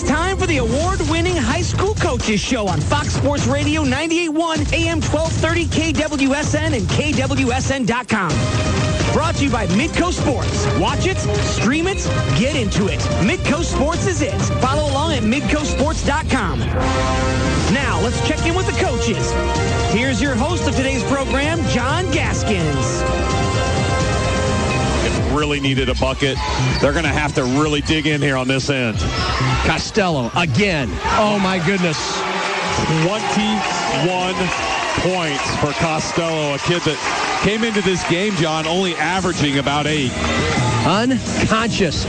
It's 0.00 0.08
time 0.08 0.36
for 0.36 0.46
the 0.46 0.58
award-winning 0.58 1.34
high 1.34 1.60
school 1.60 1.92
coaches 1.96 2.38
show 2.38 2.68
on 2.68 2.80
Fox 2.80 3.14
Sports 3.14 3.48
Radio 3.48 3.82
98.1 3.82 4.72
AM 4.72 5.00
1230 5.00 5.66
KWSN 5.66 6.76
and 6.76 6.86
KWSN.com. 6.86 8.30
Brought 9.12 9.34
to 9.34 9.44
you 9.44 9.50
by 9.50 9.66
Midco 9.66 10.12
Sports. 10.12 10.68
Watch 10.78 11.08
it, 11.08 11.18
stream 11.18 11.88
it, 11.88 11.98
get 12.38 12.54
into 12.54 12.86
it. 12.86 13.00
Midco 13.26 13.64
Sports 13.64 14.06
is 14.06 14.22
it. 14.22 14.40
Follow 14.62 14.88
along 14.88 15.14
at 15.14 15.24
midcosports.com. 15.24 16.60
Now, 17.74 18.00
let's 18.00 18.24
check 18.28 18.46
in 18.46 18.54
with 18.54 18.66
the 18.66 18.80
coaches. 18.80 19.32
Here's 19.92 20.22
your 20.22 20.36
host 20.36 20.68
of 20.68 20.76
today's 20.76 21.02
program, 21.10 21.60
John 21.70 22.04
Gaskins 22.12 23.37
really 25.36 25.60
needed 25.60 25.88
a 25.88 25.94
bucket. 25.94 26.36
They're 26.80 26.92
going 26.92 27.04
to 27.04 27.10
have 27.10 27.34
to 27.34 27.44
really 27.44 27.80
dig 27.80 28.06
in 28.06 28.20
here 28.22 28.36
on 28.36 28.48
this 28.48 28.70
end. 28.70 28.98
Costello 29.66 30.30
again. 30.36 30.88
Oh 31.18 31.38
my 31.42 31.58
goodness. 31.64 31.98
21 33.04 34.34
points 35.00 35.56
for 35.56 35.72
Costello, 35.80 36.54
a 36.54 36.58
kid 36.58 36.82
that 36.82 37.40
came 37.44 37.64
into 37.64 37.82
this 37.82 38.08
game, 38.08 38.34
John, 38.34 38.66
only 38.66 38.94
averaging 38.96 39.58
about 39.58 39.86
eight. 39.86 40.12
Unconscious. 40.86 42.06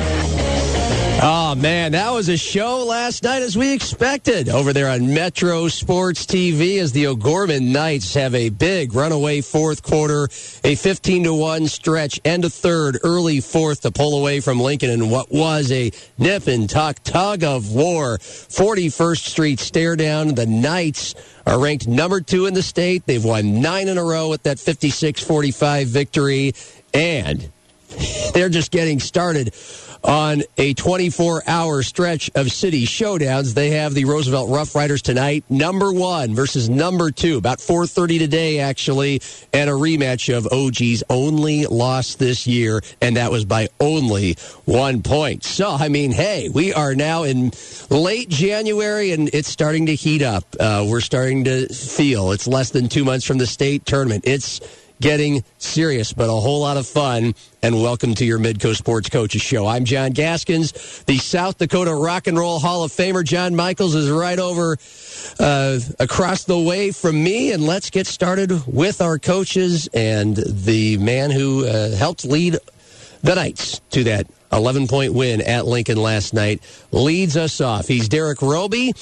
Oh, 1.22 1.54
man, 1.54 1.92
that 1.92 2.12
was 2.12 2.30
a 2.30 2.38
show 2.38 2.86
last 2.86 3.24
night 3.24 3.42
as 3.42 3.58
we 3.58 3.74
expected 3.74 4.48
over 4.48 4.72
there 4.72 4.90
on 4.90 5.14
Metro 5.14 5.68
Sports 5.68 6.26
TV 6.26 6.80
as 6.80 6.94
the 6.94 7.08
O'Gorman 7.08 7.74
Knights 7.74 8.14
have 8.14 8.34
a 8.34 8.48
big 8.48 8.94
runaway 8.94 9.42
fourth 9.42 9.84
quarter, 9.84 10.30
a 10.64 10.76
15 10.76 11.26
to 11.26 11.34
1 11.34 11.68
stretch, 11.68 12.22
end 12.24 12.46
of 12.46 12.54
third, 12.54 13.00
early 13.04 13.42
fourth 13.42 13.82
to 13.82 13.92
pull 13.92 14.18
away 14.18 14.40
from 14.40 14.62
Lincoln 14.62 14.92
in 14.92 15.10
what 15.10 15.30
was 15.30 15.74
a 15.74 15.92
nip 16.18 16.48
and 16.48 16.70
tuck 16.70 17.04
tug 17.04 17.44
of 17.44 17.70
war. 17.70 18.18
41st 18.20 19.28
Street 19.28 19.60
stare 19.60 19.98
down. 19.98 20.36
The 20.36 20.46
Knights 20.46 21.16
are 21.46 21.60
ranked 21.60 21.86
number 21.86 22.22
two 22.22 22.46
in 22.46 22.54
the 22.54 22.64
state. 22.64 23.06
They've 23.06 23.26
won 23.26 23.60
nine 23.60 23.90
in 23.90 23.98
a 23.98 24.04
row 24.06 24.30
with 24.30 24.44
that 24.44 24.58
56 24.58 25.22
45 25.22 25.88
victory, 25.90 26.54
and 26.94 27.52
they're 28.34 28.48
just 28.48 28.72
getting 28.72 29.02
started 29.02 29.54
on 30.04 30.44
a 30.58 30.74
24 30.74 31.44
hour 31.48 31.84
stretch 31.84 32.30
of 32.36 32.52
city 32.52 32.86
showdowns. 32.86 33.54
They 33.54 33.72
have 33.72 33.94
the 33.94 34.06
Roosevelt 34.06 34.50
Rough 34.50 34.76
Riders 34.76 35.02
tonight, 35.02 35.44
number 35.50 35.92
one 35.92 36.36
versus 36.36 36.70
number 36.70 37.12
two, 37.12 37.38
about 37.38 37.60
4.30 37.60 38.20
today, 38.20 38.60
actually, 38.60 39.22
and 39.54 39.70
a 39.70 39.74
rematch 39.74 40.36
of 40.36 40.48
OG's 40.52 41.04
only 41.10 41.66
loss 41.66 42.16
this 42.16 42.48
year, 42.48 42.82
and 43.02 43.18
that 43.18 43.32
was 43.32 43.46
by 43.46 43.68
only 43.80 44.36
one 44.66 45.02
point. 45.02 45.44
So, 45.44 45.72
I 45.72 45.90
mean, 45.90 46.12
hey, 46.12 46.50
we 46.50 46.74
are 46.74 46.96
now 46.96 47.24
in 47.24 47.52
late 47.90 48.30
January, 48.30 49.12
and 49.12 49.30
it's 49.34 49.50
starting 49.50 49.88
to 49.88 49.96
heat 49.96 50.22
up. 50.22 50.44
Uh, 50.60 50.86
we're 50.88 51.02
starting 51.02 51.44
to 51.46 51.68
feel 51.68 52.32
it's 52.32 52.48
less 52.48 52.70
than 52.72 52.90
two 52.90 53.04
months 53.04 53.26
from 53.26 53.38
the 53.38 53.48
state 53.48 53.86
tournament. 53.86 54.24
It's 54.26 54.62
getting 55.02 55.44
serious, 55.58 56.14
but 56.14 56.30
a 56.30 56.34
whole 56.34 56.62
lot 56.62 56.78
of 56.78 56.86
fun. 56.88 57.34
And 57.62 57.82
welcome 57.82 58.16
to 58.16 58.26
your 58.26 58.40
Midco 58.40 58.76
Sports 58.76 59.10
Coaches 59.10 59.42
Show. 59.42 59.66
I'm 59.66 59.86
John 59.86 60.12
Gaskins, 60.12 61.04
the 61.04 61.18
South 61.18 61.58
Dakota 61.58 61.94
Rock 61.94 62.28
and 62.28 62.38
Roll 62.38 62.60
Hall 62.60 62.84
of 62.84 62.92
Famer. 62.92 63.24
John 63.24 63.56
Michaels 63.56 63.96
is 63.96 64.10
right 64.10 64.40
over 64.40 64.78
uh, 65.40 65.80
across 66.00 66.46
the 66.46 66.60
way 66.60 66.92
from 66.92 67.22
me, 67.22 67.52
and 67.52 67.66
let's 67.66 67.90
get 67.90 68.08
started 68.08 68.66
with 68.68 69.02
our 69.02 69.20
coaches 69.20 69.88
and 69.94 70.36
the 70.36 70.98
man 70.98 71.32
who 71.32 71.66
uh, 71.66 71.96
helped 71.96 72.26
lead 72.26 72.58
the 73.22 73.36
Knights 73.36 73.80
to 73.92 74.06
that 74.06 74.28
11 74.52 74.88
point 74.88 75.14
win 75.14 75.42
at 75.42 75.66
Lincoln 75.66 75.98
last 75.98 76.34
night. 76.34 76.62
Leads 76.92 77.38
us 77.38 77.62
off. 77.62 77.88
He's 77.88 78.10
Derek 78.10 78.42
Roby, 78.42 78.94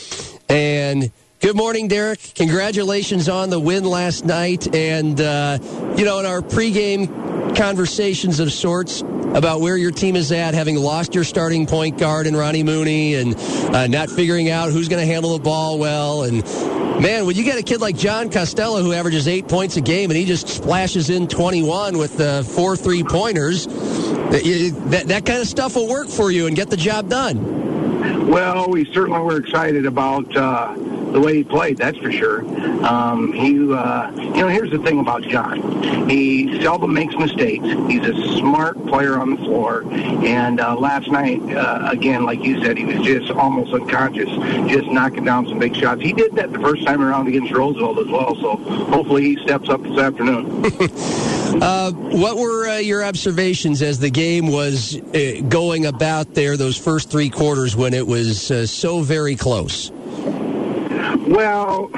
and 0.50 1.12
Good 1.40 1.56
morning, 1.56 1.88
Derek. 1.88 2.20
Congratulations 2.34 3.30
on 3.30 3.52
the 3.52 3.60
win 3.60 3.84
last 3.84 4.26
night. 4.26 4.74
And, 4.74 5.22
uh, 5.22 5.60
you 5.96 6.04
know, 6.04 6.18
in 6.18 6.26
our 6.26 6.42
pregame 6.42 7.56
conversations 7.56 8.40
of 8.40 8.52
sorts 8.52 9.02
about 9.36 9.62
where 9.62 9.78
your 9.78 9.92
team 9.92 10.16
is 10.16 10.32
at, 10.32 10.56
having 10.56 10.78
lost 10.78 11.14
your 11.14 11.24
starting 11.24 11.68
point 11.68 12.00
guard 12.00 12.26
in 12.26 12.36
Ronnie 12.36 12.64
Mooney 12.64 13.14
and 13.14 13.36
uh, 13.36 13.86
not 13.86 14.10
figuring 14.10 14.50
out 14.50 14.72
who's 14.72 14.90
going 14.90 15.00
to 15.00 15.06
handle 15.06 15.38
the 15.38 15.44
ball 15.44 15.78
well. 15.78 16.24
And, 16.24 16.44
man, 17.04 17.28
when 17.28 17.36
you 17.36 17.44
get 17.44 17.60
a 17.60 17.64
kid 17.64 17.82
like 17.82 17.96
John 17.96 18.32
Costello 18.32 18.82
who 18.82 18.94
averages 18.94 19.28
eight 19.28 19.48
points 19.48 19.78
a 19.78 19.82
game 19.82 20.10
and 20.10 20.18
he 20.18 20.26
just 20.26 20.48
splashes 20.50 21.12
in 21.12 21.28
21 21.28 22.00
with 22.00 22.48
four 22.48 22.76
three 22.76 23.04
pointers, 23.04 23.68
that, 23.68 25.04
that 25.06 25.26
kind 25.28 25.40
of 25.40 25.48
stuff 25.48 25.76
will 25.76 25.88
work 25.88 26.10
for 26.10 26.32
you 26.32 26.48
and 26.48 26.56
get 26.56 26.72
the 26.72 26.78
job 26.78 27.10
done. 27.10 28.28
Well, 28.28 28.70
we 28.70 28.92
certainly 28.92 29.20
were 29.20 29.38
excited 29.38 29.86
about 29.86 30.36
uh, 30.36 30.76
the 31.18 31.26
way 31.26 31.38
he 31.38 31.44
played, 31.44 31.78
that's 31.78 31.98
for 31.98 32.12
sure. 32.12 32.42
Um, 32.86 33.34
he, 33.34 33.56
uh, 33.74 34.12
you 34.12 34.42
know, 34.42 34.48
here's 34.50 34.70
the 34.70 34.78
thing 34.78 35.00
about 35.00 35.24
John. 35.24 36.08
He 36.08 36.62
seldom 36.62 36.94
makes 36.94 37.16
mistakes. 37.16 37.66
He's 37.90 38.06
a 38.06 38.38
smart 38.38 38.78
player 38.86 39.18
on 39.18 39.32
the 39.32 39.38
floor. 39.38 39.84
And 39.92 40.60
uh, 40.60 40.78
last 40.78 41.10
night, 41.10 41.42
uh, 41.56 41.90
again, 41.92 42.24
like 42.24 42.44
you 42.44 42.64
said, 42.64 42.78
he 42.78 42.86
was 42.86 43.04
just 43.04 43.32
almost 43.32 43.74
unconscious, 43.74 44.30
just 44.70 44.88
knocking 44.92 45.26
down 45.26 45.48
some 45.48 45.58
big 45.58 45.76
shots. 45.76 46.04
He 46.04 46.14
did 46.14 46.36
that 46.36 46.54
the 46.54 46.60
first 46.60 46.86
time 46.86 47.02
around 47.02 47.28
against 47.28 47.52
Roosevelt 47.52 47.98
as 47.98 48.08
well. 48.08 48.36
So 48.36 48.58
hopefully 48.86 49.24
he 49.24 49.38
steps 49.42 49.70
up 49.70 49.82
this 49.82 49.98
afternoon. 49.98 50.66
uh, 51.64 51.92
what 51.94 52.38
were 52.38 52.68
uh, 52.68 52.78
your 52.78 53.04
observations 53.04 53.82
as 53.82 53.98
the 53.98 54.12
game 54.12 54.52
was 54.52 54.96
uh, 54.96 55.42
going 55.50 55.88
about 55.88 56.36
there, 56.36 56.58
those 56.58 56.78
first 56.78 57.10
three 57.10 57.32
quarters 57.32 57.76
when 57.76 57.96
it 57.96 58.06
was 58.06 58.52
uh, 58.52 58.68
so 58.68 59.02
very 59.02 59.36
close? 59.36 59.92
Well, 61.28 61.92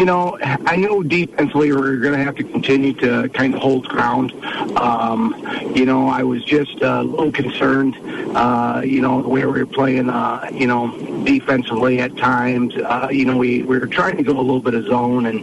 you 0.00 0.06
know, 0.06 0.38
I 0.40 0.76
know 0.76 1.02
defensively 1.02 1.72
we're 1.72 1.98
going 1.98 2.16
to 2.16 2.24
have 2.24 2.34
to 2.36 2.42
continue 2.42 2.94
to 2.94 3.28
kind 3.28 3.54
of 3.54 3.60
hold 3.60 3.86
ground. 3.86 4.32
Um, 4.78 5.34
you 5.76 5.84
know, 5.84 6.08
I 6.08 6.22
was 6.22 6.42
just 6.42 6.80
a 6.80 7.02
little 7.02 7.30
concerned, 7.30 7.98
uh, 8.34 8.80
you 8.82 9.02
know, 9.02 9.20
the 9.20 9.28
way 9.28 9.44
we 9.44 9.60
were 9.60 9.66
playing, 9.66 10.08
uh, 10.08 10.48
you 10.54 10.66
know, 10.66 10.90
defensively 11.24 12.00
at 12.00 12.16
times. 12.16 12.74
Uh, 12.76 13.08
you 13.12 13.26
know, 13.26 13.36
we, 13.36 13.62
we 13.62 13.78
were 13.78 13.86
trying 13.86 14.16
to 14.16 14.22
go 14.22 14.32
a 14.32 14.40
little 14.40 14.62
bit 14.62 14.72
of 14.72 14.86
zone 14.86 15.26
and, 15.26 15.40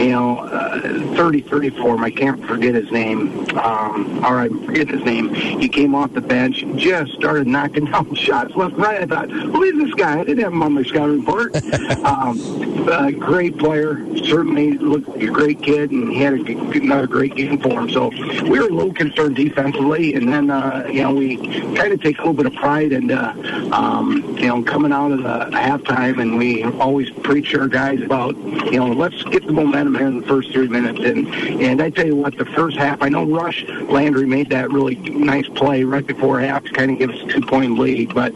you 0.00 0.10
know, 0.10 0.38
uh, 0.38 0.80
30 1.16 1.40
34, 1.40 1.98
I 1.98 2.10
can't 2.10 2.46
forget 2.46 2.76
his 2.76 2.92
name. 2.92 3.40
Um, 3.58 4.24
all 4.24 4.34
right, 4.34 4.52
forget 4.64 4.88
his 4.88 5.02
name. 5.02 5.34
He 5.34 5.68
came 5.68 5.96
off 5.96 6.12
the 6.12 6.20
bench, 6.20 6.64
just 6.76 7.12
started 7.14 7.48
knocking 7.48 7.84
down 7.90 8.14
shots 8.14 8.54
left 8.54 8.76
right. 8.76 9.02
I 9.02 9.06
thought, 9.06 9.32
who 9.32 9.64
is 9.64 9.74
this 9.74 9.94
guy? 9.94 10.20
I 10.20 10.24
didn't 10.24 10.44
have 10.44 10.52
him 10.52 10.62
on 10.62 10.74
my 10.74 10.84
scouting 10.84 11.18
report. 11.18 11.56
um, 12.04 12.66
uh, 12.88 13.10
great 13.10 13.58
player, 13.58 13.95
certainly 14.24 14.72
looked 14.78 15.08
like 15.08 15.22
a 15.22 15.26
great 15.30 15.62
kid, 15.62 15.90
and 15.90 16.10
he 16.10 16.20
had 16.20 16.34
a, 16.34 16.70
another 16.70 17.06
great 17.06 17.34
game 17.34 17.58
for 17.58 17.80
him. 17.80 17.90
So 17.90 18.08
we 18.42 18.58
were 18.58 18.66
a 18.66 18.72
little 18.72 18.92
concerned 18.92 19.36
defensively, 19.36 20.14
and 20.14 20.32
then, 20.32 20.50
uh, 20.50 20.86
you 20.88 21.02
know, 21.02 21.14
we 21.14 21.36
kind 21.76 21.92
of 21.92 22.00
take 22.02 22.18
a 22.18 22.20
little 22.20 22.34
bit 22.34 22.46
of 22.46 22.54
pride 22.54 22.92
in, 22.92 23.10
uh, 23.10 23.70
um, 23.72 24.36
you 24.38 24.46
know, 24.46 24.62
coming 24.62 24.92
out 24.92 25.12
of 25.12 25.22
the 25.22 25.56
halftime, 25.56 26.20
and 26.20 26.36
we 26.36 26.64
always 26.64 27.10
preach 27.10 27.54
our 27.54 27.68
guys 27.68 28.00
about, 28.02 28.36
you 28.36 28.78
know, 28.78 28.88
let's 28.88 29.22
get 29.24 29.46
the 29.46 29.52
momentum 29.52 29.94
here 29.94 30.06
in 30.06 30.20
the 30.20 30.26
first 30.26 30.52
three 30.52 30.68
minutes. 30.68 31.00
And, 31.00 31.28
and 31.62 31.82
I 31.82 31.90
tell 31.90 32.06
you 32.06 32.16
what, 32.16 32.36
the 32.36 32.46
first 32.46 32.76
half, 32.76 33.02
I 33.02 33.08
know 33.08 33.24
Rush 33.24 33.64
Landry 33.66 34.26
made 34.26 34.50
that 34.50 34.70
really 34.70 34.96
nice 34.96 35.48
play 35.48 35.84
right 35.84 36.06
before 36.06 36.40
half 36.40 36.64
to 36.64 36.72
kind 36.72 36.90
of 36.90 36.98
give 36.98 37.10
us 37.10 37.20
a 37.22 37.26
two-point 37.26 37.78
lead, 37.78 38.14
but 38.14 38.32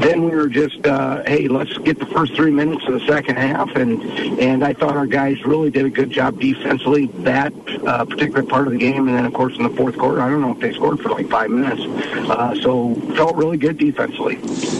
then 0.00 0.24
we 0.24 0.30
were 0.30 0.48
just, 0.48 0.86
uh, 0.86 1.22
hey, 1.24 1.48
let's 1.48 1.76
get 1.78 1.98
the 1.98 2.06
first 2.06 2.34
three 2.34 2.50
minutes 2.50 2.86
of 2.86 2.94
the 2.94 3.06
second 3.06 3.36
half, 3.36 3.74
and 3.76 4.02
and 4.38 4.64
I 4.64 4.72
thought 4.78 4.96
our 4.96 5.06
guys 5.06 5.44
really 5.44 5.70
did 5.70 5.84
a 5.84 5.90
good 5.90 6.10
job 6.10 6.40
defensively 6.40 7.06
that 7.24 7.52
uh, 7.86 8.04
particular 8.04 8.42
part 8.42 8.66
of 8.66 8.72
the 8.72 8.78
game, 8.78 9.08
and 9.08 9.16
then 9.16 9.26
of 9.26 9.34
course 9.34 9.56
in 9.56 9.62
the 9.62 9.70
fourth 9.70 9.98
quarter, 9.98 10.20
I 10.20 10.28
don't 10.28 10.40
know 10.40 10.52
if 10.52 10.60
they 10.60 10.72
scored 10.72 11.00
for 11.00 11.10
like 11.10 11.28
five 11.28 11.50
minutes, 11.50 11.82
uh, 12.30 12.54
so 12.60 12.94
felt 13.14 13.36
really 13.36 13.56
good 13.56 13.78
defensively. 13.78 14.36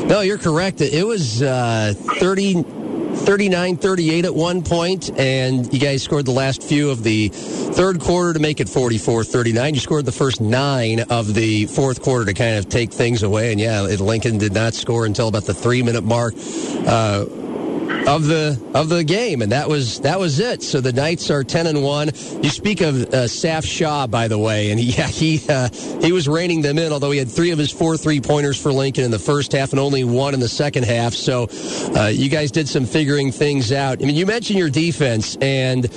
No, 0.07 0.21
you're 0.21 0.39
correct. 0.39 0.81
It 0.81 1.07
was 1.07 1.43
uh, 1.43 1.95
30. 1.97 2.65
39 3.09 3.77
38 3.79 4.25
at 4.27 4.35
one 4.35 4.63
point, 4.63 5.11
and 5.19 5.73
you 5.73 5.81
guys 5.81 6.03
scored 6.03 6.25
the 6.25 6.31
last 6.31 6.63
few 6.63 6.91
of 6.91 7.03
the 7.03 7.29
third 7.29 8.01
quarter 8.01 8.33
to 8.33 8.39
make 8.39 8.61
it 8.61 8.69
44 8.69 9.25
39. 9.25 9.75
You 9.75 9.81
scored 9.81 10.05
the 10.05 10.13
first 10.13 10.41
nine 10.41 11.01
of 11.11 11.35
the 11.35 11.67
fourth 11.67 12.03
quarter 12.03 12.27
to 12.27 12.35
kind 12.35 12.57
of 12.57 12.69
take 12.69 12.93
things 12.93 13.23
away. 13.23 13.51
And 13.51 13.61
yeah, 13.61 13.83
Lincoln 13.83 14.39
did 14.39 14.53
not 14.53 14.75
score 14.75 15.05
until 15.05 15.29
about 15.29 15.45
the 15.45 15.55
three 15.55 15.83
minute 15.83 16.05
mark. 16.05 16.35
Uh, 16.87 17.25
of 18.09 18.27
the 18.27 18.61
of 18.75 18.89
the 18.89 19.05
game, 19.05 19.43
and 19.43 19.53
that 19.53 19.69
was 19.69 20.01
that 20.01 20.19
was 20.19 20.41
it. 20.41 20.63
So 20.63 20.81
the 20.81 20.93
Knights 20.93 21.31
are 21.31 21.45
ten 21.45 21.67
and 21.67 21.83
one. 21.83 22.09
You 22.43 22.51
speak 22.51 22.81
of 22.81 23.03
uh, 23.03 23.27
Saf 23.27 23.65
Shaw, 23.65 24.07
by 24.07 24.29
the 24.29 24.39
way, 24.39 24.71
and 24.71 24.81
he 24.81 24.93
yeah, 24.99 25.07
he 25.07 25.41
uh, 25.49 25.69
he 26.01 26.13
was 26.13 26.29
reining 26.29 26.63
them 26.63 26.79
in. 26.79 26.93
Although 26.93 27.11
he 27.11 27.19
had 27.19 27.31
three 27.31 27.51
of 27.51 27.59
his 27.59 27.71
four 27.71 27.97
three 27.97 28.21
pointers 28.21 28.61
for 28.61 28.73
Lincoln 28.73 29.05
in 29.05 29.11
the 29.11 29.19
first 29.19 29.53
half 29.53 29.71
and 29.73 29.81
only 29.81 30.05
one 30.05 30.35
in 30.35 30.41
the 30.41 30.49
second 30.49 30.85
half. 30.85 31.15
So 31.15 31.49
uh, 31.97 32.07
you 32.07 32.29
guys 32.29 32.51
did 32.51 32.69
some 32.69 32.87
figuring 32.87 33.33
things 33.33 33.73
out. 33.73 34.03
I 34.03 34.07
mean, 34.07 34.17
you 34.17 34.27
mentioned 34.27 34.59
your 34.59 34.71
defense, 34.71 35.37
and 35.41 35.89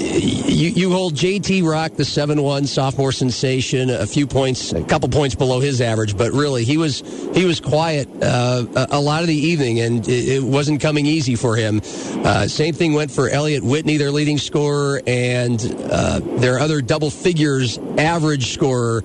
you 0.00 0.70
you 0.70 0.90
hold 0.90 1.14
JT 1.14 1.68
Rock, 1.68 1.94
the 1.94 2.04
seven 2.04 2.42
one 2.42 2.66
sophomore 2.66 3.12
sensation, 3.12 3.90
a 3.90 4.06
few 4.06 4.26
points, 4.26 4.72
a 4.72 4.82
couple 4.84 5.08
points 5.08 5.34
below 5.34 5.60
his 5.60 5.80
average, 5.80 6.16
but 6.16 6.32
really 6.32 6.64
he 6.64 6.76
was 6.76 7.00
he 7.34 7.44
was 7.44 7.60
quiet 7.60 8.08
uh, 8.22 8.64
a 8.90 9.00
lot 9.00 9.22
of 9.22 9.28
the 9.28 9.34
evening, 9.34 9.80
and 9.80 10.08
it, 10.08 10.28
it 10.28 10.42
wasn't 10.42 10.80
coming 10.80 11.06
easy 11.06 11.34
for 11.38 11.56
him. 11.56 11.80
Uh, 12.24 12.46
same 12.46 12.74
thing 12.74 12.92
went 12.92 13.10
for 13.10 13.28
Elliot 13.28 13.62
Whitney, 13.64 13.96
their 13.96 14.10
leading 14.10 14.38
scorer, 14.38 15.00
and 15.06 15.60
uh, 15.90 16.20
their 16.38 16.58
other 16.58 16.80
double 16.80 17.10
figures 17.10 17.78
average 17.96 18.52
scorer 18.52 19.02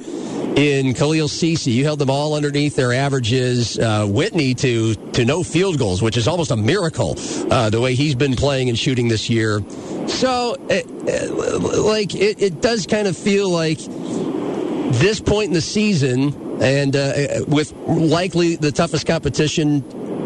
in 0.56 0.94
Khalil 0.94 1.28
Cece. 1.28 1.74
You 1.74 1.84
held 1.84 2.00
them 2.00 2.10
all 2.10 2.36
underneath 2.36 2.76
their 2.76 2.94
averages. 2.94 3.78
Uh, 3.78 4.06
Whitney 4.06 4.54
to 4.56 4.96
to 5.14 5.26
no 5.26 5.44
field 5.44 5.78
goals, 5.80 6.02
which 6.02 6.18
is 6.18 6.28
almost 6.28 6.52
a 6.52 6.56
miracle. 6.56 7.16
Uh, 7.50 7.70
the 7.70 7.82
way 7.82 7.96
he's 7.96 8.16
been 8.16 8.36
playing 8.36 8.70
and 8.70 8.78
shooting 8.78 9.08
this 9.08 9.30
year. 9.30 9.62
So, 10.08 10.56
uh, 10.70 10.82
uh 11.10 11.84
like, 11.84 12.14
it, 12.16 12.42
it 12.42 12.62
does 12.62 12.86
kind 12.86 13.08
of 13.08 13.18
feel 13.18 13.50
like 13.50 13.80
this 15.00 15.20
point 15.20 15.48
in 15.48 15.54
the 15.54 15.62
season, 15.62 16.62
and 16.62 16.96
uh, 16.96 17.14
with 17.48 17.74
likely 17.88 18.56
the 18.56 18.72
toughest 18.72 19.08
competition 19.08 19.82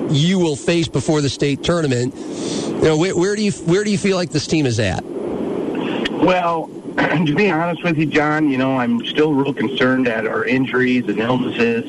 you 0.10 0.40
will 0.40 0.56
face 0.56 0.88
before 0.88 1.22
the 1.22 1.30
state 1.30 1.64
tournament. 1.64 2.14
You 2.16 2.82
know, 2.82 2.98
where, 2.98 3.16
where 3.16 3.36
do 3.36 3.44
you 3.44 3.52
where 3.52 3.84
do 3.84 3.92
you 3.92 3.98
feel 3.98 4.18
like 4.18 4.32
this 4.32 4.48
team 4.48 4.66
is 4.66 4.80
at? 4.80 5.04
Well, 5.04 6.70
to 7.26 7.36
be 7.36 7.52
honest 7.52 7.84
with 7.84 7.98
you, 7.98 8.08
John, 8.08 8.50
you 8.50 8.58
know, 8.58 8.78
I'm 8.78 9.06
still 9.06 9.32
real 9.34 9.54
concerned 9.54 10.08
at 10.08 10.26
our 10.26 10.44
injuries 10.46 11.08
and 11.08 11.20
illnesses. 11.20 11.86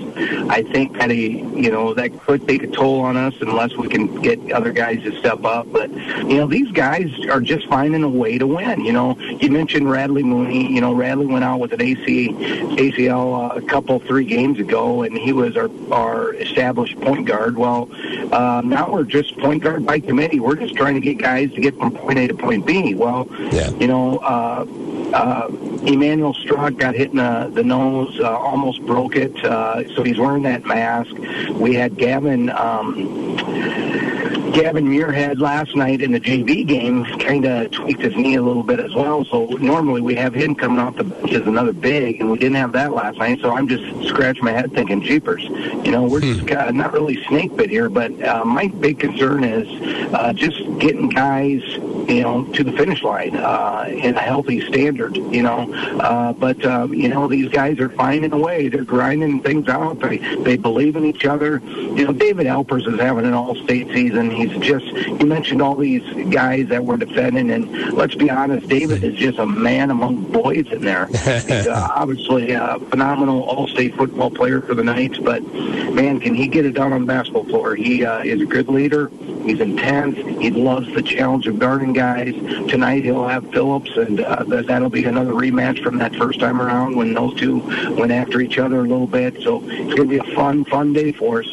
I 0.50 0.62
think 0.62 0.98
that, 0.98 1.10
he, 1.10 1.38
you 1.38 1.70
know, 1.70 1.94
that 1.94 2.20
could 2.20 2.46
take 2.46 2.62
a 2.62 2.66
toll 2.66 3.00
on 3.00 3.16
us 3.16 3.34
unless 3.40 3.74
we 3.74 3.88
can 3.88 4.20
get 4.20 4.52
other 4.52 4.70
guys 4.70 5.02
to 5.04 5.18
step 5.18 5.44
up. 5.44 5.70
But, 5.72 5.90
you 5.90 6.36
know, 6.36 6.46
these 6.46 6.70
guys 6.72 7.10
are 7.30 7.40
just 7.40 7.66
finding 7.68 8.02
a 8.02 8.08
way 8.08 8.36
to 8.36 8.46
win. 8.46 8.84
You 8.84 8.92
know, 8.92 9.18
you 9.18 9.50
mentioned 9.50 9.90
Radley 9.90 10.22
Mooney. 10.22 10.70
You 10.70 10.82
know, 10.82 10.92
Radley 10.92 11.26
went 11.26 11.44
out 11.44 11.60
with 11.60 11.72
an 11.72 11.80
AC, 11.80 12.28
ACL 12.28 13.50
uh, 13.50 13.56
a 13.56 13.62
couple, 13.62 14.00
three 14.00 14.26
games 14.26 14.60
ago, 14.60 15.02
and 15.02 15.16
he 15.16 15.32
was 15.32 15.56
our, 15.56 15.70
our 15.90 16.34
established 16.34 17.00
point 17.00 17.26
guard. 17.26 17.56
Well, 17.56 17.88
uh, 18.30 18.60
now 18.62 18.92
we're 18.92 19.04
just 19.04 19.38
point 19.38 19.62
guard 19.62 19.86
by 19.86 20.00
committee. 20.00 20.38
We're 20.38 20.56
just 20.56 20.74
trying 20.74 20.94
to 20.94 21.00
get 21.00 21.16
guys 21.16 21.50
to 21.54 21.62
get 21.62 21.76
from 21.78 21.92
point 21.92 22.18
A 22.18 22.28
to 22.28 22.34
point 22.34 22.66
B. 22.66 22.94
Well, 22.94 23.26
yeah. 23.52 23.70
you 23.70 23.86
know, 23.86 24.18
uh, 24.18 24.66
uh, 25.12 25.48
Emmanuel 25.86 26.34
Strzok 26.34 26.78
got 26.78 26.94
hit 26.94 27.10
in 27.10 27.16
the, 27.16 27.50
the 27.52 27.64
nose, 27.64 28.18
uh, 28.20 28.36
almost 28.36 28.82
broke 28.82 29.16
it, 29.16 29.34
uh, 29.44 29.88
so 29.94 30.02
he's 30.02 30.18
wearing 30.18 30.42
that 30.44 30.64
mask. 30.64 31.12
We 31.52 31.74
had 31.74 31.96
Gavin. 31.96 32.50
Um, 32.50 33.36
Gavin 34.52 34.88
Muirhead 34.88 35.40
last 35.40 35.76
night 35.76 36.00
in 36.00 36.10
the 36.10 36.18
JV 36.18 36.66
game 36.66 37.04
kind 37.20 37.44
of 37.44 37.70
tweaked 37.70 38.00
his 38.00 38.16
knee 38.16 38.36
a 38.36 38.42
little 38.42 38.62
bit 38.62 38.80
as 38.80 38.94
well. 38.94 39.24
So 39.26 39.46
normally 39.60 40.00
we 40.00 40.14
have 40.14 40.34
him 40.34 40.54
coming 40.54 40.78
off 40.78 40.96
the 40.96 41.04
bench 41.04 41.32
as 41.32 41.46
another 41.46 41.72
big, 41.72 42.20
and 42.20 42.30
we 42.30 42.38
didn't 42.38 42.56
have 42.56 42.72
that 42.72 42.92
last 42.92 43.18
night. 43.18 43.40
So 43.40 43.52
I'm 43.52 43.68
just 43.68 44.08
scratching 44.08 44.44
my 44.44 44.52
head 44.52 44.72
thinking, 44.72 45.02
jeepers, 45.02 45.44
you 45.44 45.90
know, 45.90 46.04
we're 46.04 46.22
just 46.22 46.46
got, 46.46 46.74
not 46.74 46.92
really 46.92 47.22
snake 47.26 47.54
bit 47.56 47.68
here. 47.70 47.88
But 47.88 48.20
uh, 48.22 48.44
my 48.44 48.68
big 48.68 48.98
concern 48.98 49.44
is 49.44 49.68
uh, 50.14 50.32
just 50.32 50.58
getting 50.78 51.10
guys 51.10 51.62
you 52.08 52.22
know, 52.22 52.44
to 52.54 52.64
the 52.64 52.72
finish 52.72 53.02
line 53.02 53.36
uh, 53.36 53.84
in 53.88 54.16
a 54.16 54.20
healthy 54.20 54.66
standard, 54.66 55.16
you 55.16 55.42
know. 55.42 55.72
Uh, 55.74 56.32
but, 56.32 56.64
um, 56.64 56.94
you 56.94 57.08
know, 57.08 57.28
these 57.28 57.50
guys 57.50 57.78
are 57.78 57.90
finding 57.90 58.32
a 58.32 58.38
way. 58.38 58.68
They're 58.68 58.82
grinding 58.84 59.42
things 59.42 59.68
out. 59.68 60.00
They, 60.00 60.16
they 60.16 60.56
believe 60.56 60.96
in 60.96 61.04
each 61.04 61.26
other. 61.26 61.60
You 61.66 62.06
know, 62.06 62.12
David 62.12 62.46
Alpers 62.46 62.86
is 62.86 62.98
having 62.98 63.26
an 63.26 63.34
all-state 63.34 63.88
season. 63.88 64.30
He's 64.30 64.56
just, 64.58 64.86
you 64.86 65.26
mentioned 65.26 65.60
all 65.60 65.76
these 65.76 66.02
guys 66.30 66.68
that 66.68 66.84
were 66.84 66.96
defending, 66.96 67.50
and 67.50 67.92
let's 67.92 68.14
be 68.14 68.30
honest, 68.30 68.66
David 68.68 69.04
is 69.04 69.14
just 69.14 69.38
a 69.38 69.46
man 69.46 69.90
among 69.90 70.32
boys 70.32 70.66
in 70.72 70.82
there. 70.82 71.06
He's 71.06 71.66
uh, 71.66 71.90
obviously 71.94 72.52
a 72.52 72.78
phenomenal 72.88 73.42
all-state 73.42 73.94
football 73.96 74.30
player 74.30 74.62
for 74.62 74.74
the 74.74 74.84
Knights, 74.84 75.18
but, 75.18 75.42
man, 75.52 76.20
can 76.20 76.34
he 76.34 76.48
get 76.48 76.64
it 76.64 76.72
done 76.72 76.92
on 76.92 77.02
the 77.02 77.06
basketball 77.06 77.44
floor? 77.44 77.74
He 77.74 78.04
uh, 78.04 78.22
is 78.22 78.40
a 78.40 78.46
good 78.46 78.68
leader. 78.68 79.10
He's 79.44 79.60
intense. 79.60 80.16
He 80.16 80.50
loves 80.50 80.92
the 80.94 81.02
challenge 81.02 81.46
of 81.46 81.58
guarding 81.58 81.92
guys. 81.98 82.32
Tonight 82.68 83.02
he'll 83.02 83.26
have 83.26 83.50
Phillips, 83.50 83.90
and 83.96 84.20
uh, 84.20 84.44
that'll 84.44 84.88
be 84.88 85.04
another 85.04 85.32
rematch 85.32 85.82
from 85.82 85.98
that 85.98 86.14
first 86.14 86.38
time 86.38 86.62
around 86.62 86.94
when 86.94 87.12
those 87.12 87.34
two 87.40 87.58
went 87.96 88.12
after 88.12 88.40
each 88.40 88.56
other 88.56 88.78
a 88.78 88.82
little 88.82 89.08
bit. 89.08 89.42
So 89.42 89.60
it's 89.64 89.94
going 89.94 89.96
to 89.96 90.04
be 90.06 90.18
a 90.18 90.34
fun, 90.36 90.64
fun 90.64 90.92
day 90.92 91.10
for 91.10 91.42
us. 91.42 91.52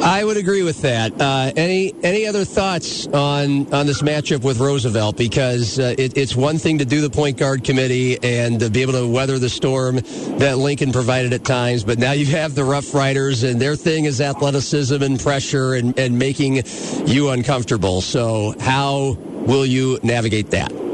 I 0.00 0.24
would 0.24 0.36
agree 0.36 0.62
with 0.62 0.82
that. 0.82 1.20
Uh, 1.20 1.50
any 1.56 1.92
any 2.04 2.24
other 2.26 2.44
thoughts 2.44 3.08
on 3.08 3.72
on 3.74 3.86
this 3.86 4.00
matchup 4.00 4.44
with 4.44 4.60
Roosevelt? 4.60 5.16
Because 5.16 5.80
uh, 5.80 5.96
it, 5.98 6.16
it's 6.16 6.36
one 6.36 6.58
thing 6.58 6.78
to 6.78 6.84
do 6.84 7.00
the 7.00 7.10
point 7.10 7.36
guard 7.36 7.64
committee 7.64 8.16
and 8.22 8.60
to 8.60 8.70
be 8.70 8.82
able 8.82 8.92
to 8.92 9.08
weather 9.08 9.40
the 9.40 9.48
storm 9.48 9.96
that 10.38 10.56
Lincoln 10.56 10.92
provided 10.92 11.32
at 11.32 11.44
times, 11.44 11.82
but 11.82 11.98
now 11.98 12.12
you 12.12 12.26
have 12.26 12.54
the 12.54 12.62
Rough 12.62 12.94
Riders, 12.94 13.42
and 13.42 13.60
their 13.60 13.74
thing 13.74 14.04
is 14.04 14.20
athleticism 14.20 15.02
and 15.02 15.18
pressure 15.18 15.74
and, 15.74 15.98
and 15.98 16.16
making 16.16 16.62
you 17.06 17.30
uncomfortable. 17.30 18.00
So 18.00 18.54
how 18.60 19.18
will 19.48 19.64
you 19.64 19.98
navigate 20.02 20.50
that? 20.50 20.87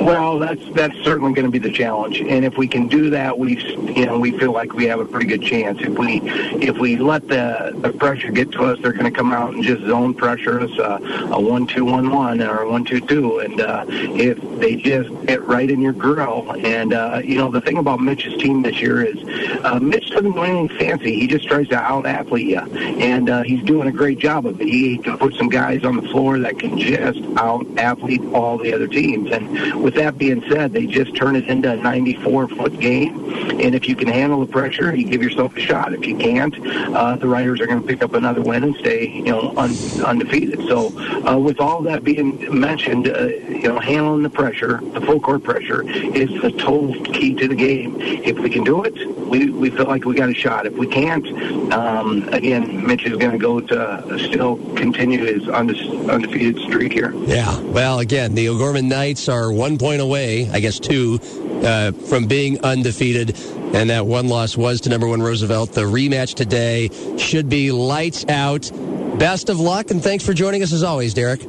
Well, 0.00 0.38
that's 0.38 0.62
that's 0.70 0.96
certainly 1.04 1.34
going 1.34 1.44
to 1.44 1.50
be 1.50 1.58
the 1.58 1.70
challenge, 1.70 2.20
and 2.20 2.42
if 2.42 2.56
we 2.56 2.66
can 2.66 2.88
do 2.88 3.10
that, 3.10 3.38
we 3.38 3.58
you 3.94 4.06
know 4.06 4.18
we 4.18 4.36
feel 4.38 4.50
like 4.50 4.72
we 4.72 4.86
have 4.86 4.98
a 4.98 5.04
pretty 5.04 5.26
good 5.26 5.42
chance. 5.42 5.78
If 5.82 5.90
we 5.98 6.22
if 6.22 6.78
we 6.78 6.96
let 6.96 7.28
the, 7.28 7.78
the 7.82 7.92
pressure 7.92 8.30
get 8.30 8.50
to 8.52 8.64
us, 8.64 8.78
they're 8.80 8.94
going 8.94 9.04
to 9.04 9.10
come 9.10 9.30
out 9.30 9.52
and 9.52 9.62
just 9.62 9.82
zone 9.82 10.14
pressure 10.14 10.60
us 10.60 10.70
uh, 10.78 11.28
a 11.32 11.38
one 11.38 11.66
two 11.66 11.84
one 11.84 12.10
one 12.10 12.40
or 12.40 12.62
a 12.62 12.70
one 12.70 12.84
two 12.84 13.00
two, 13.00 13.40
and 13.40 13.60
uh, 13.60 13.84
if 13.88 14.40
they 14.58 14.76
just 14.76 15.10
get 15.26 15.42
right 15.42 15.70
in 15.70 15.82
your 15.82 15.92
grill, 15.92 16.50
and 16.64 16.94
uh, 16.94 17.20
you 17.22 17.36
know 17.36 17.50
the 17.50 17.60
thing 17.60 17.76
about 17.76 18.00
Mitch's 18.00 18.40
team 18.40 18.62
this 18.62 18.80
year 18.80 19.04
is 19.04 19.18
uh, 19.64 19.78
Mitch 19.80 20.08
doesn't 20.10 20.32
do 20.32 20.42
anything 20.42 20.78
fancy. 20.78 21.20
He 21.20 21.26
just 21.26 21.46
tries 21.46 21.68
to 21.68 21.76
out 21.76 22.06
athlete 22.06 22.48
you, 22.48 22.60
and 22.60 23.28
uh, 23.28 23.42
he's 23.42 23.62
doing 23.64 23.86
a 23.86 23.92
great 23.92 24.18
job 24.18 24.46
of 24.46 24.58
it. 24.62 24.66
He 24.66 24.96
can 24.96 25.18
put 25.18 25.34
some 25.34 25.50
guys 25.50 25.84
on 25.84 25.96
the 25.96 26.08
floor 26.08 26.38
that 26.38 26.58
can 26.58 26.78
just 26.78 27.20
out 27.36 27.66
athlete 27.76 28.22
all 28.32 28.56
the 28.56 28.72
other 28.72 28.88
teams, 28.88 29.30
and 29.30 29.82
with 29.82 29.89
that 29.94 30.18
being 30.18 30.42
said, 30.50 30.72
they 30.72 30.86
just 30.86 31.14
turn 31.16 31.36
it 31.36 31.48
into 31.48 31.72
a 31.72 31.76
94 31.76 32.48
foot 32.48 32.78
game. 32.78 33.32
And 33.60 33.74
if 33.74 33.88
you 33.88 33.96
can 33.96 34.08
handle 34.08 34.44
the 34.44 34.50
pressure, 34.50 34.94
you 34.94 35.04
give 35.04 35.22
yourself 35.22 35.56
a 35.56 35.60
shot. 35.60 35.92
If 35.92 36.06
you 36.06 36.16
can't, 36.16 36.54
uh, 36.94 37.16
the 37.16 37.28
Riders 37.28 37.60
are 37.60 37.66
going 37.66 37.80
to 37.80 37.86
pick 37.86 38.02
up 38.02 38.14
another 38.14 38.40
win 38.40 38.64
and 38.64 38.76
stay, 38.76 39.08
you 39.08 39.24
know, 39.24 39.54
un- 39.56 39.76
undefeated. 40.04 40.66
So, 40.68 40.88
uh, 41.26 41.38
with 41.38 41.60
all 41.60 41.82
that 41.82 42.04
being 42.04 42.58
mentioned, 42.58 43.08
uh, 43.08 43.26
you 43.26 43.68
know, 43.68 43.78
handling 43.78 44.22
the 44.22 44.30
pressure, 44.30 44.80
the 44.92 45.00
full 45.00 45.20
court 45.20 45.42
pressure, 45.42 45.88
is 45.88 46.30
the 46.42 46.50
total 46.52 46.94
key 47.04 47.34
to 47.34 47.48
the 47.48 47.54
game. 47.54 48.00
If 48.00 48.38
we 48.38 48.50
can 48.50 48.64
do 48.64 48.84
it, 48.84 48.94
we, 49.30 49.48
we 49.50 49.70
feel 49.70 49.86
like 49.86 50.04
we 50.04 50.14
got 50.14 50.28
a 50.28 50.34
shot. 50.34 50.66
If 50.66 50.74
we 50.74 50.86
can't, 50.86 51.26
um, 51.72 52.28
again, 52.30 52.86
Mitch 52.86 53.06
is 53.06 53.16
going 53.16 53.30
to 53.30 53.38
go 53.38 53.60
to 53.60 54.18
still 54.18 54.56
continue 54.74 55.24
his 55.24 55.48
unde- 55.48 56.10
undefeated 56.10 56.58
streak 56.62 56.92
here. 56.92 57.14
Yeah. 57.14 57.58
Well, 57.60 58.00
again, 58.00 58.34
the 58.34 58.48
O'Gorman 58.48 58.88
Knights 58.88 59.28
are 59.28 59.52
one 59.52 59.78
point 59.78 60.00
away, 60.00 60.50
I 60.50 60.60
guess 60.60 60.78
two, 60.78 61.20
uh, 61.64 61.92
from 61.92 62.26
being 62.26 62.62
undefeated. 62.64 63.38
And 63.72 63.90
that 63.90 64.04
one 64.04 64.26
loss 64.26 64.56
was 64.56 64.80
to 64.82 64.90
number 64.90 65.06
one 65.06 65.22
Roosevelt. 65.22 65.72
The 65.72 65.82
rematch 65.82 66.34
today 66.34 66.90
should 67.16 67.48
be 67.48 67.70
lights 67.70 68.26
out. 68.28 68.70
Best 69.18 69.48
of 69.48 69.60
luck, 69.60 69.90
and 69.90 70.02
thanks 70.02 70.24
for 70.24 70.32
joining 70.32 70.62
us 70.62 70.72
as 70.72 70.82
always, 70.82 71.14
Derek. 71.14 71.40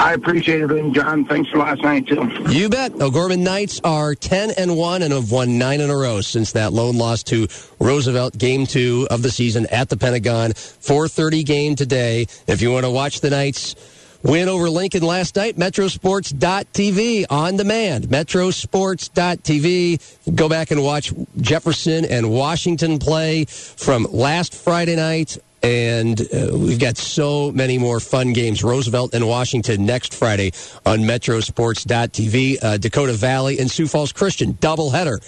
I 0.00 0.14
appreciate 0.14 0.60
everything, 0.60 0.94
John. 0.94 1.24
Thanks 1.24 1.50
for 1.50 1.58
last 1.58 1.82
night 1.82 2.06
too. 2.06 2.28
You 2.48 2.68
bet. 2.68 2.92
Oh, 2.96 3.06
O'Gorman 3.06 3.44
Knights 3.44 3.80
are 3.84 4.14
ten 4.14 4.50
and 4.52 4.76
one 4.76 5.02
and 5.02 5.12
have 5.12 5.30
won 5.30 5.58
nine 5.58 5.80
in 5.80 5.90
a 5.90 5.96
row 5.96 6.20
since 6.20 6.52
that 6.52 6.72
lone 6.72 6.98
loss 6.98 7.22
to 7.24 7.46
Roosevelt, 7.78 8.38
game 8.38 8.66
two 8.66 9.06
of 9.10 9.22
the 9.22 9.30
season 9.30 9.66
at 9.66 9.88
the 9.88 9.96
Pentagon. 9.96 10.52
Four 10.54 11.08
thirty 11.08 11.42
game 11.42 11.76
today. 11.76 12.26
If 12.46 12.62
you 12.62 12.72
want 12.72 12.84
to 12.84 12.90
watch 12.90 13.20
the 13.20 13.30
Knights 13.30 13.74
Win 14.22 14.48
over 14.48 14.70
Lincoln 14.70 15.02
last 15.02 15.34
night, 15.34 15.56
metrosports.tv 15.56 17.26
on 17.28 17.56
demand. 17.56 18.04
Metrosports.tv. 18.04 20.36
Go 20.36 20.48
back 20.48 20.70
and 20.70 20.84
watch 20.84 21.12
Jefferson 21.40 22.04
and 22.04 22.30
Washington 22.30 23.00
play 23.00 23.46
from 23.46 24.06
last 24.12 24.54
Friday 24.54 24.94
night. 24.94 25.38
And 25.62 26.20
uh, 26.20 26.58
we've 26.58 26.80
got 26.80 26.96
so 26.96 27.52
many 27.52 27.78
more 27.78 28.00
fun 28.00 28.32
games. 28.32 28.64
Roosevelt 28.64 29.14
and 29.14 29.28
Washington 29.28 29.86
next 29.86 30.12
Friday 30.12 30.52
on 30.84 31.00
metrosports.tv. 31.00 32.62
Uh, 32.62 32.76
Dakota 32.78 33.12
Valley 33.12 33.60
and 33.60 33.70
Sioux 33.70 33.86
Falls 33.86 34.12
Christian 34.12 34.54
doubleheader 34.54 35.20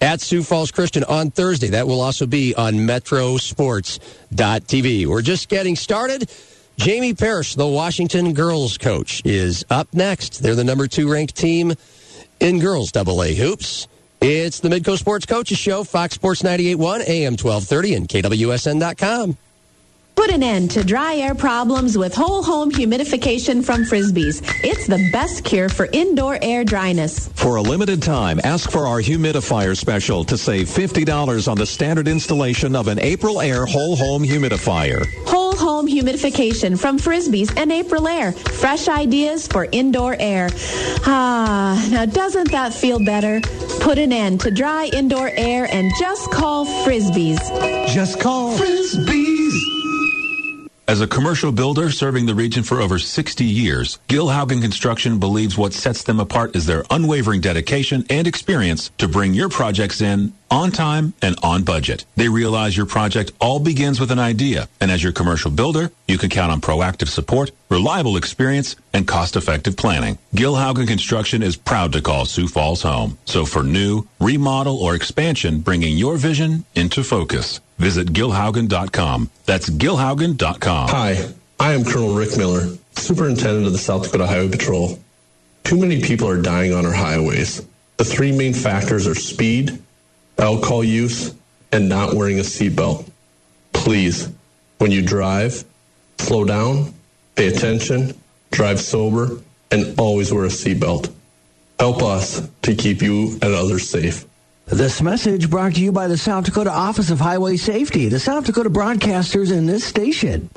at 0.00 0.22
Sioux 0.22 0.42
Falls 0.42 0.70
Christian 0.70 1.04
on 1.04 1.30
Thursday. 1.30 1.68
That 1.68 1.86
will 1.86 2.00
also 2.00 2.26
be 2.26 2.54
on 2.54 2.74
metrosports.tv. 2.74 5.06
We're 5.06 5.22
just 5.22 5.48
getting 5.48 5.76
started. 5.76 6.30
Jamie 6.78 7.14
Parrish, 7.14 7.54
the 7.54 7.66
Washington 7.66 8.32
girls 8.32 8.78
coach, 8.78 9.22
is 9.24 9.64
up 9.68 9.88
next. 9.92 10.42
They're 10.42 10.54
the 10.54 10.64
number 10.64 10.86
two 10.86 11.12
ranked 11.12 11.36
team 11.36 11.74
in 12.40 12.58
girls 12.58 12.92
double 12.92 13.22
A 13.22 13.34
hoops. 13.34 13.86
It's 14.20 14.60
the 14.60 14.68
Midco 14.68 14.96
Sports 14.96 15.26
Coaches 15.26 15.58
Show, 15.58 15.84
Fox 15.84 16.14
Sports 16.14 16.42
98.1, 16.42 17.08
AM 17.08 17.32
1230, 17.32 17.94
and 17.94 18.08
KWSN.com. 18.08 19.36
Put 20.14 20.30
an 20.30 20.42
end 20.42 20.70
to 20.72 20.84
dry 20.84 21.16
air 21.16 21.34
problems 21.34 21.96
with 21.96 22.14
whole 22.14 22.42
home 22.42 22.70
humidification 22.70 23.64
from 23.64 23.82
Frisbees. 23.84 24.42
It's 24.62 24.86
the 24.86 25.08
best 25.10 25.42
cure 25.44 25.68
for 25.68 25.88
indoor 25.92 26.38
air 26.42 26.64
dryness. 26.64 27.28
For 27.34 27.56
a 27.56 27.62
limited 27.62 28.02
time, 28.02 28.38
ask 28.44 28.70
for 28.70 28.86
our 28.86 29.00
humidifier 29.00 29.76
special 29.76 30.24
to 30.24 30.36
save 30.36 30.68
$50 30.68 31.48
on 31.50 31.56
the 31.56 31.66
standard 31.66 32.08
installation 32.08 32.76
of 32.76 32.88
an 32.88 32.98
Aprilaire 32.98 33.66
whole 33.66 33.96
home 33.96 34.22
humidifier. 34.22 35.06
Whole 35.26 35.56
home 35.56 35.88
humidification 35.88 36.78
from 36.78 36.98
Frisbees 36.98 37.52
and 37.56 37.70
Aprilaire. 37.70 38.36
Fresh 38.60 38.88
ideas 38.88 39.48
for 39.48 39.66
indoor 39.72 40.14
air. 40.20 40.50
Ah, 41.04 41.88
now 41.90 42.04
doesn't 42.04 42.50
that 42.52 42.74
feel 42.74 43.02
better? 43.04 43.40
Put 43.80 43.98
an 43.98 44.12
end 44.12 44.40
to 44.42 44.50
dry 44.50 44.90
indoor 44.92 45.30
air 45.34 45.66
and 45.72 45.90
just 45.98 46.30
call 46.30 46.66
Frisbees. 46.84 47.38
Just 47.92 48.20
call 48.20 48.56
Frisbees. 48.56 49.81
As 50.88 51.00
a 51.00 51.06
commercial 51.06 51.52
builder 51.52 51.90
serving 51.90 52.26
the 52.26 52.34
region 52.34 52.64
for 52.64 52.80
over 52.80 52.98
60 52.98 53.44
years, 53.44 54.00
Gil 54.08 54.26
Haugen 54.26 54.60
Construction 54.60 55.20
believes 55.20 55.56
what 55.56 55.72
sets 55.72 56.02
them 56.02 56.18
apart 56.18 56.56
is 56.56 56.66
their 56.66 56.84
unwavering 56.90 57.40
dedication 57.40 58.04
and 58.10 58.26
experience 58.26 58.90
to 58.98 59.06
bring 59.06 59.32
your 59.32 59.48
projects 59.48 60.00
in 60.00 60.32
on 60.52 60.70
time 60.70 61.14
and 61.22 61.36
on 61.42 61.64
budget. 61.64 62.04
They 62.14 62.28
realize 62.28 62.76
your 62.76 62.86
project 62.86 63.32
all 63.40 63.58
begins 63.58 63.98
with 63.98 64.10
an 64.10 64.18
idea, 64.18 64.68
and 64.80 64.90
as 64.90 65.02
your 65.02 65.12
commercial 65.12 65.50
builder, 65.50 65.90
you 66.06 66.18
can 66.18 66.28
count 66.28 66.52
on 66.52 66.60
proactive 66.60 67.08
support, 67.08 67.50
reliable 67.70 68.16
experience, 68.18 68.76
and 68.92 69.08
cost-effective 69.08 69.76
planning. 69.76 70.18
Gil 70.34 70.54
Haugen 70.54 70.86
Construction 70.86 71.42
is 71.42 71.56
proud 71.56 71.92
to 71.94 72.02
call 72.02 72.26
Sioux 72.26 72.46
Falls 72.46 72.82
home. 72.82 73.18
So 73.24 73.46
for 73.46 73.62
new, 73.62 74.06
remodel, 74.20 74.76
or 74.76 74.94
expansion, 74.94 75.60
bringing 75.60 75.96
your 75.96 76.16
vision 76.18 76.64
into 76.74 77.02
focus. 77.02 77.60
Visit 77.78 78.12
gilhaugen.com. 78.12 79.30
That's 79.46 79.70
gilhaugen.com. 79.70 80.88
Hi, 80.90 81.28
I 81.58 81.72
am 81.72 81.84
Colonel 81.84 82.14
Rick 82.14 82.36
Miller, 82.36 82.76
Superintendent 82.92 83.66
of 83.66 83.72
the 83.72 83.78
South 83.78 84.04
Dakota 84.04 84.26
Highway 84.26 84.50
Patrol. 84.50 84.98
Too 85.64 85.78
many 85.78 86.02
people 86.02 86.28
are 86.28 86.42
dying 86.42 86.74
on 86.74 86.84
our 86.84 86.92
highways. 86.92 87.66
The 87.96 88.04
three 88.04 88.32
main 88.32 88.52
factors 88.52 89.06
are 89.06 89.14
speed, 89.14 89.80
alcohol 90.42 90.82
use, 90.82 91.34
and 91.70 91.88
not 91.88 92.14
wearing 92.14 92.38
a 92.38 92.42
seatbelt. 92.42 93.08
Please, 93.72 94.28
when 94.78 94.90
you 94.90 95.00
drive, 95.00 95.64
slow 96.18 96.44
down, 96.44 96.92
pay 97.36 97.46
attention, 97.46 98.12
drive 98.50 98.80
sober, 98.80 99.38
and 99.70 99.98
always 99.98 100.32
wear 100.32 100.44
a 100.44 100.48
seatbelt. 100.48 101.10
Help 101.78 102.02
us 102.02 102.46
to 102.62 102.74
keep 102.74 103.00
you 103.00 103.38
and 103.40 103.54
others 103.54 103.88
safe. 103.88 104.26
This 104.66 105.00
message 105.00 105.48
brought 105.48 105.74
to 105.74 105.80
you 105.80 105.92
by 105.92 106.08
the 106.08 106.18
South 106.18 106.44
Dakota 106.44 106.70
Office 106.70 107.10
of 107.10 107.20
Highway 107.20 107.56
Safety, 107.56 108.08
the 108.08 108.20
South 108.20 108.44
Dakota 108.44 108.70
broadcasters 108.70 109.52
in 109.52 109.66
this 109.66 109.84
station. 109.84 110.48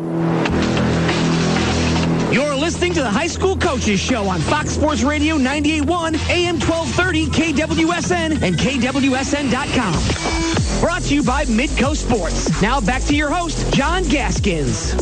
You're 2.32 2.56
listening 2.56 2.94
to 2.94 3.02
the 3.02 3.10
High 3.10 3.28
School 3.28 3.56
Coaches 3.56 4.00
Show 4.00 4.28
on 4.28 4.40
Fox 4.42 4.72
Sports 4.72 5.04
Radio 5.04 5.38
98.1, 5.38 6.30
AM 6.30 6.60
1230, 6.60 7.28
KWSN, 7.28 8.42
and 8.42 8.58
KWSN.com. 8.58 10.82
Brought 10.82 11.04
to 11.04 11.16
you 11.16 11.24
by 11.24 11.46
Midco 11.46 11.96
Sports. 11.96 12.62
Now 12.62 12.82
back 12.82 13.04
to 13.04 13.16
your 13.16 13.30
host, 13.30 13.74
John 13.74 14.04
Gaskins. 14.04 14.94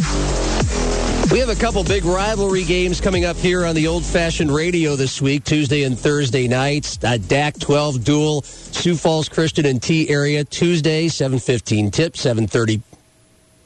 We 1.31 1.39
have 1.39 1.49
a 1.49 1.55
couple 1.55 1.83
big 1.83 2.05
rivalry 2.05 2.63
games 2.63 3.01
coming 3.01 3.25
up 3.25 3.37
here 3.37 3.65
on 3.65 3.73
the 3.73 3.87
old-fashioned 3.87 4.53
radio 4.53 4.95
this 4.95 5.19
week, 5.21 5.45
Tuesday 5.45 5.83
and 5.83 5.97
Thursday 5.97 6.47
nights. 6.47 6.99
Uh, 7.03 7.13
a 7.15 7.17
DAC 7.17 7.59
12 7.59 8.03
duel, 8.03 8.41
Sioux 8.43 8.95
Falls 8.95 9.29
Christian 9.29 9.65
and 9.65 9.81
Tea 9.81 10.07
Area, 10.09 10.43
Tuesday, 10.43 11.07
7.15 11.07 11.91
tip, 11.91 12.13
7.30 12.13 12.83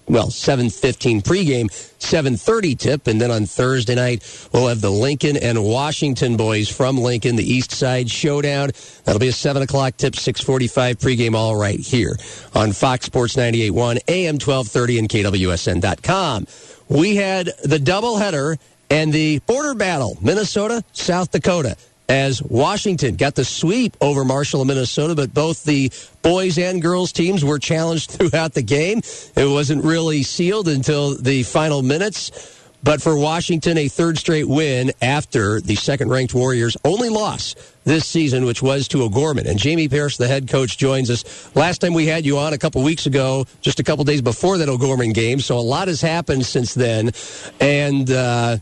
well, 0.07 0.27
7.15 0.27 1.21
pregame, 1.21 1.65
7.30 1.99 2.77
tip. 2.77 3.07
And 3.07 3.19
then 3.19 3.31
on 3.31 3.45
Thursday 3.45 3.95
night, 3.95 4.49
we'll 4.53 4.67
have 4.67 4.81
the 4.81 4.91
Lincoln 4.91 5.37
and 5.37 5.63
Washington 5.63 6.37
boys 6.37 6.69
from 6.69 6.97
Lincoln, 6.97 7.35
the 7.35 7.43
East 7.43 7.71
Side 7.71 8.09
Showdown. 8.09 8.71
That'll 9.03 9.19
be 9.19 9.27
a 9.27 9.33
7 9.33 9.61
o'clock 9.61 9.97
tip, 9.97 10.13
6.45 10.13 10.95
pregame, 10.95 11.35
all 11.35 11.55
right 11.55 11.79
here 11.79 12.17
on 12.55 12.71
Fox 12.71 13.05
Sports 13.05 13.35
98.1, 13.35 13.99
AM 14.07 14.35
1230 14.35 14.99
and 14.99 15.09
KWSN.com. 15.09 16.47
We 16.89 17.17
had 17.17 17.47
the 17.63 17.77
doubleheader 17.77 18.57
and 18.89 19.11
the 19.11 19.39
border 19.39 19.73
battle, 19.73 20.17
Minnesota, 20.21 20.83
South 20.93 21.31
Dakota 21.31 21.75
as 22.09 22.41
Washington 22.41 23.15
got 23.15 23.35
the 23.35 23.43
sweep 23.43 23.97
over 23.99 24.23
Marshall 24.23 24.61
and 24.61 24.67
Minnesota, 24.67 25.15
but 25.15 25.33
both 25.33 25.63
the 25.63 25.91
boys 26.21 26.57
and 26.57 26.81
girls 26.81 27.11
teams 27.11 27.43
were 27.43 27.59
challenged 27.59 28.11
throughout 28.11 28.53
the 28.53 28.61
game. 28.61 29.01
It 29.35 29.49
wasn't 29.49 29.83
really 29.83 30.23
sealed 30.23 30.67
until 30.67 31.15
the 31.15 31.43
final 31.43 31.81
minutes. 31.81 32.53
But 32.83 33.01
for 33.01 33.17
Washington, 33.17 33.77
a 33.77 33.87
third 33.87 34.17
straight 34.17 34.47
win 34.47 34.91
after 35.01 35.59
the 35.59 35.75
second 35.75 36.09
ranked 36.09 36.33
Warriors' 36.33 36.77
only 36.85 37.09
loss 37.09 37.55
this 37.83 38.05
season, 38.05 38.45
which 38.45 38.61
was 38.61 38.87
to 38.89 39.03
O'Gorman. 39.03 39.47
And 39.47 39.57
Jamie 39.57 39.89
Parrish, 39.89 40.17
the 40.17 40.27
head 40.27 40.47
coach, 40.47 40.77
joins 40.77 41.09
us. 41.09 41.53
Last 41.55 41.79
time 41.81 41.93
we 41.93 42.05
had 42.05 42.25
you 42.25 42.37
on 42.37 42.53
a 42.53 42.57
couple 42.57 42.83
weeks 42.83 43.05
ago, 43.05 43.45
just 43.61 43.79
a 43.79 43.83
couple 43.83 44.05
days 44.05 44.21
before 44.21 44.59
that 44.59 44.69
O'Gorman 44.69 45.11
game. 45.11 45.39
So 45.39 45.57
a 45.57 45.59
lot 45.59 45.87
has 45.87 46.01
happened 46.01 46.45
since 46.45 46.75
then. 46.75 47.11
And, 47.59 48.09
uh, 48.11 48.57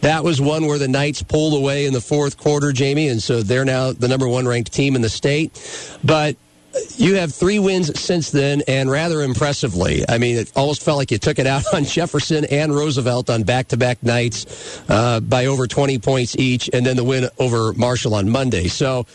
that 0.00 0.22
was 0.24 0.40
one 0.40 0.66
where 0.66 0.78
the 0.78 0.88
Knights 0.88 1.22
pulled 1.22 1.54
away 1.54 1.86
in 1.86 1.92
the 1.92 2.00
fourth 2.00 2.36
quarter, 2.36 2.72
Jamie, 2.72 3.08
and 3.08 3.22
so 3.22 3.42
they're 3.42 3.64
now 3.64 3.92
the 3.92 4.08
number 4.08 4.28
one 4.28 4.46
ranked 4.46 4.72
team 4.72 4.94
in 4.96 5.02
the 5.02 5.08
state. 5.08 5.98
But 6.04 6.36
you 6.96 7.14
have 7.14 7.34
three 7.34 7.58
wins 7.58 7.98
since 7.98 8.30
then, 8.30 8.62
and 8.68 8.90
rather 8.90 9.22
impressively. 9.22 10.04
I 10.08 10.18
mean, 10.18 10.36
it 10.36 10.52
almost 10.54 10.82
felt 10.82 10.98
like 10.98 11.10
you 11.10 11.18
took 11.18 11.38
it 11.38 11.46
out 11.46 11.62
on 11.74 11.84
Jefferson 11.84 12.44
and 12.46 12.74
Roosevelt 12.74 13.30
on 13.30 13.42
back 13.42 13.68
to 13.68 13.76
back 13.76 14.02
nights 14.02 14.80
uh, 14.88 15.20
by 15.20 15.46
over 15.46 15.66
20 15.66 15.98
points 15.98 16.36
each, 16.36 16.70
and 16.72 16.84
then 16.84 16.96
the 16.96 17.04
win 17.04 17.28
over 17.38 17.72
Marshall 17.72 18.14
on 18.14 18.28
Monday. 18.28 18.68
So, 18.68 19.06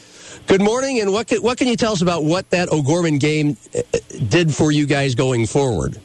good 0.48 0.62
morning, 0.62 1.00
and 1.00 1.12
what 1.12 1.28
can, 1.28 1.42
what 1.42 1.58
can 1.58 1.68
you 1.68 1.78
tell 1.78 1.94
us 1.94 2.02
about 2.02 2.24
what 2.24 2.50
that 2.50 2.70
O'Gorman 2.70 3.20
game 3.20 3.58
uh, 3.76 3.82
did 4.28 4.54
for 4.54 4.72
you 4.72 4.86
guys 4.86 5.16
going 5.16 5.46
forward? 5.46 6.00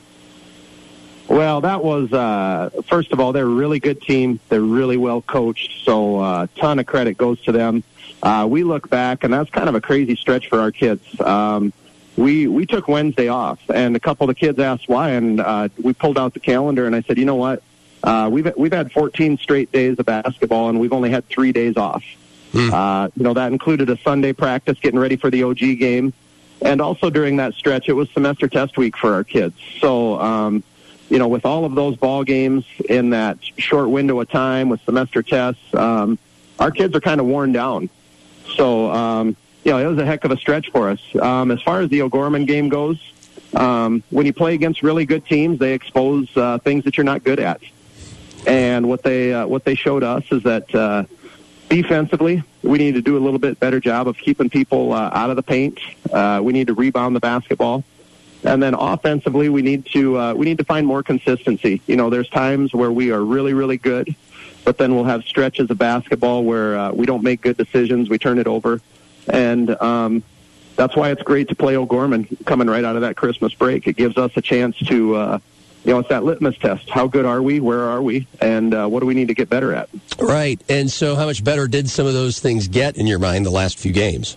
Well, 1.29 1.61
that 1.61 1.85
was 1.85 2.11
uh, 2.13 2.71
first 2.87 3.13
of 3.13 3.21
all, 3.21 3.33
they're 3.33 3.45
a 3.45 3.47
really 3.47 3.81
good 3.81 4.01
team. 4.01 4.41
They're 4.49 4.61
really 4.61 4.97
well 4.97 5.21
coached, 5.21 5.85
so 5.85 6.17
a 6.17 6.23
uh, 6.23 6.47
ton 6.57 6.79
of 6.79 6.87
credit 6.87 7.19
goes 7.19 7.41
to 7.43 7.53
them. 7.53 7.85
Uh, 8.23 8.47
we 8.49 8.65
look 8.65 8.89
back, 8.89 9.25
and 9.25 9.33
that's 9.33 9.51
kind 9.51 9.69
of 9.69 9.75
a 9.75 9.81
crazy 9.81 10.17
stretch 10.17 10.49
for 10.49 10.59
our 10.61 10.73
kids. 10.73 11.03
Um, 11.21 11.73
we 12.17 12.49
we 12.49 12.65
took 12.65 12.89
Wednesday 12.89 13.29
off, 13.29 13.61
and 13.73 13.95
a 13.95 14.01
couple 14.01 14.29
of 14.29 14.35
the 14.35 14.41
kids 14.41 14.59
asked 14.59 14.89
why, 14.89 15.11
and 15.11 15.41
uh, 15.41 15.69
we 15.83 15.93
pulled 15.93 16.19
out 16.19 16.33
the 16.33 16.41
calendar, 16.41 16.87
and 16.87 16.97
I 16.97 17.03
said, 17.03 17.19
you 17.19 17.27
know 17.27 17.37
what? 17.37 17.63
Uh, 18.03 18.29
we've 18.33 18.51
we've 18.57 18.73
had 18.73 18.91
14 18.91 19.37
straight 19.37 19.71
days 19.71 19.99
of 19.99 20.07
basketball, 20.07 20.71
and 20.71 20.81
we've 20.81 20.95
only 20.95 21.11
had 21.11 21.29
three 21.29 21.53
days 21.53 21.77
off. 21.77 22.05
Hmm. 22.53 22.73
Uh, 22.73 23.09
you 23.15 23.23
know 23.23 23.35
that 23.35 23.53
included 23.53 23.91
a 23.91 23.99
Sunday 23.99 24.33
practice, 24.33 24.79
getting 24.81 24.99
ready 24.99 25.17
for 25.17 25.31
the 25.31 25.43
OG 25.43 25.59
game, 25.59 26.15
and 26.63 26.81
also 26.81 27.11
during 27.11 27.37
that 27.37 27.53
stretch, 27.53 27.91
it 27.91 27.93
was 27.93 28.09
semester 28.11 28.49
test 28.49 28.79
week 28.79 28.97
for 28.97 29.13
our 29.13 29.25
kids. 29.25 29.55
So. 29.79 30.19
Um, 30.19 30.65
you 31.09 31.19
know, 31.19 31.29
with 31.29 31.45
all 31.45 31.65
of 31.65 31.75
those 31.75 31.97
ball 31.97 32.25
games 32.25 32.65
in 32.89 33.11
that 33.11 33.39
short 33.57 33.89
window 33.89 34.21
of 34.21 34.29
time 34.29 34.69
with 34.69 34.81
semester 34.83 35.23
tests, 35.23 35.63
um, 35.75 36.19
our 36.59 36.71
kids 36.71 36.95
are 36.95 37.01
kind 37.01 37.21
of 37.21 37.27
worn 37.27 37.53
down. 37.53 37.89
So, 38.57 38.91
um, 38.91 39.37
you 39.65 39.73
know, 39.73 39.79
it 39.79 39.87
was 39.87 39.99
a 39.99 40.05
heck 40.05 40.25
of 40.25 40.31
a 40.31 40.37
stretch 40.37 40.71
for 40.71 40.91
us. 40.91 41.01
Um, 41.21 41.51
as 41.51 41.63
far 41.63 41.81
as 41.81 41.91
the 41.91 42.03
O'Gorman 42.03 42.45
game 42.47 42.69
goes, 42.69 42.99
um, 43.55 44.03
when 44.11 44.27
you 44.27 44.33
play 44.33 44.55
against 44.55 44.83
really 44.83 45.07
good 45.07 45.25
teams, 45.27 45.59
they 45.59 45.75
expose 45.75 46.29
uh, 46.37 46.59
things 46.59 46.85
that 46.85 46.97
you're 46.97 47.05
not 47.05 47.25
good 47.25 47.41
at. 47.41 47.61
And 48.47 48.89
what 48.89 49.03
they 49.03 49.33
uh, 49.33 49.47
what 49.47 49.65
they 49.65 49.75
showed 49.75 50.03
us 50.03 50.25
is 50.31 50.43
that 50.45 50.73
uh, 50.75 51.05
defensively, 51.69 52.43
we 52.63 52.79
need 52.79 52.95
to 52.95 53.03
do 53.03 53.17
a 53.17 53.21
little 53.21 53.39
bit 53.39 53.59
better 53.59 53.81
job 53.81 54.09
of 54.09 54.17
keeping 54.17 54.49
people 54.49 54.93
uh, 54.93 55.11
out 55.13 55.31
of 55.31 55.37
the 55.37 55.43
paint. 55.43 55.79
Uh, 56.13 56.41
we 56.43 56.53
need 56.53 56.69
to 56.69 56.75
rebound 56.75 57.17
the 57.17 57.21
basketball. 57.21 57.85
And 58.45 58.63
then 58.63 58.75
offensively, 58.75 59.49
we 59.49 59.63
need 59.63 59.87
to 59.87 60.19
uh, 60.19 60.35
we 60.35 60.45
need 60.45 60.59
to 60.59 60.65
find 60.65 60.87
more 60.87 61.03
consistency. 61.03 61.83
You 61.87 61.97
know, 61.97 62.09
there's 62.09 62.29
times 62.29 62.73
where 62.73 62.93
we 62.93 63.11
are 63.11 63.25
really 63.25 63.53
really 63.53 63.79
good, 63.79 64.15
but 64.65 64.79
then 64.79 64.95
we'll 64.95 65.05
have 65.05 65.25
stretches 65.25 65.71
of 65.71 65.79
basketball 65.79 66.45
where 66.45 66.79
uh, 66.79 66.93
we 66.93 67.07
don't 67.07 67.23
make 67.23 67.41
good 67.41 67.57
decisions. 67.57 68.09
We 68.09 68.19
turn 68.19 68.39
it 68.39 68.47
over, 68.47 68.81
and 69.29 69.71
um, 69.83 70.23
that's 70.77 70.95
why 70.95 71.11
it's 71.11 71.23
great 71.23 71.49
to 71.49 71.57
play 71.57 71.77
O'Gorman 71.77 72.29
coming 72.45 72.69
right 72.69 72.85
out 72.85 72.95
of 72.95 73.03
that 73.03 73.17
Christmas 73.17 73.55
break. 73.55 73.87
It 73.89 73.97
gives 73.97 74.17
us 74.17 74.33
a 74.37 74.43
chance 74.43 74.77
to. 74.79 75.17
Uh, 75.17 75.39
you 75.85 75.93
know, 75.93 76.01
it's 76.01 76.09
that 76.09 76.25
litmus 76.25 76.59
test. 76.59 76.91
How 76.91 77.07
good 77.07 77.25
are 77.25 77.41
we? 77.41 77.61
Where 77.61 77.83
are 77.83 78.03
we? 78.03 78.27
And 78.43 78.75
uh, 78.75 78.89
what 78.89 79.01
do 79.01 79.07
we 79.07 79.15
need 79.15 79.29
to 79.29 79.35
get 79.35 79.49
better 79.49 79.73
at? 79.73 79.89
Right. 80.19 80.61
And 80.69 80.91
so, 80.91 81.15
how 81.15 81.25
much 81.25 81.43
better 81.43 81.67
did 81.67 81.89
some 81.89 82.07
of 82.07 82.13
those 82.13 82.41
things 82.41 82.69
get 82.69 82.97
in 82.97 83.07
your 83.07 83.21
mind 83.21 83.47
the 83.47 83.51
last 83.51 83.79
few 83.79 83.93
games? 83.93 84.37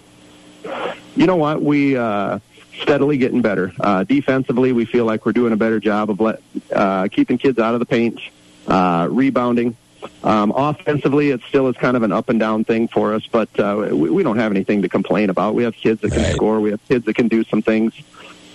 You 1.16 1.26
know 1.26 1.36
what? 1.36 1.62
We 1.62 1.98
uh, 1.98 2.40
steadily 2.82 3.18
getting 3.18 3.42
better. 3.42 3.72
Uh, 3.80 4.04
defensively, 4.04 4.72
we 4.72 4.86
feel 4.86 5.06
like 5.06 5.26
we're 5.26 5.32
doing 5.34 5.54
a 5.54 5.58
better 5.58 5.80
job 5.80 6.10
of 6.10 6.20
let, 6.20 6.42
uh, 6.74 7.08
keeping 7.10 7.38
kids 7.38 7.60
out 7.60 7.74
of 7.74 7.80
the 7.80 7.86
paint. 7.86 8.20
uh, 8.68 9.08
rebounding. 9.10 9.76
Um, 10.24 10.52
offensively, 10.56 11.30
it 11.32 11.42
still 11.50 11.68
is 11.68 11.76
kind 11.78 11.98
of 11.98 12.04
an 12.04 12.12
up 12.12 12.30
and 12.30 12.40
down 12.40 12.64
thing 12.64 12.88
for 12.88 13.14
us, 13.16 13.26
but 13.28 13.50
uh, 13.60 13.88
we, 13.92 14.10
we 14.10 14.24
don't 14.24 14.38
have 14.38 14.52
anything 14.52 14.82
to 14.84 14.90
complain 14.90 15.30
about. 15.32 15.56
We 15.56 15.64
have 15.64 15.76
kids 15.76 16.02
that 16.02 16.12
can 16.14 16.24
Right. 16.24 16.32
score. 16.36 16.60
We 16.60 16.72
have 16.72 16.80
kids 16.88 17.06
that 17.06 17.16
can 17.16 17.28
do 17.28 17.44
some 17.44 17.62
things. 17.64 17.94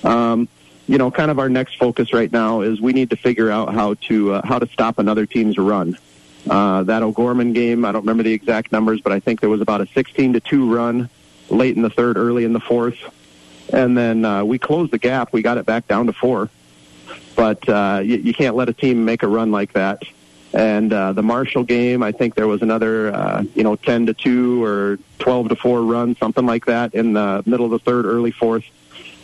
Um, 0.04 0.48
you 0.88 0.98
know, 0.98 1.10
kind 1.10 1.30
of 1.30 1.38
our 1.40 1.48
next 1.48 1.76
focus 1.78 2.12
right 2.12 2.30
now 2.30 2.60
is 2.60 2.80
we 2.80 2.92
need 2.92 3.10
to 3.10 3.16
figure 3.16 3.50
out 3.50 3.74
how 3.74 3.94
to 4.02 4.34
uh, 4.34 4.42
how 4.46 4.58
to 4.60 4.66
stop 4.68 4.98
another 5.00 5.26
team's 5.26 5.58
run. 5.58 5.98
Uh, 6.48 6.84
that 6.84 7.02
O'Gorman 7.02 7.52
game, 7.52 7.84
I 7.84 7.90
don't 7.90 8.02
remember 8.02 8.22
the 8.22 8.32
exact 8.32 8.70
numbers, 8.70 9.00
but 9.00 9.12
I 9.12 9.18
think 9.18 9.40
there 9.40 9.50
was 9.50 9.60
about 9.60 9.80
a 9.80 9.86
16 9.88 10.34
to 10.34 10.40
two 10.40 10.72
run 10.72 11.08
late 11.50 11.74
in 11.76 11.82
the 11.82 11.90
third, 11.90 12.16
early 12.16 12.44
in 12.44 12.52
the 12.52 12.60
fourth, 12.60 12.96
and 13.72 13.96
then 13.96 14.24
uh, 14.24 14.44
we 14.44 14.58
closed 14.58 14.92
the 14.92 14.98
gap. 14.98 15.32
We 15.32 15.42
got 15.42 15.58
it 15.58 15.66
back 15.66 15.88
down 15.88 16.06
to 16.06 16.12
four, 16.12 16.50
but 17.34 17.68
uh, 17.68 18.00
you, 18.04 18.16
you 18.16 18.34
can't 18.34 18.56
let 18.56 18.68
a 18.68 18.72
team 18.72 19.04
make 19.04 19.22
a 19.22 19.28
run 19.28 19.50
like 19.50 19.72
that. 19.72 20.02
And 20.52 20.92
uh, 20.92 21.12
the 21.12 21.22
Marshall 21.22 21.64
game, 21.64 22.02
I 22.02 22.12
think 22.12 22.34
there 22.34 22.46
was 22.46 22.62
another, 22.62 23.12
uh, 23.14 23.44
you 23.54 23.62
know, 23.62 23.76
10 23.76 24.06
to 24.06 24.14
2 24.14 24.64
or 24.64 24.98
12 25.18 25.50
to 25.50 25.56
4 25.56 25.82
run, 25.82 26.16
something 26.16 26.46
like 26.46 26.66
that 26.66 26.94
in 26.94 27.12
the 27.12 27.42
middle 27.44 27.66
of 27.66 27.72
the 27.72 27.78
third, 27.78 28.06
early 28.06 28.30
fourth. 28.30 28.64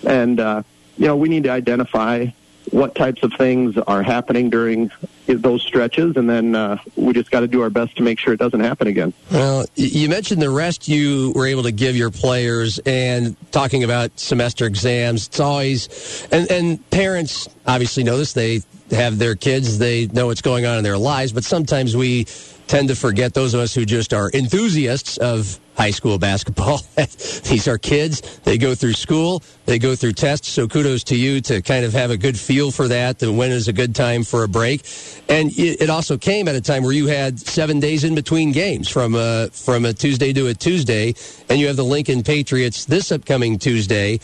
And, 0.05 0.39
uh, 0.39 0.63
you 0.99 1.07
know, 1.07 1.17
we 1.17 1.29
need 1.29 1.45
to 1.45 1.51
identify 1.51 2.27
what 2.71 2.95
types 2.95 3.23
of 3.23 3.33
things 3.35 3.77
are 3.87 4.03
happening 4.03 4.51
during 4.51 4.91
those 5.27 5.63
stretches, 5.63 6.17
and 6.17 6.29
then 6.29 6.55
uh, 6.55 6.79
we 6.97 7.13
just 7.13 7.31
got 7.31 7.41
to 7.41 7.49
do 7.49 7.63
our 7.63 7.71
best 7.71 7.97
to 7.97 8.03
make 8.03 8.19
sure 8.19 8.33
it 8.33 8.39
doesn't 8.39 8.61
happen 8.61 8.87
again. 8.87 9.13
Well, 9.31 9.67
you 9.75 10.09
mentioned 10.09 10.43
the 10.43 10.51
rest 10.51 10.89
you 10.89 11.33
were 11.35 11.47
able 11.47 11.63
to 11.65 11.73
give 11.73 11.97
your 11.97 12.11
players, 12.11 12.79
and 12.81 13.37
talking 13.51 13.85
about 13.85 14.19
semester 14.19 14.67
exams. 14.67 15.29
It's 15.29 15.41
always, 15.41 16.27
and, 16.31 16.51
and 16.51 16.91
parents 16.91 17.49
obviously 17.67 18.05
know 18.05 18.17
this. 18.17 18.33
They 18.33 18.61
have 18.91 19.19
their 19.19 19.35
kids, 19.35 19.79
they 19.79 20.07
know 20.07 20.27
what's 20.27 20.43
going 20.43 20.67
on 20.67 20.79
in 20.79 20.85
their 20.85 20.99
lives, 20.99 21.33
but 21.33 21.45
sometimes 21.45 21.97
we 21.97 22.27
tend 22.67 22.89
to 22.89 22.95
forget 22.95 23.35
those 23.35 23.55
of 23.55 23.61
us 23.61 23.75
who 23.75 23.85
just 23.85 24.15
are 24.15 24.31
enthusiasts 24.33 25.17
of 25.19 25.59
high 25.77 25.91
school 25.91 26.19
basketball. 26.19 26.81
These 26.97 27.67
are 27.69 27.79
kids. 27.79 28.21
They 28.41 28.59
go 28.59 28.75
through 28.75 28.95
school. 28.95 29.43
They 29.65 29.79
go 29.79 29.95
through 29.95 30.13
tests. 30.13 30.49
So 30.49 30.69
kudos 30.69 31.05
to 31.05 31.17
you 31.17 31.41
to 31.43 31.63
kind 31.63 31.85
of 31.85 31.93
have 31.93 32.11
a 32.11 32.17
good 32.17 32.39
feel 32.39 32.71
for 32.71 32.89
that. 32.89 33.19
That 33.21 33.33
when 33.33 33.51
is 33.51 33.69
a 33.69 33.73
good 33.73 33.95
time 33.95 34.25
for 34.25 34.45
a 34.45 34.49
break, 34.49 34.83
and 35.29 35.51
it 35.57 35.91
also 35.91 36.19
came 36.19 36.49
at 36.49 36.55
a 36.55 36.61
time 36.61 36.83
where 36.83 36.93
you 36.93 37.07
had 37.07 37.39
seven 37.39 37.81
days 37.81 38.05
in 38.05 38.15
between 38.15 38.53
games 38.53 38.89
from 38.89 39.15
a 39.15 39.49
from 39.53 39.85
a 39.85 39.93
Tuesday 39.93 40.33
to 40.33 40.49
a 40.49 40.55
Tuesday, 40.55 41.15
and 41.49 41.61
you 41.61 41.67
have 41.69 41.77
the 41.77 41.85
Lincoln 41.85 42.23
Patriots 42.23 42.85
this 42.85 43.13
upcoming 43.13 43.59
Tuesday. 43.59 44.21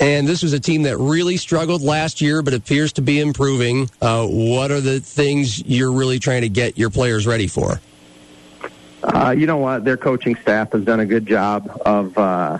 And 0.00 0.26
this 0.26 0.42
was 0.42 0.52
a 0.52 0.58
team 0.58 0.82
that 0.82 0.96
really 0.96 1.36
struggled 1.36 1.82
last 1.82 2.20
year, 2.20 2.42
but 2.42 2.54
appears 2.54 2.92
to 2.94 3.02
be 3.02 3.20
improving. 3.20 3.88
Uh, 4.00 4.26
what 4.26 4.70
are 4.70 4.80
the 4.80 5.00
things 5.00 5.62
you're 5.62 5.92
really 5.92 6.18
trying 6.18 6.42
to 6.42 6.48
get 6.48 6.76
your 6.76 6.90
players 6.90 7.26
ready 7.26 7.46
for? 7.46 7.80
Uh, 9.02 9.34
you 9.36 9.46
know 9.46 9.56
what? 9.56 9.84
Their 9.84 9.96
coaching 9.96 10.36
staff 10.36 10.72
has 10.72 10.84
done 10.84 11.00
a 11.00 11.06
good 11.06 11.26
job 11.26 11.80
of, 11.84 12.16
uh, 12.16 12.58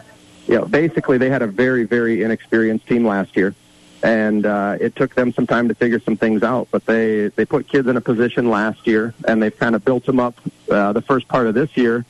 you 0.49 0.57
know, 0.57 0.65
basically 0.65 1.19
they 1.19 1.31
had 1.31 1.43
a 1.43 1.47
very, 1.47 1.85
very 1.85 2.23
inexperienced 2.23 2.87
team 2.87 3.07
last 3.07 3.37
year, 3.37 3.55
and 4.03 4.45
uh, 4.45 4.77
it 4.81 4.97
took 4.97 5.15
them 5.15 5.33
some 5.33 5.47
time 5.47 5.69
to 5.69 5.75
figure 5.75 6.01
some 6.01 6.17
things 6.17 6.43
out. 6.43 6.67
But 6.71 6.85
they 6.85 7.29
they 7.29 7.45
put 7.45 7.69
kids 7.69 7.87
in 7.87 7.97
a 7.97 8.01
position 8.01 8.51
last 8.51 8.87
year, 8.87 9.15
and 9.27 9.41
they've 9.41 9.57
kind 9.57 9.77
of 9.77 9.85
built 9.85 10.05
them 10.05 10.19
up 10.19 10.35
uh, 10.69 10.93
the 10.93 11.03
first 11.03 11.29
part 11.29 11.47
of 11.47 11.55
this 11.55 11.77
year 11.77 12.05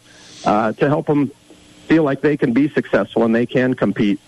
uh, 0.47 0.73
to 0.73 0.89
help 0.89 1.07
them 1.07 1.31
feel 1.87 2.03
like 2.03 2.23
they 2.23 2.39
can 2.39 2.55
be 2.55 2.69
successful 2.71 3.25
and 3.25 3.35
they 3.35 3.45
can 3.45 3.75
compete. 3.75 4.19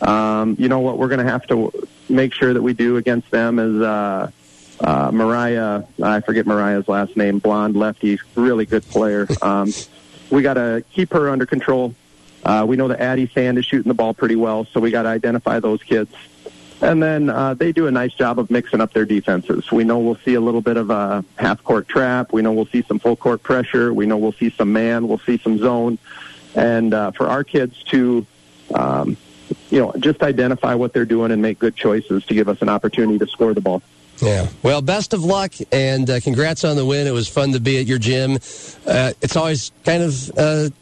Um, 0.00 0.56
you 0.58 0.68
know 0.68 0.80
what? 0.80 0.98
We're 0.98 1.08
going 1.08 1.24
to 1.24 1.30
have 1.30 1.46
to 1.46 1.70
make 2.08 2.34
sure 2.34 2.52
that 2.52 2.62
we 2.62 2.72
do 2.72 2.96
against 2.96 3.30
them 3.30 3.58
is. 3.58 3.80
Uh, 3.80 4.30
uh, 4.84 5.10
Mariah, 5.10 5.82
I 6.02 6.20
forget 6.20 6.46
Mariah's 6.46 6.86
last 6.88 7.16
name, 7.16 7.38
blonde 7.38 7.74
lefty, 7.74 8.18
really 8.34 8.66
good 8.66 8.84
player. 8.84 9.26
Um, 9.40 9.72
we 10.30 10.42
got 10.42 10.54
to 10.54 10.84
keep 10.92 11.12
her 11.12 11.30
under 11.30 11.46
control. 11.46 11.94
Uh, 12.44 12.66
we 12.68 12.76
know 12.76 12.88
that 12.88 13.00
Addie 13.00 13.28
Sand 13.28 13.56
is 13.56 13.64
shooting 13.64 13.88
the 13.88 13.94
ball 13.94 14.12
pretty 14.12 14.36
well, 14.36 14.66
so 14.66 14.80
we 14.80 14.90
got 14.90 15.04
to 15.04 15.08
identify 15.08 15.58
those 15.58 15.82
kids. 15.82 16.12
And 16.82 17.02
then 17.02 17.30
uh, 17.30 17.54
they 17.54 17.72
do 17.72 17.86
a 17.86 17.90
nice 17.90 18.12
job 18.12 18.38
of 18.38 18.50
mixing 18.50 18.82
up 18.82 18.92
their 18.92 19.06
defenses. 19.06 19.72
We 19.72 19.84
know 19.84 20.00
we'll 20.00 20.16
see 20.16 20.34
a 20.34 20.40
little 20.40 20.60
bit 20.60 20.76
of 20.76 20.90
a 20.90 21.24
half 21.36 21.64
court 21.64 21.88
trap. 21.88 22.34
We 22.34 22.42
know 22.42 22.52
we'll 22.52 22.66
see 22.66 22.82
some 22.82 22.98
full 22.98 23.16
court 23.16 23.42
pressure. 23.42 23.94
We 23.94 24.04
know 24.04 24.18
we'll 24.18 24.32
see 24.32 24.50
some 24.50 24.70
man. 24.70 25.08
We'll 25.08 25.18
see 25.18 25.38
some 25.38 25.56
zone. 25.56 25.96
And 26.54 26.92
uh, 26.92 27.12
for 27.12 27.26
our 27.26 27.42
kids 27.42 27.82
to, 27.84 28.26
um, 28.74 29.16
you 29.70 29.78
know, 29.78 29.94
just 29.98 30.22
identify 30.22 30.74
what 30.74 30.92
they're 30.92 31.06
doing 31.06 31.30
and 31.30 31.40
make 31.40 31.58
good 31.58 31.74
choices 31.74 32.26
to 32.26 32.34
give 32.34 32.50
us 32.50 32.60
an 32.60 32.68
opportunity 32.68 33.18
to 33.18 33.26
score 33.28 33.54
the 33.54 33.62
ball. 33.62 33.82
Yeah. 34.20 34.48
Well, 34.62 34.80
best 34.80 35.12
of 35.12 35.24
luck 35.24 35.52
and 35.72 36.08
uh, 36.08 36.20
congrats 36.20 36.64
on 36.64 36.76
the 36.76 36.84
win. 36.84 37.06
It 37.06 37.12
was 37.12 37.28
fun 37.28 37.52
to 37.52 37.60
be 37.60 37.78
at 37.78 37.86
your 37.86 37.98
gym. 37.98 38.34
Uh, 38.86 39.12
it's 39.20 39.36
always 39.36 39.72
kind 39.84 40.02
of 40.02 40.30
a 40.36 40.72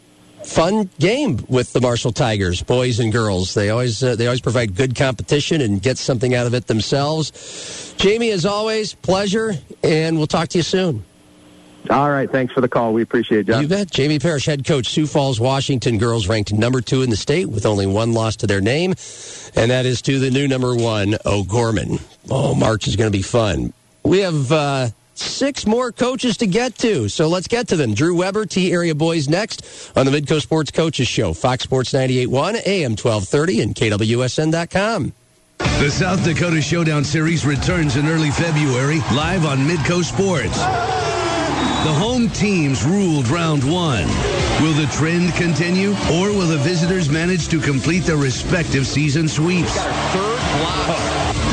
fun 0.44 0.90
game 0.98 1.44
with 1.48 1.72
the 1.72 1.80
Marshall 1.80 2.12
Tigers, 2.12 2.62
boys 2.62 2.98
and 2.98 3.12
girls. 3.12 3.54
They 3.54 3.70
always 3.70 4.02
uh, 4.02 4.16
they 4.16 4.26
always 4.26 4.40
provide 4.40 4.74
good 4.74 4.94
competition 4.94 5.61
and 5.61 5.80
get 5.80 5.98
something 5.98 6.35
out 6.35 6.46
of 6.46 6.54
it 6.54 6.66
themselves. 6.66 7.94
Jamie, 7.96 8.30
as 8.30 8.44
always, 8.44 8.94
pleasure, 8.94 9.54
and 9.83 10.18
we'll 10.18 10.26
talk 10.26 10.48
to 10.48 10.59
you 10.59 10.64
soon. 10.64 11.04
All 11.90 12.10
right. 12.10 12.30
Thanks 12.30 12.52
for 12.52 12.60
the 12.60 12.68
call. 12.68 12.92
We 12.92 13.02
appreciate 13.02 13.40
it, 13.40 13.46
John. 13.48 13.62
You 13.62 13.68
bet. 13.68 13.90
Jamie 13.90 14.18
Parrish, 14.18 14.46
head 14.46 14.64
coach, 14.64 14.88
Sioux 14.88 15.06
Falls, 15.06 15.40
Washington 15.40 15.98
girls, 15.98 16.28
ranked 16.28 16.52
number 16.52 16.80
two 16.80 17.02
in 17.02 17.10
the 17.10 17.16
state 17.16 17.46
with 17.46 17.66
only 17.66 17.86
one 17.86 18.12
loss 18.12 18.36
to 18.36 18.46
their 18.46 18.60
name, 18.60 18.92
and 19.56 19.70
that 19.70 19.84
is 19.84 20.00
to 20.02 20.18
the 20.18 20.30
new 20.30 20.46
number 20.46 20.74
one, 20.76 21.16
O'Gorman. 21.26 21.98
Oh, 22.30 22.54
March 22.54 22.86
is 22.86 22.96
going 22.96 23.10
to 23.10 23.16
be 23.16 23.22
fun. 23.22 23.72
We 24.04 24.20
have 24.20 24.50
uh, 24.52 24.88
six 25.14 25.66
more 25.66 25.92
coaches 25.92 26.36
to 26.38 26.46
get 26.46 26.76
to, 26.78 27.08
so 27.08 27.28
let's 27.28 27.48
get 27.48 27.68
to 27.68 27.76
them. 27.76 27.94
Drew 27.94 28.14
Weber, 28.14 28.46
Tea 28.46 28.72
Area 28.72 28.94
Boys, 28.94 29.28
next 29.28 29.92
on 29.96 30.06
the 30.06 30.12
Midco 30.12 30.40
Sports 30.40 30.70
Coaches 30.70 31.08
Show, 31.08 31.32
Fox 31.32 31.64
Sports 31.64 31.92
98.1, 31.92 32.66
AM 32.66 32.92
1230, 32.92 33.60
and 33.60 33.74
KWSN.com. 33.74 35.12
The 35.58 35.90
South 35.90 36.24
Dakota 36.24 36.60
Showdown 36.60 37.04
Series 37.04 37.44
returns 37.44 37.96
in 37.96 38.06
early 38.06 38.30
February, 38.30 38.98
live 39.14 39.44
on 39.46 39.58
Midco 39.58 40.02
Sports. 40.04 41.12
The 41.85 41.92
home 41.92 42.29
teams 42.29 42.85
ruled 42.85 43.29
round 43.29 43.64
one. 43.64 44.07
Will 44.62 44.72
the 44.72 44.88
trend 44.92 45.35
continue, 45.35 45.90
or 46.12 46.31
will 46.31 46.46
the 46.46 46.59
visitors 46.59 47.09
manage 47.09 47.48
to 47.48 47.61
complete 47.61 48.05
their 48.05 48.16
respective 48.16 48.87
season 48.87 49.29
sweeps? 49.29 49.77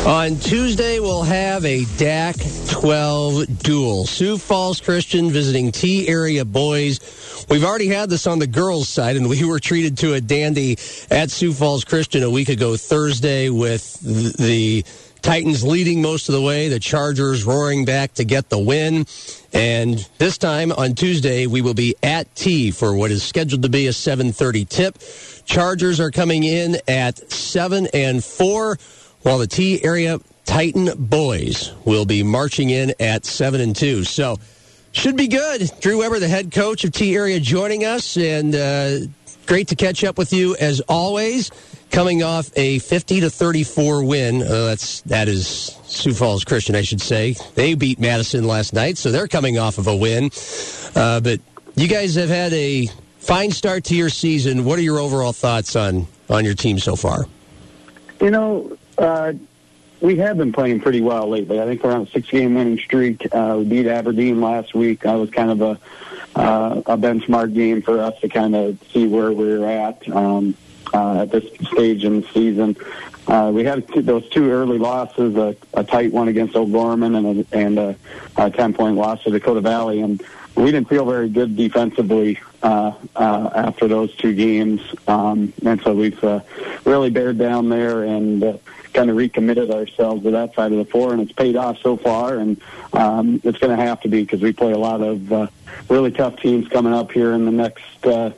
On 0.06 0.36
Tuesday, 0.36 1.00
we'll 1.00 1.22
have 1.22 1.64
a 1.64 1.84
DAC 1.84 2.70
12 2.70 3.58
duel. 3.62 4.04
Sioux 4.04 4.36
Falls 4.36 4.82
Christian 4.82 5.30
visiting 5.30 5.72
Tea 5.72 6.06
Area 6.06 6.44
boys. 6.44 7.46
We've 7.48 7.64
already 7.64 7.88
had 7.88 8.10
this 8.10 8.26
on 8.26 8.38
the 8.38 8.46
girls' 8.46 8.90
side, 8.90 9.16
and 9.16 9.30
we 9.30 9.42
were 9.44 9.58
treated 9.58 9.96
to 9.98 10.12
a 10.12 10.20
dandy 10.20 10.76
at 11.10 11.30
Sioux 11.30 11.54
Falls 11.54 11.84
Christian 11.84 12.22
a 12.22 12.28
week 12.28 12.50
ago 12.50 12.76
Thursday 12.76 13.48
with 13.48 13.98
the 14.36 14.84
Titans 15.22 15.64
leading 15.64 16.02
most 16.02 16.28
of 16.28 16.34
the 16.34 16.42
way, 16.42 16.68
the 16.68 16.80
Chargers 16.80 17.44
roaring 17.44 17.86
back 17.86 18.12
to 18.14 18.24
get 18.24 18.50
the 18.50 18.58
win. 18.58 19.06
And 19.52 20.08
this 20.18 20.38
time 20.38 20.72
on 20.72 20.94
Tuesday, 20.94 21.46
we 21.46 21.60
will 21.60 21.74
be 21.74 21.94
at 22.02 22.34
Tea 22.34 22.70
for 22.70 22.94
what 22.94 23.10
is 23.10 23.22
scheduled 23.22 23.62
to 23.62 23.68
be 23.68 23.86
a 23.86 23.92
7:30 23.92 24.64
tip. 24.64 24.98
Chargers 25.44 26.00
are 26.00 26.10
coming 26.10 26.44
in 26.44 26.78
at 26.88 27.30
7 27.30 27.88
and 27.92 28.24
4 28.24 28.78
while 29.22 29.38
the 29.38 29.46
Tea 29.46 29.84
Area 29.84 30.20
Titan 30.44 30.90
boys 30.96 31.72
will 31.84 32.04
be 32.04 32.22
marching 32.22 32.70
in 32.70 32.94
at 32.98 33.24
7 33.24 33.60
and 33.60 33.76
2. 33.76 34.04
So, 34.04 34.38
should 34.92 35.16
be 35.16 35.28
good. 35.28 35.70
Drew 35.80 35.98
Weber, 35.98 36.18
the 36.18 36.28
head 36.28 36.52
coach 36.52 36.84
of 36.84 36.92
T 36.92 37.14
area, 37.16 37.40
joining 37.40 37.84
us, 37.84 38.16
and 38.16 38.54
uh, 38.54 38.98
great 39.46 39.68
to 39.68 39.76
catch 39.76 40.05
up 40.05 40.18
with 40.18 40.33
you 40.33 40.57
as 40.57 40.81
always. 40.83 41.50
Coming 41.90 42.22
off 42.22 42.50
a 42.57 42.78
50 42.78 43.20
to 43.20 43.31
34 43.31 44.05
win, 44.05 44.42
uh, 44.42 44.66
that's 44.66 45.02
that 45.02 45.28
is 45.28 45.46
Sioux 45.85 46.14
Falls 46.14 46.42
Christian, 46.42 46.74
I 46.74 46.81
should 46.81 47.02
say. 47.02 47.37
They 47.55 47.74
beat 47.74 48.00
Madison 48.00 48.46
last 48.46 48.72
night, 48.72 48.96
so 48.96 49.11
they're 49.12 49.28
coming 49.28 49.59
off 49.59 49.76
of 49.76 49.87
a 49.88 49.94
win. 49.94 50.31
Uh, 50.94 51.20
but 51.20 51.40
you 51.74 51.88
guys 51.88 52.14
have 52.14 52.31
had 52.31 52.55
a 52.55 52.88
fine 53.18 53.50
start 53.50 53.85
to 53.85 53.94
your 53.94 54.09
season. 54.09 54.64
What 54.64 54.78
are 54.78 54.83
your 54.83 54.98
overall 54.98 55.35
thoughts 55.35 55.76
on 55.76 56.07
on 56.31 56.46
your 56.46 56.55
team 56.55 56.78
so 56.78 56.96
far? 56.96 57.26
You 58.22 58.31
know, 58.31 58.78
uh, 58.96 59.35
we 60.02 60.16
have 60.16 60.36
been 60.36 60.52
playing 60.52 60.80
pretty 60.80 61.00
well 61.00 61.28
lately. 61.28 61.60
I 61.60 61.64
think 61.64 61.82
we're 61.82 61.92
on 61.92 62.02
a 62.02 62.06
six-game 62.08 62.54
winning 62.54 62.78
streak. 62.78 63.32
Uh, 63.32 63.54
we 63.58 63.64
beat 63.64 63.86
Aberdeen 63.86 64.40
last 64.40 64.74
week. 64.74 65.00
That 65.00 65.14
was 65.14 65.30
kind 65.30 65.50
of 65.50 65.60
a 65.62 65.78
uh, 66.34 66.82
a 66.86 66.96
benchmark 66.96 67.52
game 67.54 67.82
for 67.82 68.00
us 68.00 68.18
to 68.20 68.28
kind 68.28 68.56
of 68.56 68.78
see 68.90 69.06
where 69.06 69.32
we 69.32 69.46
were 69.46 69.66
at 69.66 70.08
um, 70.08 70.56
uh, 70.92 71.22
at 71.22 71.30
this 71.30 71.44
stage 71.72 72.04
in 72.04 72.22
the 72.22 72.28
season. 72.28 72.76
Uh, 73.28 73.52
we 73.54 73.64
had 73.64 73.86
those 73.88 74.28
two 74.30 74.50
early 74.50 74.78
losses, 74.78 75.36
a, 75.36 75.54
a 75.74 75.84
tight 75.84 76.10
one 76.10 76.28
against 76.28 76.56
O'Gorman 76.56 77.14
and 77.14 77.26
a, 77.26 77.56
and 77.56 77.78
a, 77.78 77.90
a 78.36 78.50
10-point 78.50 78.96
loss 78.96 79.22
to 79.22 79.30
Dakota 79.30 79.60
Valley, 79.60 80.00
and 80.00 80.20
we 80.56 80.72
didn't 80.72 80.88
feel 80.88 81.04
very 81.04 81.28
good 81.28 81.54
defensively 81.54 82.40
uh, 82.62 82.92
uh, 83.14 83.50
after 83.54 83.86
those 83.86 84.14
two 84.16 84.34
games, 84.34 84.80
um, 85.06 85.52
and 85.64 85.80
so 85.82 85.94
we've 85.94 86.22
uh, 86.24 86.40
really 86.84 87.10
bared 87.10 87.38
down 87.38 87.68
there 87.68 88.02
and 88.04 88.42
uh, 88.42 88.56
kind 88.92 89.11
of 89.11 89.16
recommitted 89.16 89.70
ourselves 89.70 90.22
to 90.24 90.31
that 90.33 90.55
side 90.55 90.72
of 90.72 90.78
the 90.78 90.85
floor, 90.85 91.12
and 91.12 91.22
it's 91.22 91.33
paid 91.33 91.57
off 91.57 91.78
so 91.78 91.96
far, 91.96 92.37
and 92.37 92.61
um, 92.92 93.40
it's 93.44 93.59
going 93.59 93.76
to 93.76 93.83
have 93.83 94.00
to 94.02 94.09
be 94.09 94.22
because 94.22 94.40
we 94.40 94.52
play 94.52 94.72
a 94.72 94.78
lot 94.78 95.00
of 95.00 95.33
uh, 95.33 95.46
really 95.88 96.11
tough 96.11 96.37
teams 96.37 96.68
coming 96.68 96.92
up 96.92 97.12
here 97.12 97.33
in 97.33 97.44
the 97.44 97.50
next 97.50 98.07
uh, 98.07 98.31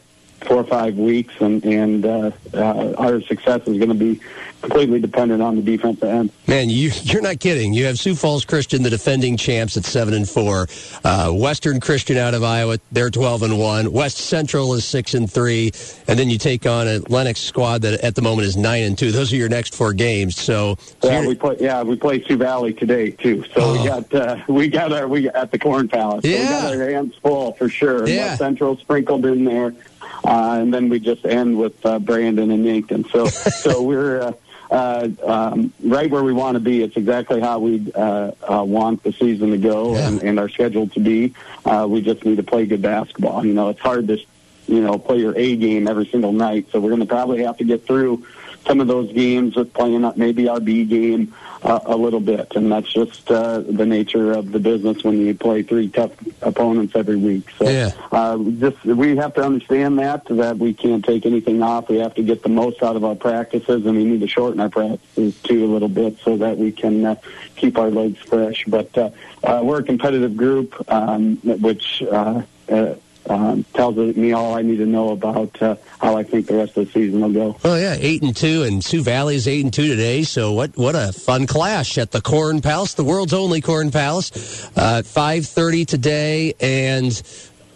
four 0.45 0.59
or 0.59 0.65
five 0.65 0.97
weeks, 0.97 1.35
and 1.41 1.65
and 1.65 2.07
uh, 2.07 2.31
uh, 2.53 2.95
our 2.99 3.21
success 3.23 3.63
is 3.67 3.79
going 3.79 3.89
to 3.89 3.95
be 3.95 4.21
completely 4.65 4.99
dependent 4.99 5.43
on 5.43 5.57
the 5.57 5.63
defensive 5.63 6.09
end. 6.09 6.31
Man, 6.47 6.71
you 6.71 6.91
you're 7.03 7.23
not 7.23 7.39
kidding. 7.39 7.75
You 7.75 7.85
have 7.85 7.99
Sioux 7.99 8.15
Falls 8.15 8.45
Christian, 8.45 8.83
the 8.83 8.91
defending 8.91 9.37
champs 9.37 9.77
at 9.77 9.85
seven 9.85 10.15
and 10.15 10.29
four. 10.29 10.69
Uh, 11.05 11.31
Western 11.33 11.81
Christian 11.81 12.17
out 12.17 12.35
of 12.35 12.43
Iowa, 12.43 12.79
they're 12.91 13.11
twelve 13.11 13.43
and 13.43 13.59
one. 13.59 13.93
West 13.93 14.19
Central 14.19 14.73
is 14.75 14.85
six 14.85 15.15
and 15.15 15.31
three, 15.31 15.73
and 16.09 16.19
then 16.19 16.31
you 16.31 16.39
take 16.39 16.67
on 16.67 16.89
a 16.89 16.99
Lennox 17.09 17.41
squad 17.41 17.83
that 17.83 18.01
at 18.01 18.15
the 18.15 18.23
moment 18.23 18.47
is 18.47 18.57
nine 18.57 18.85
and 18.85 18.97
two. 18.97 19.13
Those 19.13 19.33
are 19.33 19.37
your 19.37 19.49
next 19.49 19.75
four 19.75 19.93
games. 19.93 20.37
So, 20.37 20.77
so 21.03 21.11
yeah, 21.11 21.27
we 21.27 21.35
play. 21.35 21.57
Yeah, 21.61 21.83
we 21.83 21.97
play 21.97 22.25
Sioux 22.25 22.37
Valley 22.37 22.73
today 22.73 23.11
too. 23.11 23.45
So 23.55 23.61
oh. 23.61 23.73
we 23.73 23.89
got 23.89 24.15
uh, 24.15 24.37
we 24.49 24.69
got 24.69 24.93
our 24.93 25.07
we 25.07 25.29
at 25.29 25.51
the 25.51 25.59
Corn 25.59 25.89
Palace. 25.89 26.23
So 26.23 26.29
yeah, 26.29 26.41
we 26.41 26.47
got 26.47 26.77
our 26.77 26.91
hands 26.91 27.15
full 27.17 27.53
for 27.53 27.69
sure. 27.69 28.09
Yeah. 28.09 28.29
West 28.29 28.39
Central 28.39 28.77
sprinkled 28.79 29.27
in 29.27 29.45
there. 29.45 29.75
Uh, 30.23 30.59
and 30.61 30.73
then 30.73 30.89
we 30.89 31.01
just 31.01 31.25
end 31.25 31.59
with 31.59 31.85
uh, 31.85 31.99
Brandon 31.99 32.51
and 32.51 32.65
Yankton. 32.65 33.05
So, 33.11 33.27
so 33.63 33.83
we're 33.83 34.21
uh, 34.21 34.33
uh, 34.71 35.09
um, 35.25 35.73
right 35.83 36.11
where 36.11 36.23
we 36.23 36.33
want 36.33 36.55
to 36.57 36.61
be. 36.61 36.83
It's 36.83 36.97
exactly 36.97 37.41
how 37.41 37.59
we 37.59 37.91
uh, 37.95 38.33
uh, 38.51 38.65
want 38.65 39.03
the 39.03 39.13
season 39.13 39.51
to 39.51 39.59
go 39.59 39.95
Yeah. 39.95 40.09
and, 40.09 40.23
and 40.23 40.39
our 40.39 40.49
schedule 40.49 40.89
to 40.89 41.01
be. 41.01 41.35
Uh, 41.65 41.87
we 41.89 42.01
just 42.03 42.25
need 42.25 42.37
to 42.37 42.43
play 42.43 42.67
good 42.67 42.83
basketball. 42.83 43.45
You 43.45 43.53
know, 43.55 43.69
it's 43.71 43.81
hard 43.81 44.09
to, 44.09 44.19
you 44.67 44.81
know, 44.81 44.99
play 44.99 45.19
your 45.19 45.37
A 45.37 45.57
game 45.57 45.87
every 45.89 46.07
single 46.07 46.33
night. 46.33 46.67
So 46.73 46.81
we're 46.81 46.91
going 46.91 47.01
to 47.01 47.07
probably 47.07 47.43
have 47.45 47.59
to 47.59 47.65
get 47.65 47.87
through 47.87 48.27
some 48.67 48.81
of 48.81 48.87
those 48.87 49.13
games 49.13 49.57
with 49.57 49.73
playing 49.73 50.05
up 50.05 50.17
maybe 50.17 50.49
our 50.49 50.61
B 50.61 50.85
game 50.85 51.35
uh, 51.63 51.81
a 51.85 51.97
little 51.97 52.21
bit, 52.21 52.55
and 52.57 52.71
that's 52.71 52.93
just 52.93 53.31
uh, 53.31 53.61
the 53.61 53.87
nature 53.87 54.33
of 54.33 54.53
the 54.53 54.59
business 54.59 55.03
when 55.03 55.19
you 55.19 55.35
play 55.35 55.63
three 55.63 55.89
tough 55.89 56.13
opponents 56.43 56.95
every 56.95 57.17
week. 57.17 57.49
So 57.59 57.69
Yeah. 57.69 57.93
uh, 58.13 58.39
just 58.59 58.85
we 58.85 59.17
have 59.17 59.35
to 59.35 59.43
understand 59.43 59.99
that 59.99 60.27
that 60.27 60.59
we 60.59 60.75
can't 60.75 61.05
take 61.05 61.25
anything 61.27 61.63
off. 61.63 61.89
We 61.89 61.99
have 61.99 62.15
to 62.17 62.23
get 62.23 62.43
the 62.43 62.49
most 62.51 62.83
out 62.83 62.97
of 62.97 63.05
our 63.05 63.15
practices, 63.15 63.87
and 63.87 63.97
we 63.97 64.05
need 64.05 64.21
to 64.21 64.29
shorten 64.29 64.61
our 64.61 64.69
practices 64.69 65.35
too 65.43 65.65
a 65.65 65.71
little 65.71 65.89
bit 65.89 66.19
so 66.25 66.37
that 66.37 66.59
we 66.59 66.73
can 66.73 67.05
uh, 67.05 67.15
keep 67.57 67.79
our 67.79 67.91
legs 67.91 68.19
fresh. 68.21 68.65
But 68.67 68.97
uh, 68.99 69.11
uh, 69.43 69.61
we're 69.65 69.81
a 69.81 69.85
competitive 69.85 70.37
group, 70.37 70.91
um, 70.91 71.37
which. 71.37 72.03
Uh, 72.03 72.43
uh, 72.67 72.95
um, 73.27 73.65
tells 73.75 73.97
me 73.97 74.33
all 74.33 74.55
I 74.55 74.63
need 74.63 74.77
to 74.77 74.87
know 74.87 75.11
about 75.11 75.61
uh, 75.63 75.77
how 76.01 76.17
I 76.17 76.23
think 76.23 76.47
the 76.47 76.57
rest 76.57 76.77
of 76.77 76.87
the 76.87 76.93
season 76.93 77.21
will 77.21 77.33
go. 77.33 77.57
Oh 77.65 77.77
yeah, 77.77 77.97
eight 77.99 78.23
and 78.23 78.37
two, 78.37 78.63
and 78.63 78.85
Sioux 78.85 79.03
Valley 79.03 79.37
is 79.37 79.49
eight 79.49 79.65
and 79.65 79.73
two 79.73 79.89
today. 79.89 80.23
So 80.23 80.53
what? 80.53 80.77
What 80.77 80.95
a 80.95 81.13
fun 81.13 81.47
clash 81.47 81.99
at 81.99 82.11
the 82.11 82.21
Corn 82.21 82.61
Palace, 82.61 82.95
the 82.95 83.05
world's 83.05 83.33
only 83.33 83.61
Corn 83.61 83.91
Palace, 83.91 84.69
uh, 84.77 85.03
five 85.03 85.47
thirty 85.47 85.85
today. 85.85 86.55
And 86.61 87.21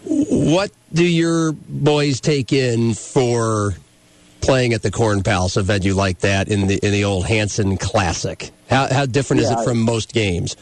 what 0.05 0.71
do 0.93 1.05
your 1.05 1.51
boys 1.51 2.21
take 2.21 2.53
in 2.53 2.93
for 2.93 3.73
playing 4.41 4.73
at 4.73 4.81
the 4.81 4.91
Corn 4.91 5.21
Palace, 5.23 5.57
a 5.57 5.63
venue 5.63 5.93
like 5.93 6.19
that 6.19 6.47
in 6.47 6.67
the 6.67 6.79
in 6.85 6.91
the 6.91 7.05
old 7.05 7.25
Hanson 7.25 7.77
Classic? 7.77 8.51
How 8.69 8.87
how 8.91 9.05
different 9.05 9.41
is 9.41 9.49
it 9.49 9.63
from 9.63 9.81
most 9.81 10.13
games? 10.13 10.55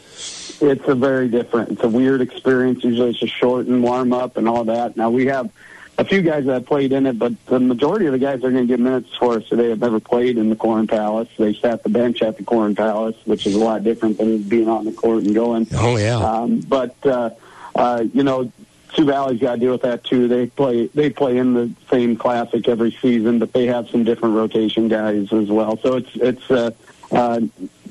It's 0.60 0.86
a 0.88 0.94
very 0.94 1.28
different. 1.28 1.70
It's 1.70 1.84
a 1.84 1.88
weird 1.88 2.20
experience. 2.20 2.82
Usually, 2.82 3.10
it's 3.10 3.22
a 3.22 3.26
short 3.26 3.66
and 3.66 3.82
warm 3.82 4.12
up 4.12 4.36
and 4.36 4.48
all 4.48 4.64
that. 4.64 4.96
Now 4.96 5.10
we 5.10 5.26
have 5.26 5.50
a 5.98 6.04
few 6.04 6.22
guys 6.22 6.46
that 6.46 6.64
played 6.64 6.92
in 6.92 7.06
it, 7.06 7.18
but 7.18 7.32
the 7.46 7.58
majority 7.58 8.06
of 8.06 8.12
the 8.12 8.18
guys 8.18 8.40
that 8.40 8.46
are 8.46 8.50
going 8.52 8.66
to 8.66 8.72
get 8.72 8.78
minutes 8.80 9.14
for 9.16 9.34
us 9.34 9.48
today 9.48 9.70
have 9.70 9.80
never 9.80 9.98
played 9.98 10.38
in 10.38 10.48
the 10.48 10.56
Corn 10.56 10.86
Palace. 10.86 11.28
They 11.36 11.54
sat 11.54 11.82
the 11.82 11.88
bench 11.88 12.22
at 12.22 12.36
the 12.36 12.44
Corn 12.44 12.76
Palace, 12.76 13.16
which 13.24 13.46
is 13.46 13.56
a 13.56 13.58
lot 13.58 13.82
different 13.82 14.18
than 14.18 14.42
being 14.42 14.68
on 14.68 14.84
the 14.84 14.92
court 14.92 15.24
and 15.24 15.34
going. 15.34 15.66
Oh 15.74 15.96
yeah. 15.96 16.16
Um, 16.16 16.60
but 16.60 16.94
uh, 17.04 17.30
uh, 17.74 18.04
you 18.14 18.22
know, 18.22 18.52
Sioux 18.94 19.04
Valley's 19.04 19.40
got 19.40 19.54
to 19.54 19.60
deal 19.60 19.72
with 19.72 19.82
that 19.82 20.04
too. 20.04 20.28
They 20.28 20.46
play 20.46 20.86
they 20.86 21.10
play 21.10 21.36
in 21.36 21.54
the 21.54 21.72
same 21.90 22.16
classic 22.16 22.68
every 22.68 22.96
season, 23.02 23.40
but 23.40 23.52
they 23.52 23.66
have 23.66 23.90
some 23.90 24.04
different 24.04 24.36
rotation 24.36 24.88
guys 24.88 25.32
as 25.32 25.48
well. 25.50 25.78
So 25.78 25.96
it's 25.96 26.10
it's 26.14 26.50
uh, 26.50 26.70
uh, 27.10 27.40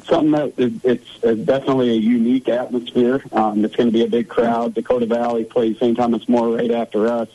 something 0.08 0.32
that 0.32 0.54
is, 0.58 0.74
it's 0.84 1.24
uh, 1.24 1.34
definitely 1.34 1.90
a 1.92 2.00
unique 2.00 2.50
atmosphere. 2.50 3.22
Um, 3.32 3.64
it's 3.64 3.76
going 3.76 3.88
to 3.88 3.94
be 3.94 4.04
a 4.04 4.08
big 4.08 4.28
crowd. 4.28 4.74
Dakota 4.74 5.06
Valley 5.06 5.46
plays 5.46 5.78
St. 5.80 5.96
Thomas 5.96 6.28
More 6.28 6.50
right 6.50 6.72
after 6.72 7.08
us, 7.08 7.30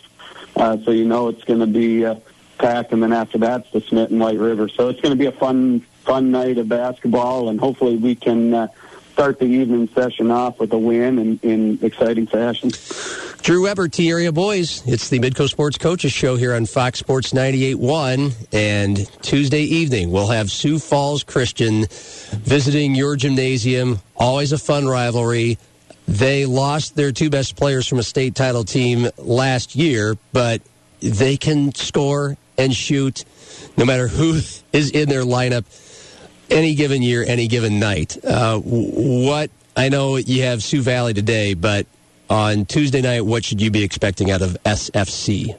uh, 0.57 0.79
so 0.85 0.91
you 0.91 1.07
know 1.07 1.29
it's 1.29 1.45
going 1.45 1.61
to 1.61 1.67
be 1.67 2.05
uh, 2.05 2.17
packed. 2.59 2.93
And 2.93 3.03
then 3.03 3.13
after 3.13 3.39
that's 3.39 3.71
the 3.71 3.81
Smith 3.81 4.11
and 4.11 4.21
White 4.21 4.39
River. 4.39 4.69
So 4.69 4.89
it's 4.89 5.01
going 5.01 5.13
to 5.13 5.19
be 5.19 5.27
a 5.27 5.33
fun 5.33 5.81
fun 6.05 6.33
night 6.33 6.59
of 6.59 6.69
basketball, 6.69 7.49
and 7.49 7.61
hopefully 7.61 7.97
we 7.97 8.15
can. 8.15 8.55
Uh, 8.55 8.69
Start 9.13 9.39
the 9.39 9.45
evening 9.45 9.91
session 9.95 10.31
off 10.31 10.59
with 10.59 10.73
a 10.73 10.79
win 10.79 11.19
in, 11.19 11.39
in 11.43 11.79
exciting 11.83 12.27
fashion. 12.27 12.71
Drew 13.43 13.65
Weber, 13.65 13.89
Tea 13.89 14.09
Area 14.09 14.31
Boys. 14.31 14.85
It's 14.87 15.09
the 15.09 15.19
Midco 15.19 15.49
Sports 15.49 15.77
Coaches 15.77 16.13
Show 16.13 16.37
here 16.37 16.55
on 16.55 16.65
Fox 16.65 17.01
Sports 17.01 17.33
98.1. 17.33 18.33
And 18.53 18.99
Tuesday 19.21 19.63
evening, 19.63 20.13
we'll 20.13 20.29
have 20.29 20.49
Sioux 20.49 20.79
Falls 20.79 21.25
Christian 21.25 21.87
visiting 21.91 22.95
your 22.95 23.17
gymnasium. 23.17 23.99
Always 24.15 24.53
a 24.53 24.59
fun 24.59 24.87
rivalry. 24.87 25.59
They 26.07 26.47
lost 26.47 26.95
their 26.95 27.11
two 27.11 27.31
best 27.31 27.57
players 27.57 27.89
from 27.89 27.99
a 27.99 28.05
state 28.05 28.37
title 28.37 28.63
team 28.63 29.09
last 29.19 29.75
year, 29.75 30.17
but 30.33 30.63
they 31.01 31.37
can 31.37 31.75
score 31.75 32.37
and 32.57 32.73
shoot 32.73 33.25
no 33.77 33.85
matter 33.85 34.07
who 34.07 34.35
is 34.73 34.91
in 34.93 35.09
their 35.09 35.25
lineup 35.25 35.65
any 36.49 36.77
given 36.77 37.03
year, 37.03 37.25
any 37.27 37.49
given 37.49 37.81
night. 37.81 38.17
Uh, 38.25 38.61
what 38.61 39.51
I 39.77 39.89
know 39.89 40.15
you 40.15 40.45
have 40.45 40.63
Sioux 40.63 40.81
Valley 40.83 41.13
today, 41.13 41.55
but 41.55 41.89
on 42.31 42.65
Tuesday 42.65 43.03
night, 43.03 43.23
what 43.23 43.45
should 43.45 43.61
you 43.61 43.71
be 43.71 43.83
expecting 43.83 44.31
out 44.31 44.43
of 44.43 44.57
SFC? 44.65 45.57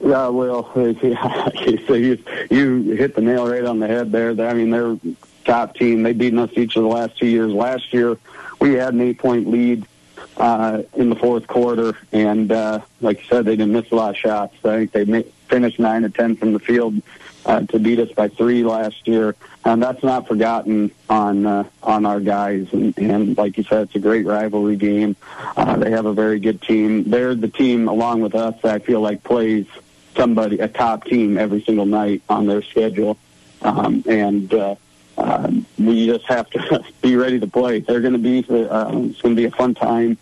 Yeah, 0.00 0.28
well, 0.28 0.68
so 0.74 1.94
you 1.94 2.18
you 2.50 2.80
hit 2.96 3.14
the 3.14 3.20
nail 3.20 3.48
right 3.48 3.64
on 3.64 3.78
the 3.78 3.86
head 3.86 4.10
there. 4.10 4.30
I 4.48 4.52
mean, 4.52 4.70
they're 4.70 4.96
top 5.44 5.76
team. 5.76 6.02
They've 6.02 6.16
beaten 6.16 6.40
us 6.40 6.50
each 6.54 6.76
of 6.76 6.82
the 6.82 6.88
last 6.88 7.18
two 7.18 7.26
years. 7.26 7.52
Last 7.52 7.92
year, 7.92 8.18
we 8.60 8.74
had 8.74 8.94
an 8.94 9.00
eight 9.00 9.18
point 9.18 9.48
lead 9.48 9.86
uh, 10.38 10.82
in 10.94 11.08
the 11.08 11.16
fourth 11.16 11.46
quarter, 11.46 11.96
and 12.10 12.50
uh, 12.50 12.80
like 13.00 13.20
you 13.20 13.26
said, 13.28 13.44
they 13.44 13.56
didn't 13.56 13.72
miss 13.72 13.90
a 13.92 13.94
lot 13.94 14.10
of 14.10 14.16
shots. 14.16 14.54
I 14.64 14.86
think 14.86 14.92
they 14.92 15.22
finished 15.48 15.78
nine 15.78 16.02
to 16.02 16.10
ten 16.10 16.36
from 16.36 16.52
the 16.52 16.58
field 16.58 17.00
uh, 17.44 17.60
to 17.60 17.78
beat 17.78 17.98
us 17.98 18.10
by 18.12 18.28
three 18.28 18.64
last 18.64 19.06
year, 19.06 19.34
and 19.64 19.82
that's 19.82 20.02
not 20.02 20.28
forgotten 20.28 20.90
on 21.08 21.46
uh, 21.46 21.64
on 21.82 22.06
our 22.06 22.20
guys. 22.20 22.68
And, 22.72 22.96
and 22.98 23.36
like 23.36 23.56
you 23.56 23.64
said, 23.64 23.82
it's 23.82 23.94
a 23.94 23.98
great 23.98 24.26
rivalry 24.26 24.76
game. 24.76 25.16
Uh, 25.56 25.76
they 25.76 25.90
have 25.90 26.06
a 26.06 26.12
very 26.12 26.40
good 26.40 26.62
team. 26.62 27.04
They're 27.04 27.34
the 27.34 27.48
team, 27.48 27.88
along 27.88 28.20
with 28.20 28.34
us, 28.34 28.54
that 28.62 28.74
I 28.74 28.78
feel 28.78 29.00
like 29.00 29.22
plays 29.22 29.66
somebody 30.16 30.58
a 30.58 30.68
top 30.68 31.04
team 31.04 31.38
every 31.38 31.62
single 31.62 31.86
night 31.86 32.22
on 32.28 32.46
their 32.46 32.62
schedule, 32.62 33.18
um, 33.62 34.04
and. 34.06 34.52
Uh, 34.52 34.74
uh, 35.18 35.50
we 35.78 36.06
just 36.06 36.24
have 36.24 36.48
to 36.50 36.82
be 37.02 37.16
ready 37.16 37.38
to 37.38 37.46
play. 37.46 37.80
They're 37.80 38.00
going 38.00 38.14
to 38.14 38.18
be. 38.18 38.38
Uh, 38.48 38.88
it's 39.04 39.20
going 39.20 39.36
to 39.36 39.40
be 39.40 39.44
a 39.44 39.50
fun 39.50 39.74
time. 39.74 40.16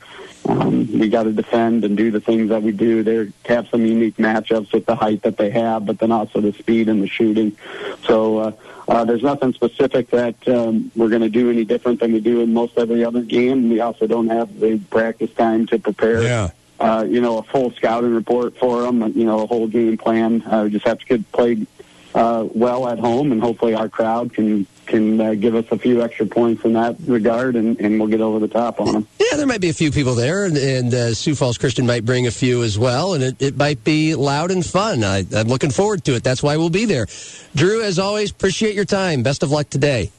Um, 0.51 0.99
we 0.99 1.09
got 1.09 1.25
to 1.25 1.33
defend 1.33 1.85
and 1.85 1.97
do 1.97 2.11
the 2.11 2.21
things 2.21 2.49
that 2.49 2.63
we 2.63 2.73
do. 2.73 3.03
They 3.03 3.33
have 3.47 3.69
some 3.69 3.87
unique 3.87 4.17
matchups 4.17 4.73
with 4.73 4.85
the 4.85 4.97
height 4.97 5.23
that 5.23 5.37
they 5.37 5.51
have, 5.51 5.87
but 5.87 5.99
then 5.99 6.11
also 6.11 6.41
the 6.41 6.53
speed 6.53 6.89
and 6.89 7.03
the 7.03 7.07
shooting. 7.07 7.57
So 8.05 8.39
uh, 8.39 8.53
uh, 8.89 9.05
there's 9.05 9.23
nothing 9.23 9.53
specific 9.53 10.11
that 10.11 10.49
um, 10.49 10.91
we're 10.97 11.09
going 11.09 11.23
to 11.23 11.29
do 11.29 11.51
any 11.51 11.65
different 11.65 12.01
than 12.01 12.13
we 12.13 12.21
do 12.21 12.41
in 12.41 12.53
most 12.53 12.77
every 12.77 13.05
other 13.05 13.23
game. 13.23 13.71
We 13.71 13.81
also 13.81 14.07
don't 14.07 14.29
have 14.29 14.59
the 14.59 14.79
practice 14.91 15.33
time 15.35 15.67
to 15.67 15.79
prepare. 15.79 16.23
Yeah. 16.23 16.51
Uh, 16.81 17.07
you 17.07 17.21
know, 17.21 17.39
a 17.39 17.43
full 17.43 17.71
scouting 17.73 18.15
report 18.15 18.57
for 18.57 18.83
them. 18.83 19.03
You 19.15 19.27
know, 19.27 19.41
a 19.41 19.47
whole 19.47 19.69
game 19.69 19.99
plan. 19.99 20.43
Uh, 20.43 20.65
we 20.65 20.71
just 20.71 20.87
have 20.87 20.99
to 20.99 21.07
get 21.07 21.31
played 21.31 21.67
uh, 22.15 22.47
well 22.55 22.89
at 22.89 22.99
home, 22.99 23.33
and 23.33 23.41
hopefully 23.41 23.75
our 23.75 23.89
crowd 23.89 24.33
can 24.33 24.67
can 24.91 25.21
uh, 25.21 25.35
give 25.35 25.55
us 25.55 25.65
a 25.71 25.79
few 25.79 26.03
extra 26.03 26.27
points 26.27 26.65
in 26.65 26.75
that 26.75 26.97
regard, 27.07 27.57
and, 27.57 27.81
and 27.81 27.99
we'll 27.99 28.09
get 28.09 28.21
over 28.21 28.39
the 28.39 28.49
top 28.49 28.81
on 28.81 28.93
them. 28.93 29.09
Yeah, 29.19 29.37
there 29.37 29.47
might 29.47 29.61
be 29.61 29.71
a 29.71 29.75
few 29.75 29.91
people 29.91 30.15
there, 30.15 30.45
and, 30.45 30.57
and 30.57 30.93
uh, 30.93 31.15
Sioux 31.15 31.35
Falls 31.35 31.57
Christian 31.57 31.87
might 31.87 32.05
bring 32.05 32.27
a 32.27 32.31
few 32.31 32.63
as 32.63 32.79
well, 32.79 33.15
and 33.15 33.23
it, 33.23 33.41
it 33.41 33.57
might 33.57 33.83
be 33.85 34.15
loud 34.15 34.51
and 34.51 34.67
fun. 34.67 35.03
I, 35.05 35.25
I'm 35.35 35.49
looking 35.49 35.71
forward 35.71 36.05
to 36.05 36.15
it. 36.15 36.25
That's 36.25 36.43
why 36.43 36.57
we'll 36.57 36.69
be 36.69 36.85
there. 36.85 37.07
Drew, 37.55 37.83
as 37.83 37.99
always, 37.99 38.31
appreciate 38.31 38.75
your 38.75 38.85
time. 38.85 39.23
Best 39.23 39.43
of 39.43 39.51
luck 39.51 39.71
today. 39.71 40.11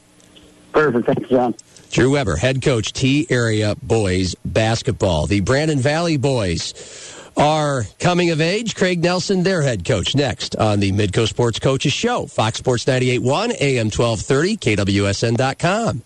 Perfect. 0.72 1.06
Thanks, 1.06 1.30
John. 1.30 1.54
Drew 1.92 2.12
Weber, 2.12 2.38
head 2.38 2.62
coach, 2.62 2.94
Tea 2.94 3.28
Area 3.30 3.76
Boys 3.84 4.34
Basketball. 4.46 5.28
The 5.28 5.42
Brandon 5.42 5.80
Valley 5.80 6.16
Boys 6.16 6.74
are 7.42 7.86
coming 7.98 8.30
of 8.30 8.40
age. 8.40 8.76
Craig 8.76 9.02
Nelson, 9.02 9.42
their 9.42 9.64
head 9.64 9.84
coach, 9.84 10.16
next 10.16 10.56
on 10.56 10.80
the 10.80 10.92
Midco 10.92 11.28
Sports 11.28 11.58
Coaches 11.58 11.92
Show. 11.92 12.28
Fox 12.28 12.60
Sports 12.60 12.86
98.1, 12.86 13.60
AM 13.60 13.88
1230, 13.88 14.58
KWSN.com. 14.58 16.04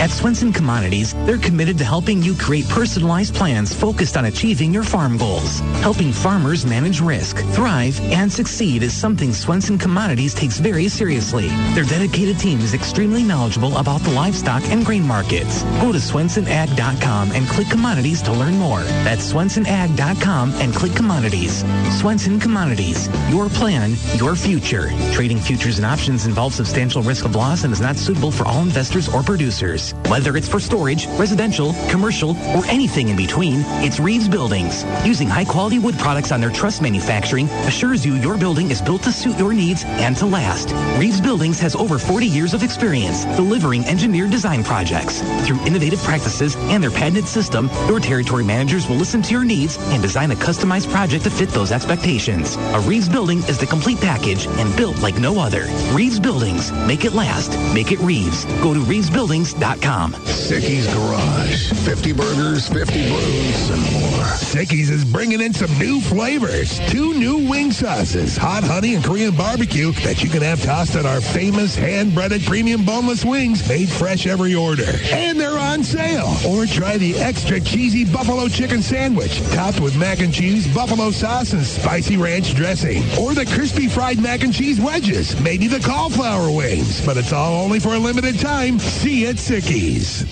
At 0.00 0.10
Swenson 0.10 0.52
Commodities, 0.52 1.14
they're 1.26 1.38
committed 1.38 1.78
to 1.78 1.84
helping 1.84 2.22
you 2.22 2.34
create 2.34 2.68
personalized 2.68 3.34
plans 3.34 3.72
focused 3.72 4.16
on 4.16 4.24
achieving 4.24 4.72
your 4.72 4.82
farm 4.82 5.16
goals. 5.16 5.60
Helping 5.80 6.12
farmers 6.12 6.66
manage 6.66 7.00
risk, 7.00 7.36
thrive, 7.54 8.00
and 8.10 8.32
succeed 8.32 8.82
is 8.82 8.92
something 8.92 9.32
Swenson 9.32 9.78
Commodities 9.78 10.34
takes 10.34 10.58
very 10.58 10.88
seriously. 10.88 11.48
Their 11.74 11.84
dedicated 11.84 12.38
team 12.38 12.60
is 12.60 12.74
extremely 12.74 13.22
knowledgeable 13.22 13.76
about 13.76 14.00
the 14.00 14.10
livestock 14.10 14.62
and 14.70 14.84
grain 14.84 15.06
markets. 15.06 15.62
Go 15.80 15.92
to 15.92 15.98
swensonag.com 15.98 17.32
and 17.32 17.46
click 17.46 17.68
commodities 17.68 18.22
to 18.22 18.32
learn 18.32 18.54
more. 18.54 18.82
That's 19.04 19.32
swensonag.com 19.32 20.52
and 20.54 20.74
click 20.74 20.94
commodities. 20.94 21.64
Swenson 22.00 22.40
Commodities, 22.40 23.08
your 23.30 23.48
plan, 23.48 23.94
your 24.16 24.34
future. 24.34 24.90
Trading 25.12 25.38
futures 25.38 25.78
and 25.78 25.86
options 25.86 26.26
involves 26.26 26.56
substantial 26.56 27.02
risk 27.02 27.24
of 27.24 27.36
loss 27.36 27.64
and 27.64 27.72
is 27.72 27.80
not 27.80 27.96
suitable 27.96 28.30
for 28.30 28.44
all 28.46 28.62
investors 28.62 29.08
or 29.08 29.22
producers. 29.22 29.81
Whether 30.06 30.36
it's 30.36 30.48
for 30.48 30.60
storage, 30.60 31.06
residential, 31.18 31.74
commercial, 31.90 32.30
or 32.56 32.64
anything 32.66 33.08
in 33.08 33.16
between, 33.16 33.64
it's 33.82 33.98
Reeves 33.98 34.28
Buildings. 34.28 34.84
Using 35.04 35.28
high-quality 35.28 35.78
wood 35.80 35.98
products 35.98 36.30
on 36.30 36.40
their 36.40 36.50
truss 36.50 36.80
manufacturing 36.80 37.48
assures 37.66 38.06
you 38.06 38.14
your 38.14 38.38
building 38.38 38.70
is 38.70 38.80
built 38.80 39.02
to 39.02 39.12
suit 39.12 39.38
your 39.38 39.52
needs 39.52 39.84
and 39.84 40.16
to 40.18 40.26
last. 40.26 40.72
Reeves 40.98 41.20
Buildings 41.20 41.58
has 41.58 41.74
over 41.74 41.98
40 41.98 42.26
years 42.26 42.54
of 42.54 42.62
experience 42.62 43.24
delivering 43.36 43.84
engineered 43.86 44.30
design 44.30 44.62
projects. 44.62 45.20
Through 45.46 45.64
innovative 45.66 46.02
practices 46.02 46.54
and 46.56 46.82
their 46.82 46.90
patented 46.90 47.26
system, 47.26 47.68
your 47.88 47.98
territory 47.98 48.44
managers 48.44 48.88
will 48.88 48.96
listen 48.96 49.22
to 49.22 49.32
your 49.32 49.44
needs 49.44 49.76
and 49.90 50.00
design 50.00 50.30
a 50.30 50.36
customized 50.36 50.90
project 50.90 51.24
to 51.24 51.30
fit 51.30 51.48
those 51.48 51.72
expectations. 51.72 52.56
A 52.74 52.80
Reeves 52.80 53.08
Building 53.08 53.38
is 53.44 53.58
the 53.58 53.66
complete 53.66 53.98
package 53.98 54.46
and 54.46 54.76
built 54.76 55.00
like 55.00 55.18
no 55.18 55.40
other. 55.40 55.66
Reeves 55.92 56.20
Buildings. 56.20 56.70
Make 56.86 57.04
it 57.04 57.12
last. 57.12 57.58
Make 57.74 57.90
it 57.90 57.98
Reeves. 57.98 58.44
Go 58.62 58.74
to 58.74 58.80
reevesbuildings.com. 58.80 59.71
Sickies 60.52 60.86
Garage. 60.92 61.72
50 61.84 62.12
burgers, 62.12 62.68
50 62.68 63.08
brews, 63.08 63.70
and 63.70 63.80
more. 63.92 64.24
Sickies 64.36 64.90
is 64.90 65.04
bringing 65.04 65.40
in 65.40 65.52
some 65.52 65.72
new 65.78 66.00
flavors. 66.00 66.78
Two 66.90 67.14
new 67.14 67.48
wing 67.48 67.72
sauces, 67.72 68.36
hot 68.36 68.64
honey 68.64 68.94
and 68.94 69.04
Korean 69.04 69.34
barbecue 69.34 69.92
that 70.04 70.22
you 70.22 70.28
can 70.28 70.42
have 70.42 70.62
tossed 70.62 70.96
on 70.96 71.06
our 71.06 71.20
famous 71.20 71.74
hand-breaded 71.74 72.42
premium 72.42 72.84
boneless 72.84 73.24
wings 73.24 73.66
made 73.68 73.88
fresh 73.88 74.26
every 74.26 74.54
order. 74.54 74.84
And 75.10 75.40
they're 75.40 75.58
on 75.58 75.82
sale. 75.84 76.34
Or 76.46 76.66
try 76.66 76.98
the 76.98 77.16
extra 77.16 77.60
cheesy 77.60 78.04
buffalo 78.04 78.48
chicken 78.48 78.82
sandwich 78.82 79.40
topped 79.52 79.80
with 79.80 79.96
mac 79.96 80.20
and 80.20 80.34
cheese, 80.34 80.72
buffalo 80.74 81.10
sauce, 81.10 81.52
and 81.52 81.64
spicy 81.64 82.16
ranch 82.16 82.54
dressing. 82.54 83.02
Or 83.18 83.34
the 83.34 83.46
crispy 83.46 83.88
fried 83.88 84.20
mac 84.20 84.42
and 84.42 84.52
cheese 84.52 84.80
wedges. 84.80 85.40
Maybe 85.40 85.66
the 85.66 85.80
cauliflower 85.80 86.50
wings. 86.50 87.04
But 87.06 87.16
it's 87.16 87.32
all 87.32 87.62
only 87.62 87.80
for 87.80 87.94
a 87.94 87.98
limited 87.98 88.38
time. 88.38 88.78
See 88.78 89.22
you 89.22 89.28
at 89.28 89.38
Sickies. 89.62 90.26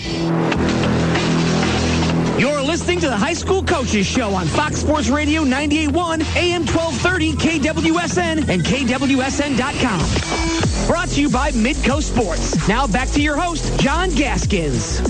You're 2.41 2.63
listening 2.63 3.01
to 3.01 3.09
the 3.09 3.17
High 3.17 3.35
School 3.35 3.63
Coaches 3.63 4.07
Show 4.07 4.31
on 4.31 4.47
Fox 4.47 4.77
Sports 4.77 5.09
Radio 5.09 5.45
98.1, 5.45 6.37
AM 6.37 6.67
1230, 6.67 7.33
KWSN, 7.35 8.49
and 8.49 8.65
KWSN.com. 8.65 10.87
Brought 10.89 11.09
to 11.11 11.21
you 11.21 11.31
by 11.31 11.51
Midco 11.53 12.03
Sports. 12.03 12.67
Now 12.69 12.87
back 12.87 13.09
to 13.11 13.21
your 13.21 13.37
host, 13.37 13.79
John 13.79 14.11
Gaskins. 14.11 15.01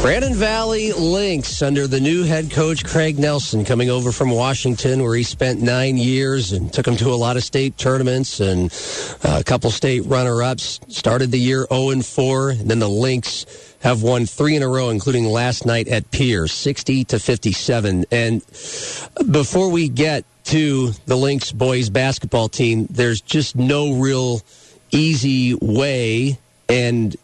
Brandon 0.00 0.32
Valley 0.32 0.92
Lynx 0.92 1.60
under 1.60 1.88
the 1.88 1.98
new 1.98 2.22
head 2.22 2.52
coach 2.52 2.84
Craig 2.84 3.18
Nelson 3.18 3.64
coming 3.64 3.90
over 3.90 4.12
from 4.12 4.30
Washington 4.30 5.02
where 5.02 5.16
he 5.16 5.24
spent 5.24 5.60
nine 5.60 5.96
years 5.96 6.52
and 6.52 6.72
took 6.72 6.86
him 6.86 6.96
to 6.98 7.08
a 7.08 7.16
lot 7.16 7.36
of 7.36 7.42
state 7.42 7.76
tournaments 7.76 8.38
and 8.38 8.72
uh, 9.24 9.38
a 9.40 9.44
couple 9.44 9.72
state 9.72 10.06
runner-ups. 10.06 10.78
Started 10.86 11.32
the 11.32 11.38
year 11.38 11.66
0 11.68 11.90
and 11.90 12.06
4, 12.06 12.50
and 12.50 12.70
then 12.70 12.78
the 12.78 12.88
Lynx 12.88 13.44
have 13.80 14.02
won 14.04 14.24
three 14.24 14.54
in 14.54 14.62
a 14.62 14.68
row, 14.68 14.90
including 14.90 15.24
last 15.24 15.66
night 15.66 15.88
at 15.88 16.08
Pierre, 16.12 16.46
60 16.46 17.04
to 17.04 17.18
57. 17.18 18.04
And 18.12 18.40
before 19.30 19.68
we 19.68 19.88
get 19.88 20.24
to 20.44 20.92
the 21.06 21.16
Lynx 21.16 21.50
boys 21.50 21.90
basketball 21.90 22.48
team, 22.48 22.86
there's 22.88 23.20
just 23.20 23.56
no 23.56 23.94
real 23.94 24.42
easy 24.92 25.54
way 25.54 26.38
and 26.68 27.16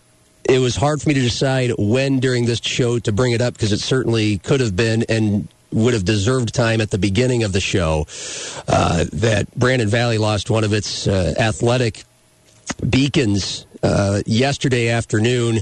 it 0.45 0.59
was 0.59 0.77
hard 0.77 1.01
for 1.01 1.09
me 1.09 1.15
to 1.15 1.21
decide 1.21 1.73
when 1.79 2.21
during 2.21 2.45
this 2.45 2.61
show 2.61 2.99
to 2.99 3.13
bring 3.13 3.33
it 3.33 3.41
up 3.41 3.55
because 3.55 3.73
it 3.73 3.81
certainly 3.81 4.39
could 4.39 4.61
have 4.61 4.77
been 4.77 5.05
and 5.09 5.49
would 5.73 5.95
have 5.95 6.05
deserved 6.05 6.55
time 6.55 6.81
at 6.81 6.91
the 6.91 6.99
beginning 6.99 7.43
of 7.43 7.53
the 7.53 7.61
show 7.61 8.07
uh, 8.69 9.05
that 9.13 9.53
Brandon 9.57 9.89
Valley 9.89 10.19
lost 10.19 10.51
one 10.51 10.65
of 10.65 10.73
its 10.73 11.09
uh, 11.09 11.35
athletic 11.39 12.05
beacons 12.89 13.67
uh, 13.83 14.23
yesterday 14.25 14.89
afternoon 14.89 15.61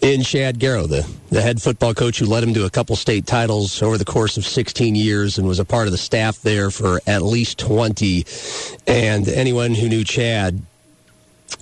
in 0.00 0.22
Chad 0.22 0.58
Garrow, 0.58 0.88
the, 0.88 1.08
the 1.28 1.40
head 1.40 1.62
football 1.62 1.94
coach 1.94 2.18
who 2.18 2.26
led 2.26 2.42
him 2.42 2.54
to 2.54 2.64
a 2.64 2.70
couple 2.70 2.96
state 2.96 3.24
titles 3.24 3.80
over 3.82 3.96
the 3.96 4.04
course 4.04 4.36
of 4.36 4.44
16 4.44 4.96
years 4.96 5.38
and 5.38 5.46
was 5.46 5.60
a 5.60 5.64
part 5.64 5.86
of 5.86 5.92
the 5.92 5.98
staff 5.98 6.40
there 6.42 6.70
for 6.70 7.00
at 7.06 7.22
least 7.22 7.58
20. 7.58 8.26
And 8.88 9.28
anyone 9.28 9.74
who 9.74 9.88
knew 9.88 10.02
Chad, 10.02 10.60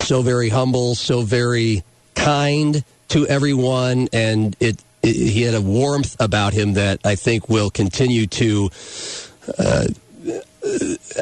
so 0.00 0.22
very 0.22 0.48
humble, 0.48 0.94
so 0.94 1.20
very 1.20 1.84
kind 2.20 2.84
to 3.08 3.26
everyone, 3.26 4.08
and 4.12 4.56
it, 4.60 4.82
it, 5.02 5.16
he 5.16 5.42
had 5.42 5.54
a 5.54 5.60
warmth 5.60 6.16
about 6.20 6.52
him 6.52 6.74
that 6.74 7.00
I 7.04 7.14
think 7.14 7.48
will 7.48 7.70
continue 7.70 8.26
to 8.26 8.70
uh, 9.58 9.86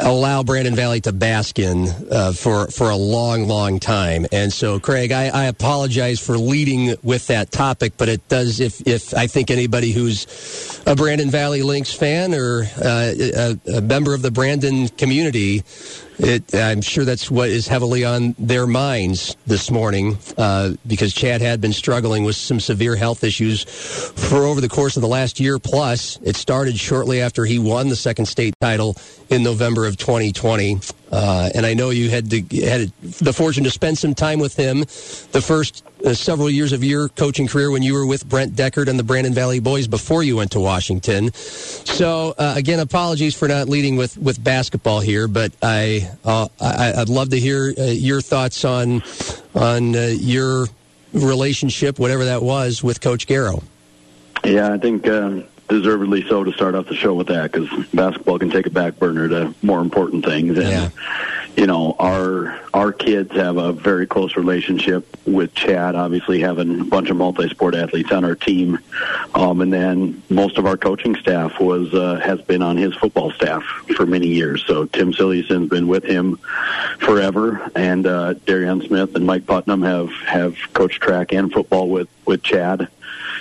allow 0.01 0.43
Brandon 0.43 0.75
Valley 0.75 1.01
to 1.03 1.13
bask 1.13 1.59
in 1.59 1.87
uh, 2.11 2.33
for 2.33 2.67
for 2.69 2.91
a 2.91 2.97
long, 2.97 3.47
long 3.47 3.79
time. 3.79 4.27
And 4.33 4.53
so, 4.53 4.81
Craig, 4.81 5.13
I, 5.13 5.29
I, 5.29 5.45
apologize 5.45 6.19
for 6.19 6.37
leading 6.37 6.97
with 7.03 7.29
that 7.29 7.53
topic, 7.53 7.93
but 7.97 8.09
it 8.09 8.27
does. 8.29 8.61
If 8.61 8.87
if 8.87 9.15
I 9.15 9.29
think 9.29 9.51
anybody 9.51 9.93
who's 9.93 10.83
a 10.87 10.97
Brandon 10.97 11.31
Valley 11.31 11.63
Lynx 11.63 11.93
fan 11.93 12.35
or 12.35 12.65
uh, 12.83 13.13
a, 13.17 13.59
a 13.77 13.81
member 13.81 14.15
of 14.15 14.23
the 14.23 14.33
Brandon 14.33 14.89
community 14.89 15.63
it, 16.19 16.55
I'm 16.55 16.81
sure 16.81 17.05
that's 17.05 17.31
what 17.31 17.49
is 17.49 17.69
heavily 17.69 18.05
on 18.05 18.35
their 18.39 18.67
minds 18.67 19.37
this 19.47 19.71
morning 19.71 20.19
uh, 20.37 20.73
because 20.87 21.15
Chad 21.15 21.41
had 21.41 21.61
been 21.61 21.73
struggling 21.73 22.25
with 22.25 22.37
some 22.37 22.61
severe 22.61 22.97
health 22.97 23.23
issues 23.23 23.65
for 23.65 24.45
over 24.45 24.61
the 24.61 24.69
course 24.69 24.97
of 24.97 25.03
the 25.03 25.09
last 25.09 25.39
year 25.39 25.59
plus. 25.59 26.19
It 26.23 26.37
started 26.37 26.79
shortly 26.79 27.21
after 27.21 27.45
he 27.45 27.59
won 27.59 27.89
the 27.89 27.97
second 27.97 28.27
state 28.27 28.55
title 28.61 28.97
in 29.31 29.43
November 29.43 29.87
of 29.87 29.97
2020. 29.97 30.81
Uh, 31.11 31.51
and 31.55 31.65
I 31.65 31.75
know 31.75 31.91
you 31.91 32.11
had 32.11 32.31
to, 32.31 32.41
had 32.61 32.93
the 33.01 33.33
fortune 33.33 33.65
to 33.65 33.71
spend 33.71 33.99
some 33.99 34.15
time 34.15 34.39
with 34.39 34.57
him 34.57 34.81
the 34.81 35.43
first 35.43 35.85
uh, 36.05 36.15
several 36.15 36.51
years 36.51 36.73
of 36.73 36.85
your 36.85 37.09
coaching 37.09 37.49
career 37.49 37.71
when 37.71 37.83
you 37.83 37.95
were 37.95 38.07
with 38.07 38.29
Brent 38.29 38.55
Deckard 38.55 38.89
and 38.89 38.99
the 38.99 39.03
Brandon 39.03 39.35
Valley 39.35 39.61
Boys 39.61 39.87
before 39.89 40.23
you 40.23 40.37
went 40.37 40.53
to 40.53 40.61
Washington. 40.61 41.33
So 41.33 42.35
uh, 42.39 42.55
again, 42.57 42.81
apologies 42.81 43.35
for 43.35 43.49
not 43.49 43.69
leading 43.69 43.97
with, 43.97 44.17
with 44.19 44.43
basketball 44.43 45.01
here, 45.01 45.29
but 45.29 45.53
I, 45.63 46.11
uh, 46.25 46.49
I 46.61 46.95
would 46.97 47.09
love 47.09 47.31
to 47.31 47.41
hear 47.41 47.75
uh, 47.77 47.85
your 47.85 48.21
thoughts 48.21 48.65
on 48.65 49.03
on 49.55 49.97
uh, 49.97 50.15
your 50.19 50.67
relationship, 51.13 51.99
whatever 51.99 52.27
that 52.27 52.43
was, 52.43 52.83
with 52.83 53.01
Coach 53.01 53.27
Garrow. 53.27 53.63
Yeah, 54.45 54.73
I 54.73 54.79
think 54.79 55.09
um, 55.09 55.45
deservedly 55.69 56.27
so 56.27 56.43
to 56.43 56.53
start 56.53 56.75
off 56.75 56.87
the 56.87 56.95
show 56.95 57.15
with 57.15 57.29
that 57.29 57.53
because 57.53 57.69
basketball 57.89 58.39
can 58.39 58.51
take 58.51 58.67
a 58.67 58.71
back 58.71 58.99
burner 58.99 59.29
to 59.29 59.55
more 59.63 59.81
important 59.81 60.25
things. 60.25 60.59
And 60.59 60.69
yeah. 60.69 60.91
you 61.57 61.67
know, 61.67 61.95
our 61.99 62.59
our 62.73 62.93
kids 62.93 63.33
have 63.33 63.57
a 63.57 63.73
very 63.73 64.07
close 64.07 64.37
relationship 64.37 65.17
with 65.27 65.55
Chad. 65.55 65.95
Obviously, 65.95 66.41
having 66.41 66.81
a 66.81 66.85
bunch 66.85 67.11
of 67.11 67.17
multi-sport 67.17 67.75
athletes 67.75 68.11
on 68.13 68.25
our 68.25 68.35
team, 68.35 68.79
um, 69.35 69.61
and 69.61 69.73
then 69.73 70.23
most 70.31 70.59
of 70.59 70.67
our 70.67 70.77
coaching 70.77 71.15
staff 71.17 71.61
was 71.61 71.93
uh, 71.93 72.17
has 72.17 72.41
been 72.43 72.63
on 72.63 72.77
his 72.77 72.95
football 72.95 73.31
staff 73.33 73.63
for 73.95 74.07
many 74.07 74.29
years. 74.29 74.65
So 74.67 74.87
Tim 74.87 75.13
Silliason's 75.13 75.69
been 75.69 75.89
with 75.89 76.05
him 76.05 76.39
forever, 76.99 77.71
and 77.75 78.07
uh, 78.07 78.35
Darian 78.35 78.81
Smith 78.83 79.15
and 79.15 79.27
Mike 79.27 79.47
Putnam 79.47 79.83
have 79.83 80.11
have 80.27 80.57
coached 80.73 81.03
track 81.03 81.33
and 81.33 81.53
football 81.53 81.89
with 81.89 82.09
with 82.25 82.43
Chad. 82.43 82.89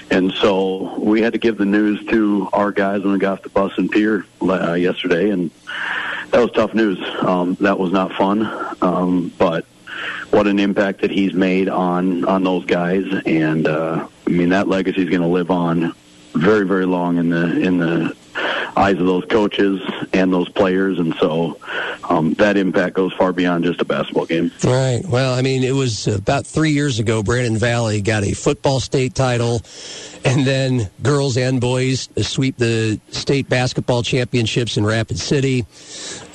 And 0.10 0.32
so 0.32 0.98
we 1.00 1.22
had 1.22 1.34
to 1.34 1.40
give 1.40 1.58
the 1.58 1.66
news 1.66 2.04
to 2.06 2.50
our 2.54 2.72
guys 2.72 3.04
when 3.04 3.14
we 3.14 3.20
got 3.20 3.34
off 3.34 3.44
the 3.44 3.50
bus 3.50 3.78
in 3.78 3.90
Pierre 3.90 4.26
uh, 4.42 4.74
yesterday, 4.74 5.30
and 5.32 5.52
that 6.32 6.40
was 6.40 6.52
tough 6.52 6.74
news. 6.74 7.00
Um, 7.20 7.56
that 7.62 7.78
was 7.78 7.92
not 7.92 8.14
fun, 8.14 8.44
um, 8.82 9.32
but 9.38 9.66
what 10.32 10.48
an 10.48 10.60
impact 10.60 11.02
that 11.02 11.12
he's 11.12 11.34
made 11.34 11.70
on 11.70 12.26
on 12.26 12.44
those 12.44 12.66
guys, 12.66 13.06
and 13.26 13.68
uh, 13.68 14.08
I 14.26 14.30
mean 14.30 14.50
that 14.50 14.68
legacy 14.68 15.02
is 15.02 15.10
going 15.10 15.22
to 15.22 15.28
live 15.28 15.52
on 15.52 15.94
very 16.34 16.66
very 16.66 16.86
long 16.86 17.18
in 17.18 17.30
the 17.30 17.60
in 17.60 17.78
the 17.78 18.16
eyes 18.76 19.00
of 19.00 19.06
those 19.06 19.26
coaches 19.26 19.82
and 20.14 20.32
those 20.32 20.50
players, 20.50 21.00
and 21.00 21.16
so 21.16 21.60
um, 22.10 22.34
that 22.36 22.58
impact 22.58 22.96
goes 22.96 23.14
far 23.14 23.34
beyond 23.34 23.64
just 23.64 23.82
a 23.82 23.86
basketball 23.86 24.26
game. 24.26 24.52
Right. 24.64 25.02
Well, 25.06 25.34
I 25.34 25.42
mean, 25.42 25.64
it 25.64 25.74
was 25.74 26.08
about 26.08 26.46
three 26.46 26.72
years 26.72 27.00
ago. 27.00 27.24
Brandon 27.24 27.58
Valley 27.58 28.02
got 28.02 28.24
a 28.24 28.34
football 28.34 28.80
state 28.80 29.16
title, 29.16 29.62
and 30.24 30.46
then 30.46 30.90
girls 31.02 31.38
and 31.38 31.60
boys 31.62 32.10
sweep 32.22 32.58
the 32.58 33.00
state 33.12 33.50
basketball 33.50 34.04
championships 34.04 34.78
in 34.78 34.86
Rapid 34.86 35.20
City. 35.20 35.66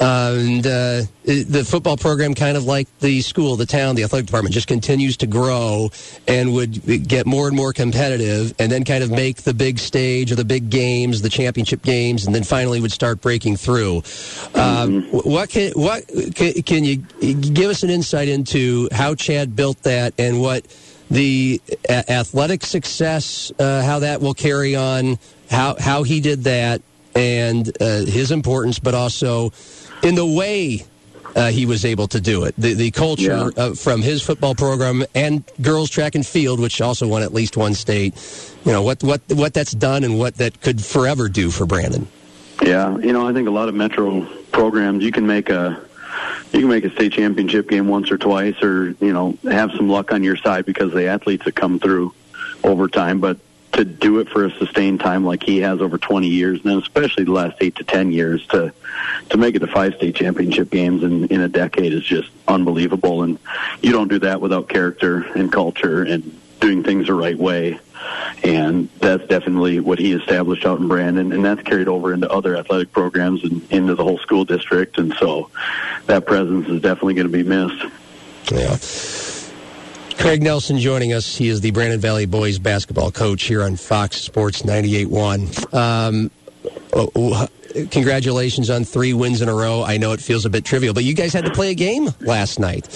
Uh, 0.00 0.34
and 0.36 0.66
uh, 0.66 1.02
the 1.24 1.64
football 1.66 1.96
program, 1.96 2.34
kind 2.34 2.56
of 2.56 2.64
like 2.64 2.88
the 2.98 3.20
school, 3.20 3.56
the 3.56 3.66
town, 3.66 3.94
the 3.94 4.02
athletic 4.02 4.26
department, 4.26 4.54
just 4.54 4.66
continues 4.66 5.16
to 5.18 5.26
grow 5.26 5.90
and 6.26 6.52
would 6.52 7.06
get 7.06 7.26
more 7.26 7.46
and 7.46 7.56
more 7.56 7.72
competitive, 7.72 8.54
and 8.58 8.72
then 8.72 8.84
kind 8.84 9.04
of 9.04 9.10
make 9.10 9.42
the 9.42 9.54
big 9.54 9.78
stage 9.78 10.32
or 10.32 10.34
the 10.34 10.44
big 10.44 10.70
games, 10.70 11.22
the 11.22 11.28
championship 11.28 11.82
games, 11.82 12.26
and 12.26 12.34
then 12.34 12.42
finally 12.42 12.80
would 12.80 12.92
start 12.92 13.20
breaking 13.20 13.56
through. 13.56 14.02
Um, 14.54 15.04
what 15.12 15.50
can 15.50 15.72
what 15.72 16.06
can, 16.34 16.54
can 16.62 16.84
you 16.84 16.96
give 16.96 17.70
us 17.70 17.82
an 17.82 17.90
insight 17.90 18.28
into 18.28 18.88
how 18.90 19.14
Chad 19.14 19.54
built 19.54 19.82
that 19.84 20.14
and 20.18 20.40
what 20.40 20.66
the 21.12 21.60
a- 21.88 22.10
athletic 22.10 22.64
success, 22.64 23.52
uh, 23.58 23.82
how 23.82 23.98
that 24.00 24.20
will 24.20 24.34
carry 24.34 24.74
on, 24.74 25.18
how 25.50 25.76
how 25.78 26.02
he 26.02 26.20
did 26.20 26.44
that, 26.44 26.80
and 27.14 27.70
uh, 27.80 28.00
his 28.06 28.30
importance, 28.32 28.78
but 28.78 28.94
also 28.94 29.52
in 30.02 30.14
the 30.14 30.24
way 30.26 30.84
uh, 31.36 31.50
he 31.50 31.66
was 31.66 31.84
able 31.84 32.08
to 32.08 32.20
do 32.20 32.44
it. 32.44 32.54
The 32.56 32.72
the 32.74 32.90
culture 32.90 33.50
Yeah. 33.54 33.62
uh, 33.62 33.74
from 33.74 34.00
his 34.00 34.22
football 34.22 34.54
program 34.54 35.04
and 35.14 35.44
girls 35.60 35.90
track 35.90 36.14
and 36.14 36.26
field, 36.26 36.58
which 36.58 36.80
also 36.80 37.06
won 37.06 37.22
at 37.22 37.34
least 37.34 37.56
one 37.56 37.74
state. 37.74 38.14
You 38.64 38.72
know 38.72 38.82
what 38.82 39.02
what 39.02 39.20
what 39.28 39.52
that's 39.52 39.72
done 39.72 40.04
and 40.04 40.18
what 40.18 40.36
that 40.36 40.60
could 40.62 40.82
forever 40.82 41.28
do 41.28 41.50
for 41.50 41.66
Brandon. 41.66 42.08
Yeah, 42.62 42.96
you 42.98 43.12
know, 43.12 43.26
I 43.28 43.32
think 43.34 43.48
a 43.48 43.50
lot 43.50 43.68
of 43.68 43.74
metro 43.74 44.22
programs 44.52 45.04
you 45.04 45.12
can 45.12 45.26
make 45.26 45.50
a 45.50 45.78
you 46.52 46.60
can 46.60 46.68
make 46.68 46.84
a 46.84 46.90
state 46.90 47.12
championship 47.12 47.68
game 47.68 47.88
once 47.88 48.10
or 48.10 48.18
twice, 48.18 48.62
or 48.62 48.90
you 49.00 49.12
know, 49.12 49.36
have 49.44 49.72
some 49.72 49.88
luck 49.88 50.12
on 50.12 50.22
your 50.22 50.36
side 50.36 50.66
because 50.66 50.92
the 50.92 51.06
athletes 51.06 51.44
that 51.44 51.54
come 51.54 51.78
through 51.78 52.14
over 52.62 52.88
time. 52.88 53.20
But 53.20 53.38
to 53.72 53.84
do 53.84 54.18
it 54.18 54.28
for 54.28 54.44
a 54.44 54.50
sustained 54.58 55.00
time 55.00 55.24
like 55.24 55.42
he 55.42 55.60
has 55.60 55.80
over 55.80 55.96
20 55.96 56.28
years, 56.28 56.60
and 56.64 56.82
especially 56.82 57.24
the 57.24 57.32
last 57.32 57.56
eight 57.60 57.76
to 57.76 57.84
10 57.84 58.12
years, 58.12 58.46
to 58.48 58.72
to 59.30 59.36
make 59.38 59.54
it 59.54 59.60
to 59.60 59.66
five 59.66 59.94
state 59.94 60.14
championship 60.14 60.70
games 60.70 61.02
in 61.02 61.26
in 61.28 61.40
a 61.40 61.48
decade 61.48 61.92
is 61.92 62.04
just 62.04 62.30
unbelievable. 62.46 63.22
And 63.22 63.38
you 63.80 63.92
don't 63.92 64.08
do 64.08 64.18
that 64.20 64.40
without 64.40 64.68
character 64.68 65.22
and 65.34 65.50
culture 65.50 66.02
and 66.02 66.38
doing 66.60 66.82
things 66.82 67.06
the 67.06 67.14
right 67.14 67.36
way. 67.36 67.78
And 68.44 68.88
that's 68.98 69.26
definitely 69.28 69.80
what 69.80 69.98
he 69.98 70.12
established 70.12 70.66
out 70.66 70.80
in 70.80 70.88
Brandon, 70.88 71.32
and 71.32 71.44
that's 71.44 71.62
carried 71.62 71.88
over 71.88 72.12
into 72.12 72.30
other 72.30 72.56
athletic 72.56 72.92
programs 72.92 73.44
and 73.44 73.62
into 73.70 73.94
the 73.94 74.02
whole 74.02 74.18
school 74.18 74.44
district. 74.44 74.98
And 74.98 75.14
so 75.14 75.50
that 76.06 76.26
presence 76.26 76.68
is 76.68 76.80
definitely 76.80 77.14
going 77.14 77.30
to 77.30 77.32
be 77.32 77.44
missed. 77.44 77.84
Yeah. 78.50 78.76
Craig 80.18 80.42
Nelson 80.42 80.78
joining 80.78 81.12
us. 81.12 81.36
He 81.36 81.48
is 81.48 81.60
the 81.60 81.70
Brandon 81.70 82.00
Valley 82.00 82.26
boys 82.26 82.58
basketball 82.58 83.10
coach 83.10 83.44
here 83.44 83.62
on 83.62 83.76
Fox 83.76 84.20
Sports 84.20 84.62
98.1. 84.62 85.74
Um, 85.74 86.30
oh, 86.92 87.10
oh, 87.14 87.48
congratulations 87.90 88.70
on 88.70 88.84
three 88.84 89.12
wins 89.12 89.42
in 89.42 89.48
a 89.48 89.54
row. 89.54 89.82
I 89.82 89.96
know 89.96 90.12
it 90.12 90.20
feels 90.20 90.44
a 90.44 90.50
bit 90.50 90.64
trivial, 90.64 90.94
but 90.94 91.04
you 91.04 91.14
guys 91.14 91.32
had 91.32 91.44
to 91.44 91.50
play 91.52 91.70
a 91.70 91.74
game 91.74 92.08
last 92.20 92.58
night 92.58 92.88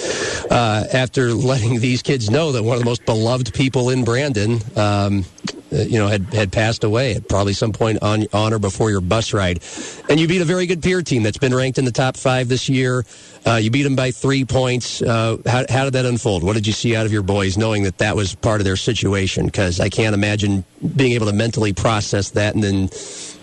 uh, 0.50 0.84
after 0.92 1.32
letting 1.32 1.80
these 1.80 2.02
kids 2.02 2.30
know 2.30 2.52
that 2.52 2.62
one 2.62 2.74
of 2.74 2.80
the 2.80 2.84
most 2.84 3.04
beloved 3.04 3.54
people 3.54 3.90
in 3.90 4.04
Brandon, 4.04 4.60
um, 4.76 5.24
uh, 5.72 5.78
you 5.78 5.98
know, 5.98 6.06
had, 6.06 6.32
had 6.32 6.52
passed 6.52 6.84
away 6.84 7.14
at 7.14 7.28
probably 7.28 7.52
some 7.52 7.72
point 7.72 8.02
on, 8.02 8.26
on 8.32 8.52
or 8.52 8.58
before 8.58 8.90
your 8.90 9.00
bus 9.00 9.32
ride. 9.32 9.60
And 10.08 10.20
you 10.20 10.28
beat 10.28 10.40
a 10.40 10.44
very 10.44 10.66
good 10.66 10.82
Pierre 10.82 11.02
team 11.02 11.22
that's 11.22 11.38
been 11.38 11.54
ranked 11.54 11.78
in 11.78 11.84
the 11.84 11.92
top 11.92 12.16
five 12.16 12.48
this 12.48 12.68
year. 12.68 13.04
Uh, 13.44 13.56
you 13.56 13.70
beat 13.70 13.82
them 13.82 13.96
by 13.96 14.10
three 14.10 14.44
points. 14.44 15.02
Uh, 15.02 15.36
how, 15.46 15.64
how 15.68 15.84
did 15.84 15.94
that 15.94 16.06
unfold? 16.06 16.42
What 16.42 16.54
did 16.54 16.66
you 16.66 16.72
see 16.72 16.96
out 16.96 17.06
of 17.06 17.12
your 17.12 17.22
boys 17.22 17.56
knowing 17.56 17.84
that 17.84 17.98
that 17.98 18.16
was 18.16 18.34
part 18.34 18.60
of 18.60 18.64
their 18.64 18.76
situation? 18.76 19.46
Because 19.46 19.80
I 19.80 19.88
can't 19.88 20.14
imagine 20.14 20.64
being 20.94 21.12
able 21.12 21.26
to 21.26 21.32
mentally 21.32 21.72
process 21.72 22.30
that 22.30 22.54
and 22.54 22.62
then 22.62 22.88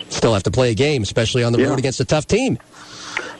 still 0.08 0.32
have 0.34 0.42
to 0.44 0.50
play 0.50 0.70
a 0.70 0.74
game, 0.74 1.02
especially 1.02 1.42
on 1.44 1.52
the 1.52 1.60
Yeah. 1.60 1.68
road 1.68 1.78
against 1.78 2.00
a 2.00 2.04
tough 2.04 2.26
team. 2.26 2.58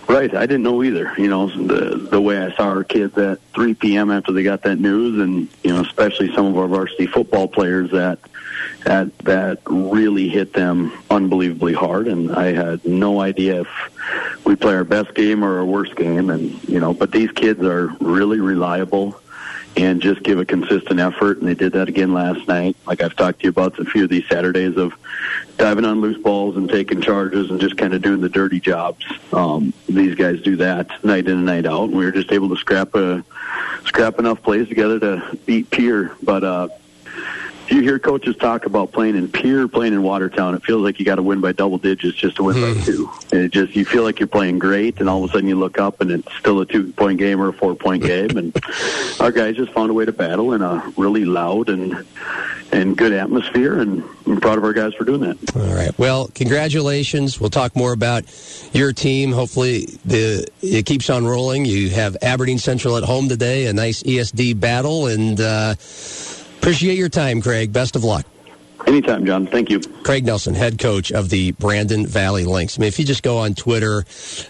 Right, 0.07 0.35
I 0.35 0.41
didn't 0.45 0.65
know 0.65 0.83
either. 0.83 1.13
You 1.17 1.29
know, 1.29 1.47
the 1.49 1.97
the 2.11 2.21
way 2.21 2.39
I 2.39 2.55
saw 2.57 2.65
our 2.69 2.85
kids 2.85 3.17
at 3.17 3.39
3 3.55 3.73
p.m. 3.75 4.11
after 4.11 4.33
they 4.33 4.43
got 4.43 4.63
that 4.65 4.79
news, 4.79 5.19
and 5.19 5.49
you 5.63 5.73
know, 5.73 5.81
especially 5.81 6.33
some 6.35 6.45
of 6.47 6.59
our 6.59 6.69
varsity 6.69 7.07
football 7.07 7.49
players 7.49 7.91
that 7.93 8.19
that 8.85 9.17
that 9.21 9.61
really 9.65 10.29
hit 10.29 10.53
them 10.53 10.93
unbelievably 11.11 11.73
hard. 11.73 12.07
And 12.07 12.31
I 12.33 12.53
had 12.53 12.85
no 12.85 13.21
idea 13.21 13.63
if 13.63 13.69
we 14.45 14.57
play 14.57 14.75
our 14.75 14.85
best 14.85 15.15
game 15.15 15.43
or 15.43 15.57
our 15.59 15.65
worst 15.65 15.97
game. 15.97 16.29
And 16.29 16.63
you 16.69 16.81
know, 16.81 16.93
but 16.93 17.11
these 17.11 17.31
kids 17.31 17.63
are 17.63 17.87
really 17.99 18.41
reliable 18.41 19.19
and 19.77 20.01
just 20.01 20.23
give 20.23 20.39
a 20.39 20.45
consistent 20.45 21.01
effort. 21.01 21.39
And 21.39 21.49
they 21.49 21.55
did 21.55 21.73
that 21.73 21.89
again 21.89 22.13
last 22.13 22.47
night. 22.47 22.77
Like 22.87 23.03
I've 23.03 23.17
talked 23.17 23.41
to 23.41 23.45
you 23.45 23.51
about 23.51 23.79
a 23.79 23.85
few 23.85 24.05
of 24.05 24.11
these 24.11 24.27
Saturdays 24.29 24.77
of 24.77 24.95
diving 25.57 25.85
on 25.85 26.01
loose 26.01 26.21
balls 26.21 26.57
and 26.57 26.69
taking 26.69 27.01
charges 27.01 27.51
and 27.51 27.61
just 27.61 27.77
kind 27.77 27.95
of 27.95 28.03
doing 28.03 28.21
the 28.21 28.29
dirty 28.29 28.61
jobs. 28.61 29.05
Um, 29.33 29.73
these 29.89 30.15
guys 30.15 30.41
do 30.41 30.57
that 30.57 31.05
night 31.05 31.27
in 31.27 31.39
and 31.39 31.47
night 31.47 31.67
out. 31.67 31.85
And 31.85 31.97
we 31.97 32.05
were 32.05 32.13
just 32.13 32.33
able 32.33 32.49
to 32.51 32.57
scrap 32.57 32.95
a 32.95 33.25
scrap 33.85 34.19
enough 34.19 34.43
plays 34.43 34.69
together 34.69 34.99
to 35.01 35.39
beat 35.47 35.71
Pierre. 35.71 36.13
But 36.23 36.45
uh, 36.45 36.69
you 37.71 37.81
hear 37.81 37.99
coaches 37.99 38.37
talk 38.37 38.67
about 38.67 38.93
playing 38.93 39.17
in 39.17 39.29
Pierre, 39.29 39.69
playing 39.69 39.93
in 39.93 40.03
Watertown. 40.03 40.55
It 40.55 40.63
feels 40.65 40.83
like 40.83 40.99
you 40.99 41.05
got 41.05 41.17
to 41.17 41.23
win 41.23 41.41
by 41.41 41.53
double 41.53 41.79
digits 41.79 42.17
just 42.17 42.37
to 42.37 42.45
win 42.45 42.61
by 42.61 42.81
two. 42.83 43.11
And 43.33 43.41
it 43.43 43.53
just 43.53 43.75
you 43.75 43.85
feel 43.85 44.03
like 44.03 44.21
you're 44.21 44.27
playing 44.27 44.59
great, 44.59 45.01
and 45.01 45.09
all 45.09 45.23
of 45.25 45.31
a 45.31 45.33
sudden 45.33 45.49
you 45.49 45.57
look 45.57 45.79
up 45.79 46.01
and 46.01 46.11
it's 46.11 46.35
still 46.35 46.61
a 46.61 46.67
two 46.67 46.93
point 46.93 47.19
game 47.19 47.41
or 47.41 47.49
a 47.49 47.53
four 47.53 47.75
point 47.75 48.03
game. 48.03 48.37
And 48.37 48.57
our 49.21 49.33
guys 49.33 49.57
just 49.57 49.73
found 49.73 49.91
a 49.91 49.95
way 49.95 50.05
to 50.05 50.13
battle 50.13 50.53
in 50.53 50.63
a 50.63 50.93
really 50.97 51.25
loud 51.25 51.69
and 51.69 52.05
and 52.73 52.97
good 52.97 53.13
atmosphere. 53.13 53.79
And 53.79 54.03
I'm 54.27 54.41
proud 54.41 54.59
of 54.59 54.65
our 54.65 54.73
guys 54.73 54.95
for 54.95 55.05
doing 55.05 55.21
that. 55.21 55.57
All 55.57 55.75
right. 55.75 55.97
Well, 55.99 56.29
congratulations. 56.35 57.41
We'll 57.41 57.51
talk 57.51 57.77
more 57.77 57.93
about 57.93 58.25
your 58.73 58.93
team. 58.93 59.33
Hopefully, 59.33 59.87
the 60.05 60.47
it 60.61 60.87
keeps 60.87 61.09
on 61.09 61.25
rolling. 61.25 61.65
You 61.65 61.91
have 61.91 62.17
Aberdeen 62.21 62.59
Central 62.59 62.97
at 62.97 63.05
home 63.05 63.29
today, 63.29 63.67
a 63.67 63.73
nice 63.73 64.03
ESD 64.03 64.59
battle, 64.59 65.07
and 65.07 65.41
uh, 65.41 65.75
appreciate 66.65 66.97
your 66.97 67.11
time, 67.11 67.43
Craig. 67.43 67.75
Best 67.75 67.95
of 67.95 68.05
luck. 68.05 68.25
Anytime, 68.87 69.27
John. 69.27 69.47
Thank 69.47 69.69
you. 69.69 69.81
Craig 69.81 70.25
Nelson, 70.25 70.55
head 70.55 70.79
coach 70.79 71.13
of 71.13 71.29
the 71.29 71.53
Brandon 71.53 72.07
Valley 72.07 72.47
Lynx. 72.47 72.79
I 72.79 72.81
mean, 72.81 72.89
if 72.89 72.99
you 72.99 73.05
just 73.05 73.23
go 73.23 73.37
on 73.37 73.55
Twitter 73.55 74.05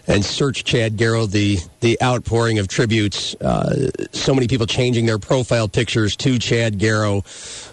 and 0.06 0.24
search 0.24 0.62
Chad 0.62 0.96
Garrow, 0.96 1.26
the 1.26 1.58
the 1.80 2.00
outpouring 2.00 2.60
of 2.60 2.68
tributes, 2.68 3.34
uh, 3.36 3.90
so 4.12 4.32
many 4.32 4.46
people 4.46 4.66
changing 4.66 5.06
their 5.06 5.18
profile 5.18 5.66
pictures 5.66 6.14
to 6.16 6.38
Chad 6.38 6.78
Garrow. 6.78 7.24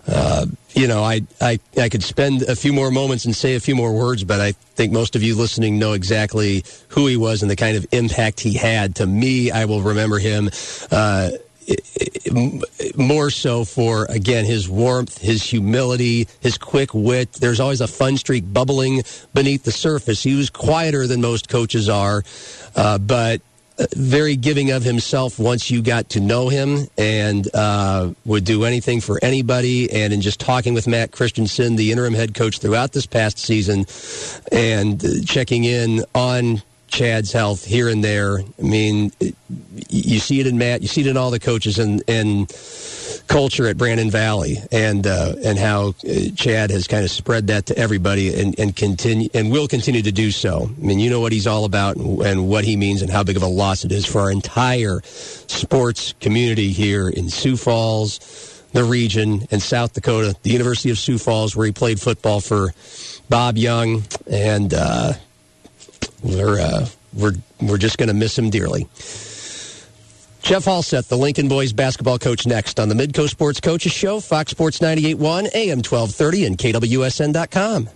Uh, 0.07 0.47
you 0.73 0.87
know, 0.87 1.03
I, 1.03 1.21
I 1.39 1.59
I 1.77 1.89
could 1.89 2.03
spend 2.03 2.41
a 2.43 2.55
few 2.55 2.73
more 2.73 2.89
moments 2.89 3.25
and 3.25 3.35
say 3.35 3.55
a 3.55 3.59
few 3.59 3.75
more 3.75 3.93
words, 3.93 4.23
but 4.23 4.41
I 4.41 4.53
think 4.53 4.91
most 4.91 5.15
of 5.15 5.21
you 5.21 5.35
listening 5.35 5.77
know 5.77 5.93
exactly 5.93 6.63
who 6.89 7.05
he 7.05 7.15
was 7.15 7.43
and 7.43 7.51
the 7.51 7.55
kind 7.55 7.77
of 7.77 7.85
impact 7.91 8.39
he 8.39 8.53
had. 8.53 8.95
To 8.95 9.05
me, 9.05 9.51
I 9.51 9.65
will 9.65 9.81
remember 9.81 10.17
him. 10.17 10.49
Uh, 10.91 11.29
more 12.95 13.29
so 13.29 13.65
for 13.65 14.05
again 14.05 14.45
his 14.45 14.69
warmth, 14.69 15.17
his 15.17 15.43
humility, 15.43 16.27
his 16.39 16.57
quick 16.57 16.93
wit. 16.93 17.33
There's 17.33 17.59
always 17.59 17.81
a 17.81 17.87
fun 17.87 18.17
streak 18.17 18.51
bubbling 18.51 19.03
beneath 19.33 19.63
the 19.63 19.71
surface. 19.71 20.23
He 20.23 20.35
was 20.35 20.49
quieter 20.49 21.07
than 21.07 21.21
most 21.21 21.49
coaches 21.49 21.89
are, 21.89 22.23
uh, 22.75 22.97
but 22.97 23.41
very 23.95 24.35
giving 24.35 24.71
of 24.71 24.83
himself 24.83 25.39
once 25.39 25.71
you 25.71 25.81
got 25.81 26.09
to 26.09 26.19
know 26.19 26.49
him 26.49 26.87
and 26.97 27.47
uh, 27.53 28.11
would 28.25 28.45
do 28.45 28.63
anything 28.63 29.01
for 29.01 29.19
anybody. 29.23 29.91
And 29.91 30.13
in 30.13 30.21
just 30.21 30.39
talking 30.39 30.73
with 30.73 30.87
Matt 30.87 31.11
Christensen, 31.11 31.75
the 31.75 31.91
interim 31.91 32.13
head 32.13 32.33
coach 32.33 32.59
throughout 32.59 32.91
this 32.91 33.05
past 33.05 33.39
season, 33.39 33.85
and 34.51 35.27
checking 35.27 35.63
in 35.63 36.03
on 36.13 36.61
Chad's 36.91 37.31
health 37.31 37.63
here 37.63 37.87
and 37.87 38.03
there. 38.03 38.39
I 38.39 38.61
mean, 38.61 39.11
you 39.89 40.19
see 40.19 40.39
it 40.41 40.47
in 40.47 40.57
Matt, 40.57 40.81
you 40.81 40.87
see 40.87 41.01
it 41.01 41.07
in 41.07 41.17
all 41.17 41.31
the 41.31 41.39
coaches 41.39 41.79
and 41.79 42.03
and 42.07 42.49
culture 43.27 43.67
at 43.67 43.77
Brandon 43.77 44.11
Valley, 44.11 44.57
and 44.71 45.07
uh, 45.07 45.35
and 45.43 45.57
how 45.57 45.89
uh, 45.89 46.13
Chad 46.35 46.69
has 46.69 46.87
kind 46.87 47.03
of 47.03 47.09
spread 47.09 47.47
that 47.47 47.67
to 47.67 47.77
everybody, 47.77 48.39
and 48.39 48.59
and 48.59 48.75
continue 48.75 49.29
and 49.33 49.51
will 49.51 49.67
continue 49.67 50.01
to 50.01 50.11
do 50.11 50.31
so. 50.31 50.69
I 50.69 50.85
mean, 50.85 50.99
you 50.99 51.09
know 51.09 51.21
what 51.21 51.31
he's 51.31 51.47
all 51.47 51.63
about 51.63 51.95
and, 51.95 52.21
and 52.21 52.49
what 52.49 52.65
he 52.65 52.75
means, 52.75 53.01
and 53.01 53.09
how 53.09 53.23
big 53.23 53.37
of 53.37 53.43
a 53.43 53.47
loss 53.47 53.85
it 53.85 53.91
is 53.91 54.05
for 54.05 54.19
our 54.21 54.31
entire 54.31 55.01
sports 55.03 56.13
community 56.19 56.71
here 56.73 57.07
in 57.07 57.29
Sioux 57.29 57.55
Falls, 57.55 58.63
the 58.73 58.83
region, 58.83 59.47
and 59.49 59.61
South 59.61 59.93
Dakota, 59.93 60.35
the 60.43 60.51
University 60.51 60.89
of 60.89 60.97
Sioux 60.97 61.17
Falls, 61.17 61.55
where 61.55 61.65
he 61.65 61.71
played 61.71 62.01
football 62.01 62.41
for 62.41 62.73
Bob 63.29 63.57
Young, 63.57 64.03
and. 64.29 64.73
Uh, 64.73 65.13
we're 66.23 66.59
uh, 66.59 66.87
we're 67.13 67.33
we're 67.61 67.77
just 67.77 67.97
going 67.97 68.07
to 68.07 68.13
miss 68.13 68.37
him 68.37 68.49
dearly. 68.49 68.87
Jeff 70.41 70.65
Halseth, 70.65 71.07
the 71.07 71.17
Lincoln 71.17 71.47
Boys 71.47 71.71
basketball 71.71 72.17
coach, 72.17 72.47
next 72.47 72.79
on 72.79 72.89
the 72.89 72.95
Midco 72.95 73.29
Sports 73.29 73.59
Coaches 73.59 73.91
Show, 73.91 74.19
Fox 74.19 74.51
Sports 74.51 74.79
98.1, 74.79 75.53
AM 75.53 75.77
1230, 75.77 76.45
and 76.45 76.57
KWSN.com. 76.57 77.89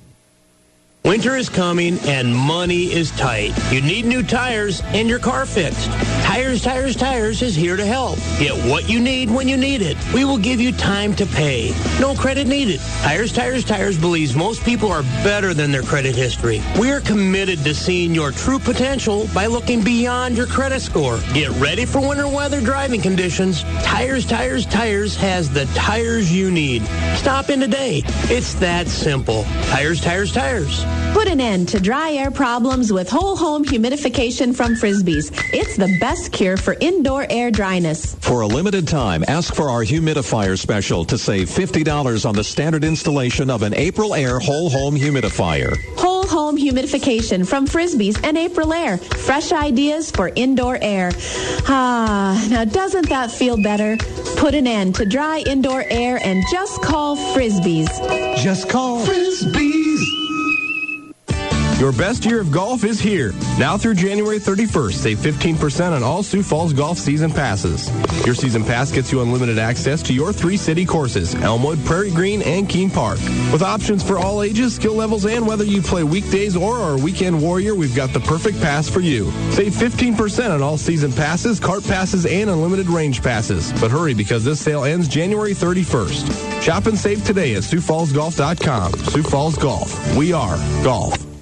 Winter 1.06 1.36
is 1.36 1.49
coming 1.49 1.99
and 2.08 2.36
money 2.36 2.91
is 2.91 3.12
tight. 3.12 3.53
You 3.72 3.80
need 3.80 4.06
new 4.06 4.24
tires 4.24 4.82
and 4.86 5.08
your 5.08 5.20
car 5.20 5.45
fixed. 5.45 5.91
Tires, 6.24 6.64
Tires, 6.64 6.95
Tires 6.95 7.43
is 7.43 7.56
here 7.56 7.78
to 7.78 7.86
help. 7.86 8.18
Get 8.39 8.56
what 8.68 8.89
you 8.89 8.99
need 8.99 9.30
when 9.30 9.47
you 9.47 9.56
need 9.56 9.84
it. 9.84 9.97
We 10.16 10.26
will 10.26 10.39
give 10.39 10.60
you 10.60 10.72
time 10.72 11.14
to 11.18 11.28
pay. 11.28 11.76
No 11.99 12.16
credit 12.16 12.47
needed. 12.47 12.80
Tires, 13.03 13.32
Tires, 13.32 13.64
Tires 13.64 13.99
believes 13.99 14.36
most 14.36 14.64
people 14.64 14.91
are 14.91 15.03
better 15.24 15.53
than 15.53 15.72
their 15.72 15.84
credit 15.84 16.16
history. 16.16 16.60
We 16.80 16.89
are 16.89 17.01
committed 17.01 17.60
to 17.66 17.76
seeing 17.76 18.16
your 18.16 18.32
true 18.32 18.58
potential 18.58 19.28
by 19.32 19.45
looking 19.45 19.84
beyond 19.84 20.36
your 20.36 20.47
credit 20.47 20.82
score. 20.82 21.20
Get 21.36 21.51
ready 21.51 21.86
for 21.86 21.99
winter 21.99 22.28
weather 22.28 22.62
driving 22.62 22.99
conditions. 23.01 23.62
Tires, 23.84 24.26
Tires, 24.26 24.66
Tires 24.66 25.16
has 25.18 25.51
the 25.51 25.66
tires 25.76 26.34
you 26.34 26.49
need. 26.49 26.84
Stop 27.16 27.51
in 27.51 27.60
today. 27.60 28.01
It's 28.24 28.56
that 28.56 28.88
simple. 28.88 29.43
Tires, 29.68 30.01
Tires, 30.01 30.34
Tires. 30.34 30.84
Put 31.14 31.30
an 31.30 31.39
end 31.39 31.70
to 31.70 31.80
dry 31.80 32.12
air 32.12 32.30
problems 32.30 32.91
with 32.91 33.10
whole 33.10 33.36
home 33.36 33.64
humidification 33.64 34.54
from 34.54 34.76
Frisbees. 34.76 35.32
It's 35.54 35.78
the 35.78 35.98
best 36.00 36.32
cure 36.32 36.58
for 36.58 36.76
indoor 36.82 37.26
air 37.30 37.52
dryness. 37.52 38.16
For 38.16 38.41
a 38.41 38.48
limited 38.48 38.88
time, 38.88 39.24
ask 39.28 39.56
for 39.56 39.70
our 39.70 39.84
humidifier 39.84 40.58
special 40.58 41.06
to 41.06 41.18
save 41.18 41.50
$50 41.50 42.26
on 42.28 42.36
the 42.36 42.43
standard 42.43 42.84
installation 42.84 43.50
of 43.50 43.64
an 43.64 43.74
Aprilaire 43.74 44.41
whole 44.41 44.70
home 44.70 44.96
humidifier. 44.96 45.76
Whole 45.96 46.28
home 46.28 46.58
humidification 46.58 47.48
from 47.48 47.66
Frisbees 47.66 48.20
and 48.24 48.38
Aprilaire. 48.38 49.00
Fresh 49.26 49.52
ideas 49.52 50.12
for 50.12 50.32
indoor 50.36 50.78
air. 50.82 51.12
Ah, 51.68 52.46
now 52.50 52.66
doesn't 52.66 53.10
that 53.10 53.32
feel 53.32 53.56
better? 53.62 53.98
Put 54.36 54.54
an 54.54 54.68
end 54.68 54.96
to 54.96 55.06
dry 55.06 55.39
indoor 55.48 55.84
air 55.89 56.20
and 56.24 56.43
just 56.52 56.82
call 56.82 57.16
Frisbees. 57.34 57.88
Just 58.43 58.70
call 58.70 59.06
Frisbees. 59.06 60.24
Your 61.78 61.91
best 61.91 62.23
year 62.23 62.39
of 62.39 62.51
golf 62.51 62.86
is 62.86 63.01
here. 63.01 63.34
Now 63.59 63.78
through 63.78 63.95
January 63.95 64.39
31st, 64.39 64.93
save 64.93 65.17
15% 65.17 65.91
on 65.91 66.03
all 66.03 66.23
Sioux 66.23 66.41
Falls 66.41 66.71
golf 66.71 66.97
season 66.97 67.30
passes. 67.30 67.91
Your 68.26 68.34
season 68.34 68.63
pass 68.63 68.93
gets 68.93 69.11
you 69.11 69.21
unlimited 69.21 69.59
access 69.59 70.01
to 70.03 70.13
your 70.13 70.32
three 70.32 70.55
city 70.55 70.86
courses, 70.86 71.36
Elmwood, 71.36 71.84
Prairie 71.84 72.11
Green, 72.11 72.41
and 72.43 72.69
Keene 72.69 72.89
Park. 72.89 73.19
With 73.51 73.61
options 73.61 74.01
for 74.01 74.17
all 74.17 74.41
ages, 74.41 74.73
skill 74.73 74.93
levels, 74.93 75.26
and 75.26 75.45
whether 75.45 75.65
you 75.65 75.82
play 75.82 76.03
weekdays 76.03 76.55
or 76.55 76.78
are 76.78 76.93
a 76.93 76.97
weekend 76.97 77.41
warrior, 77.41 77.76
we've 77.76 77.95
got 77.95 78.13
the 78.13 78.21
perfect 78.21 78.61
pass 78.61 78.89
for 78.89 79.01
you. 79.01 79.30
Save 79.51 79.73
15% 79.73 80.51
on 80.51 80.61
all 80.61 80.78
season 80.78 81.11
passes, 81.11 81.59
cart 81.59 81.84
passes, 81.84 82.26
and 82.26 82.49
unlimited 82.49 82.88
range 82.88 83.21
passes. 83.21 83.73
But 83.82 83.91
hurry 83.91 84.13
because 84.13 84.45
this 84.45 84.61
sale 84.61 84.86
ends 84.86 85.09
January 85.09 85.53
31st. 85.53 86.61
Shop 86.61 86.86
and 86.86 86.97
save 86.97 87.26
today 87.26 87.55
at 87.55 87.63
SiouxFallsGolf.com. 87.63 88.93
Sioux 88.93 89.23
Falls 89.23 89.57
Golf. 89.57 90.15
We 90.15 90.32
are 90.32 90.55
golf. 90.82 91.35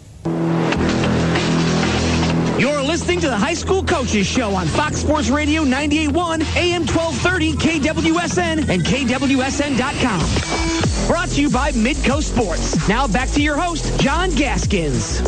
You're 2.60 2.82
listening 2.82 3.20
to 3.22 3.28
the 3.28 3.38
High 3.38 3.56
School 3.56 3.84
Coaches 3.84 4.26
Show 4.26 4.56
on 4.56 4.68
Fox 4.68 4.98
Sports 4.98 5.30
Radio 5.30 5.64
98.1, 5.64 6.56
AM 6.56 6.86
1230, 6.86 7.54
KWSN, 7.54 8.70
and 8.70 8.84
KWSN.com. 8.84 11.08
Brought 11.08 11.30
to 11.30 11.42
you 11.42 11.50
by 11.50 11.72
Midco 11.72 12.22
Sports. 12.22 12.88
Now 12.88 13.08
back 13.08 13.30
to 13.32 13.42
your 13.42 13.58
host, 13.58 14.00
John 14.00 14.30
Gaskins. 14.32 15.22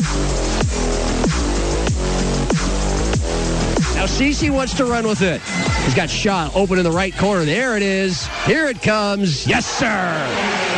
Now 3.96 4.06
Cece 4.06 4.52
wants 4.52 4.74
to 4.76 4.86
run 4.86 5.08
with 5.08 5.22
it. 5.22 5.42
He's 5.84 5.96
got 5.96 6.10
shot 6.10 6.56
open 6.56 6.78
in 6.78 6.84
the 6.84 6.92
right 6.92 7.16
corner. 7.18 7.44
There 7.44 7.76
it 7.76 7.84
is. 7.84 8.28
Here 8.46 8.68
it 8.68 8.82
comes. 8.82 9.48
Yes, 9.48 9.66
sir. 9.66 10.75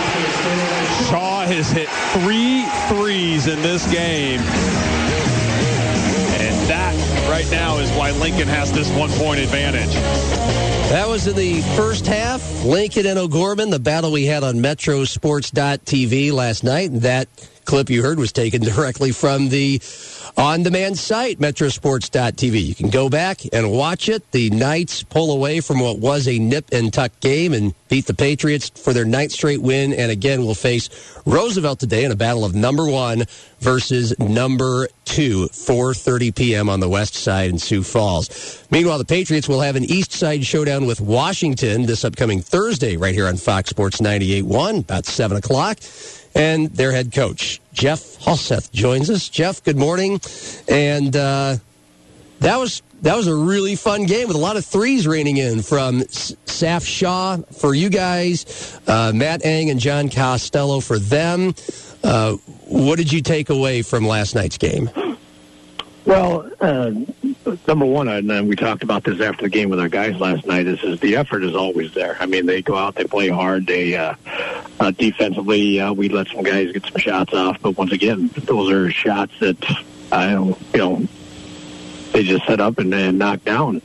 Has 1.48 1.72
hit 1.72 1.88
three 2.12 2.66
threes 2.89 3.48
in 3.48 3.62
this 3.62 3.89
game. 3.89 4.41
And 6.39 6.70
that 6.70 6.93
right 7.30 7.50
now 7.50 7.78
is 7.78 7.89
why 7.91 8.12
Lincoln 8.12 8.50
has 8.50 8.70
this 8.74 8.91
one 8.91 9.10
point 9.12 9.39
advantage. 9.39 9.93
That 10.89 11.08
was 11.08 11.26
in 11.26 11.38
the 11.38 11.62
first 11.78 12.06
half. 12.06 12.66
Lincoln 12.66 13.06
and 13.06 13.18
O'Gorman, 13.18 13.70
the 13.70 13.80
battle 13.80 14.12
we 14.12 14.26
had 14.26 14.43
on 14.43 14.56
Metrosports.tv 14.56 16.34
last 16.34 16.66
night. 16.66 16.91
And 16.91 17.02
that 17.04 17.30
clip 17.64 17.89
you 17.89 18.02
heard 18.02 18.20
was 18.20 18.34
taken 18.34 18.62
directly 18.76 19.14
from 19.14 19.48
the 19.48 19.80
on-demand 20.38 20.98
site, 20.98 21.40
Metrosports.tv. 21.40 22.64
You 22.64 22.76
can 22.76 22.90
go 22.90 23.10
back 23.10 23.42
and 23.52 23.72
watch 23.72 24.08
it. 24.08 24.32
The 24.32 24.50
Knights 24.52 25.04
pull 25.04 25.32
away 25.32 25.62
from 25.62 25.80
what 25.80 25.98
was 25.98 26.28
a 26.28 26.38
nip 26.38 26.66
and 26.72 26.94
tuck 26.94 27.12
game 27.20 27.54
and 27.54 27.74
beat 27.90 28.06
the 28.06 28.14
Patriots 28.14 28.70
for 28.70 28.94
their 28.94 29.06
ninth 29.06 29.32
straight 29.32 29.62
win. 29.62 29.94
And 29.94 30.12
again, 30.12 30.46
will 30.46 30.54
face 30.54 30.90
Roosevelt 31.26 31.80
today 31.80 32.04
in 32.04 32.12
a 32.12 32.16
battle 32.16 32.46
of 32.46 32.54
number 32.54 32.86
one 32.88 33.24
versus 33.60 34.18
number 34.20 34.88
two, 35.06 35.48
4.30 35.50 36.36
p.m. 36.36 36.70
on 36.70 36.80
the 36.80 36.90
west 36.90 37.16
side 37.16 37.50
in 37.50 37.58
Sioux 37.58 37.82
Falls. 37.82 38.64
Meanwhile, 38.70 39.00
the 39.00 39.06
Patriots 39.06 39.48
will 39.48 39.62
have 39.62 39.76
an 39.76 39.86
east 39.86 40.12
side 40.12 40.46
showdown 40.46 40.86
with 40.86 41.02
Washington 41.02 41.88
this 41.88 42.06
upcoming 42.06 42.42
Thursday 42.42 42.96
right 42.96 43.16
here 43.16 43.28
on 43.28 43.38
Fox 43.38 43.72
Sports 43.72 44.02
98.1, 44.02 44.82
about 44.82 45.06
7 45.06 45.38
o'clock 45.38 45.80
and 46.38 46.70
their 46.70 46.92
head 46.92 47.12
coach, 47.12 47.60
Jeff 47.74 48.20
Halseth, 48.20 48.72
joins 48.72 49.10
us. 49.10 49.28
Jeff, 49.28 49.64
good 49.64 49.76
morning. 49.76 50.22
And 50.70 51.16
uh, 51.16 51.58
that 52.40 52.58
was 52.58 52.84
that 53.02 53.16
was 53.16 53.28
a 53.28 53.36
really 53.36 53.76
fun 53.76 54.06
game 54.06 54.28
with 54.28 54.36
a 54.36 54.40
lot 54.40 54.56
of 54.56 54.66
threes 54.66 55.08
raining 55.08 55.38
in 55.38 55.62
from 55.62 56.02
Saf 56.02 56.86
Shaw 56.86 57.38
for 57.60 57.74
you 57.74 57.90
guys, 57.90 58.80
uh, 58.88 59.12
Matt 59.14 59.46
Eng 59.46 59.70
and 59.70 59.80
John 59.80 60.10
Costello 60.10 60.80
for 60.80 61.00
them. 61.00 61.54
Uh, 62.04 62.34
what 62.66 62.98
did 62.98 63.12
you 63.12 63.22
take 63.22 63.50
away 63.50 63.82
from 63.82 64.06
last 64.06 64.36
night's 64.36 64.58
game? 64.58 64.90
Well, 66.08 66.49
uh, 66.62 66.91
number 67.68 67.86
one, 67.86 68.08
and 68.08 68.47
we 68.47 68.55
talked 68.55 68.82
about 68.82 69.03
this 69.03 69.20
after 69.20 69.43
the 69.43 69.49
game 69.49 69.70
with 69.70 69.82
our 69.82 69.89
guys 69.89 70.16
last 70.22 70.45
night. 70.47 70.66
Is, 70.66 70.82
is 70.82 71.01
the 71.01 71.18
effort 71.18 71.43
is 71.43 71.53
always 71.53 71.93
there. 71.93 72.16
I 72.22 72.26
mean, 72.26 72.45
they 72.45 72.62
go 72.62 72.78
out, 72.78 72.95
they 72.95 73.03
play 73.03 73.28
hard. 73.28 73.68
They 73.68 73.97
uh, 73.97 74.16
uh, 74.80 74.91
defensively, 74.91 75.82
uh, 75.82 75.91
we 75.91 76.08
let 76.08 76.30
some 76.30 76.43
guys 76.43 76.72
get 76.72 76.86
some 76.86 76.97
shots 76.97 77.34
off, 77.34 77.62
but 77.62 77.78
once 77.78 77.91
again, 77.91 78.30
those 78.45 78.72
are 78.72 78.89
shots 78.89 79.34
that 79.39 79.58
I 80.10 80.32
don't, 80.32 80.58
you 80.74 80.80
know, 80.80 81.08
they 82.12 82.24
just 82.24 82.45
set 82.45 82.60
up 82.60 82.78
and, 82.80 82.93
and 82.93 83.18
knock 83.18 83.43
down. 83.43 83.82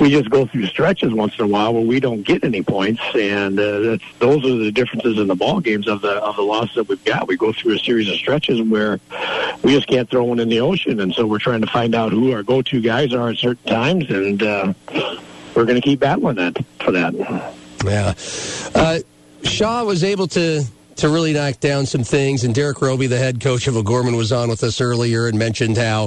we 0.00 0.10
just 0.10 0.30
go 0.30 0.46
through 0.46 0.66
stretches 0.66 1.12
once 1.12 1.38
in 1.38 1.44
a 1.44 1.48
while 1.48 1.74
where 1.74 1.84
we 1.84 2.00
don't 2.00 2.22
get 2.22 2.44
any 2.44 2.62
points, 2.62 3.02
and 3.14 3.58
uh, 3.58 3.80
that's 3.80 4.04
those 4.18 4.44
are 4.44 4.56
the 4.56 4.70
differences 4.70 5.18
in 5.18 5.26
the 5.26 5.34
ball 5.34 5.60
games 5.60 5.88
of 5.88 6.00
the 6.00 6.12
of 6.22 6.36
the 6.36 6.42
losses 6.42 6.74
that 6.76 6.88
we've 6.88 7.04
got. 7.04 7.28
We 7.28 7.36
go 7.36 7.52
through 7.52 7.74
a 7.74 7.78
series 7.78 8.08
of 8.08 8.14
stretches 8.14 8.62
where 8.62 9.00
we 9.62 9.74
just 9.74 9.88
can't 9.88 10.08
throw 10.08 10.24
one 10.24 10.38
in 10.38 10.48
the 10.48 10.60
ocean, 10.60 11.00
and 11.00 11.12
so 11.14 11.26
we're 11.26 11.38
trying 11.38 11.60
to 11.60 11.66
find 11.66 11.94
out 11.94 12.12
who 12.12 12.32
our 12.32 12.42
go-to 12.42 12.80
guys 12.80 13.12
are 13.12 13.30
at 13.30 13.38
certain 13.38 13.68
times, 13.68 14.10
and 14.10 14.42
uh, 14.42 14.72
we're 15.54 15.64
going 15.64 15.80
to 15.80 15.80
keep 15.80 16.00
battling 16.00 16.36
that 16.36 16.56
for 16.80 16.92
that. 16.92 17.14
Yeah. 17.84 18.14
Uh, 18.74 19.00
Shaw 19.44 19.84
was 19.84 20.04
able 20.04 20.28
to 20.28 20.64
to 20.98 21.08
really 21.08 21.32
knock 21.32 21.60
down 21.60 21.86
some 21.86 22.04
things. 22.04 22.44
And 22.44 22.54
Derek 22.54 22.80
Roby, 22.80 23.06
the 23.06 23.18
head 23.18 23.40
coach 23.40 23.66
of 23.66 23.76
O'Gorman, 23.76 24.16
was 24.16 24.32
on 24.32 24.48
with 24.48 24.62
us 24.62 24.80
earlier 24.80 25.26
and 25.26 25.38
mentioned 25.38 25.76
how, 25.76 26.06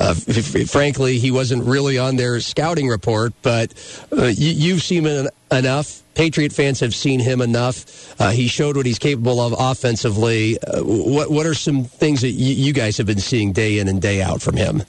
uh, 0.00 0.14
f- 0.28 0.68
frankly, 0.70 1.18
he 1.18 1.30
wasn't 1.30 1.64
really 1.64 1.98
on 1.98 2.16
their 2.16 2.40
scouting 2.40 2.88
report, 2.88 3.32
but 3.42 3.72
uh, 4.12 4.24
you, 4.26 4.50
you've 4.50 4.82
seen 4.82 5.04
him 5.04 5.28
enough. 5.52 6.02
Patriot 6.14 6.52
fans 6.52 6.80
have 6.80 6.94
seen 6.94 7.20
him 7.20 7.40
enough. 7.40 8.20
Uh, 8.20 8.30
he 8.30 8.48
showed 8.48 8.76
what 8.76 8.86
he's 8.86 8.98
capable 8.98 9.40
of 9.40 9.54
offensively. 9.58 10.58
Uh, 10.58 10.82
what 10.82 11.30
what 11.30 11.46
are 11.46 11.54
some 11.54 11.84
things 11.84 12.20
that 12.22 12.30
you, 12.30 12.54
you 12.54 12.72
guys 12.72 12.96
have 12.98 13.06
been 13.06 13.20
seeing 13.20 13.52
day 13.52 13.78
in 13.78 13.88
and 13.88 14.02
day 14.02 14.20
out 14.20 14.42
from 14.42 14.56
him? 14.56 14.82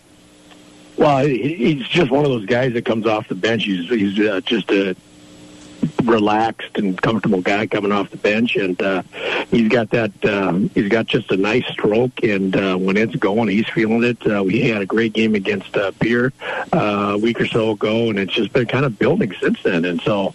Well, 0.97 1.25
he's 1.25 1.87
just 1.87 2.11
one 2.11 2.25
of 2.25 2.31
those 2.31 2.45
guys 2.45 2.73
that 2.73 2.85
comes 2.85 3.05
off 3.05 3.27
the 3.27 3.35
bench. 3.35 3.63
He's 3.63 3.89
he's 3.89 4.19
uh, 4.19 4.41
just 4.41 4.69
a 4.71 4.95
relaxed 6.03 6.77
and 6.77 7.01
comfortable 7.01 7.41
guy 7.41 7.67
coming 7.67 7.91
off 7.91 8.09
the 8.09 8.17
bench, 8.17 8.55
and 8.55 8.81
uh, 8.81 9.03
he's 9.49 9.67
got 9.67 9.89
that. 9.91 10.11
Uh, 10.23 10.53
he's 10.73 10.89
got 10.89 11.07
just 11.07 11.31
a 11.31 11.37
nice 11.37 11.65
stroke, 11.67 12.23
and 12.23 12.55
uh, 12.55 12.75
when 12.75 12.97
it's 12.97 13.15
going, 13.15 13.49
he's 13.49 13.67
feeling 13.69 14.03
it. 14.03 14.25
Uh, 14.25 14.43
we 14.43 14.61
had 14.69 14.81
a 14.81 14.85
great 14.85 15.13
game 15.13 15.35
against 15.35 15.75
uh, 15.77 15.91
Pierre 15.99 16.33
uh, 16.73 17.13
a 17.13 17.17
week 17.17 17.39
or 17.39 17.47
so 17.47 17.71
ago, 17.71 18.09
and 18.09 18.19
it's 18.19 18.33
just 18.33 18.53
been 18.53 18.65
kind 18.65 18.85
of 18.85 18.97
building 18.99 19.33
since 19.39 19.61
then. 19.63 19.85
And 19.85 20.01
so 20.01 20.33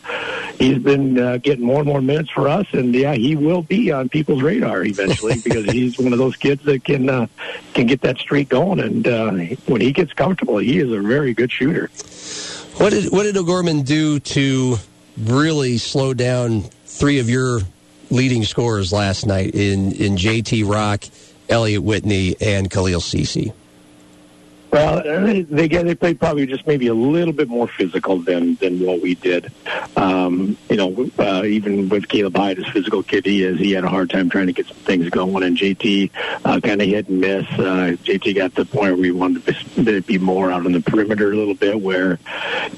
he's 0.58 0.78
been 0.78 1.18
uh, 1.18 1.38
getting 1.38 1.64
more 1.64 1.78
and 1.80 1.86
more 1.88 2.00
minutes 2.00 2.30
for 2.30 2.48
us, 2.48 2.66
and 2.72 2.94
yeah, 2.94 3.14
he 3.14 3.36
will 3.36 3.62
be 3.62 3.90
on 3.92 4.08
people's 4.08 4.42
radar 4.42 4.84
eventually 4.84 5.40
because 5.44 5.64
he's 5.66 5.98
one 5.98 6.12
of 6.12 6.18
those 6.18 6.36
kids 6.36 6.62
that 6.64 6.84
can 6.84 7.08
uh, 7.08 7.26
can 7.74 7.86
get 7.86 8.00
that 8.02 8.18
streak 8.18 8.48
going. 8.48 8.80
And 8.80 9.06
uh, 9.06 9.30
when 9.66 9.80
he 9.80 9.92
gets 9.92 10.12
comfortable, 10.12 10.58
he 10.58 10.78
is 10.78 10.90
a 10.90 11.00
very 11.00 11.34
good 11.34 11.50
shooter. 11.50 11.90
What 12.78 12.90
did 12.90 13.10
what 13.10 13.24
did 13.24 13.36
O'Gorman 13.36 13.82
do 13.82 14.20
to 14.20 14.76
really 15.18 15.78
slowed 15.78 16.16
down 16.16 16.62
three 16.84 17.18
of 17.18 17.28
your 17.28 17.60
leading 18.10 18.44
scorers 18.44 18.92
last 18.92 19.26
night 19.26 19.54
in, 19.54 19.92
in 19.92 20.16
JT 20.16 20.68
Rock, 20.70 21.04
Elliot 21.48 21.82
Whitney, 21.82 22.36
and 22.40 22.70
Khalil 22.70 23.00
Cece? 23.00 23.52
Well, 24.76 25.02
they 25.02 25.42
they 25.42 25.68
they 25.68 25.94
played 25.94 26.18
probably 26.20 26.46
just 26.46 26.66
maybe 26.66 26.88
a 26.88 26.94
little 26.94 27.32
bit 27.32 27.48
more 27.48 27.66
physical 27.66 28.18
than 28.18 28.56
than 28.56 28.84
what 28.84 29.00
we 29.00 29.14
did. 29.14 29.50
Um, 29.96 30.58
you 30.68 30.76
know, 30.76 31.10
uh, 31.18 31.44
even 31.44 31.88
with 31.88 32.08
Caleb 32.08 32.36
Hyde, 32.36 32.58
as 32.58 32.66
physical 32.66 33.02
kid 33.02 33.24
he 33.24 33.42
is, 33.42 33.58
he 33.58 33.72
had 33.72 33.84
a 33.84 33.88
hard 33.88 34.10
time 34.10 34.28
trying 34.28 34.48
to 34.48 34.52
get 34.52 34.66
some 34.66 34.76
things 34.76 35.08
going. 35.08 35.44
And 35.44 35.56
JT 35.56 36.10
uh, 36.44 36.60
kind 36.60 36.82
of 36.82 36.88
hit 36.88 37.08
and 37.08 37.20
miss. 37.20 37.46
Uh, 37.52 37.96
JT 38.02 38.34
got 38.34 38.54
to 38.56 38.64
the 38.64 38.70
point 38.70 38.92
where 38.92 38.96
we 38.96 39.12
wanted 39.12 39.46
to 39.76 40.02
be 40.02 40.18
more 40.18 40.50
out 40.50 40.66
on 40.66 40.72
the 40.72 40.82
perimeter 40.82 41.32
a 41.32 41.36
little 41.36 41.54
bit, 41.54 41.80
where 41.80 42.18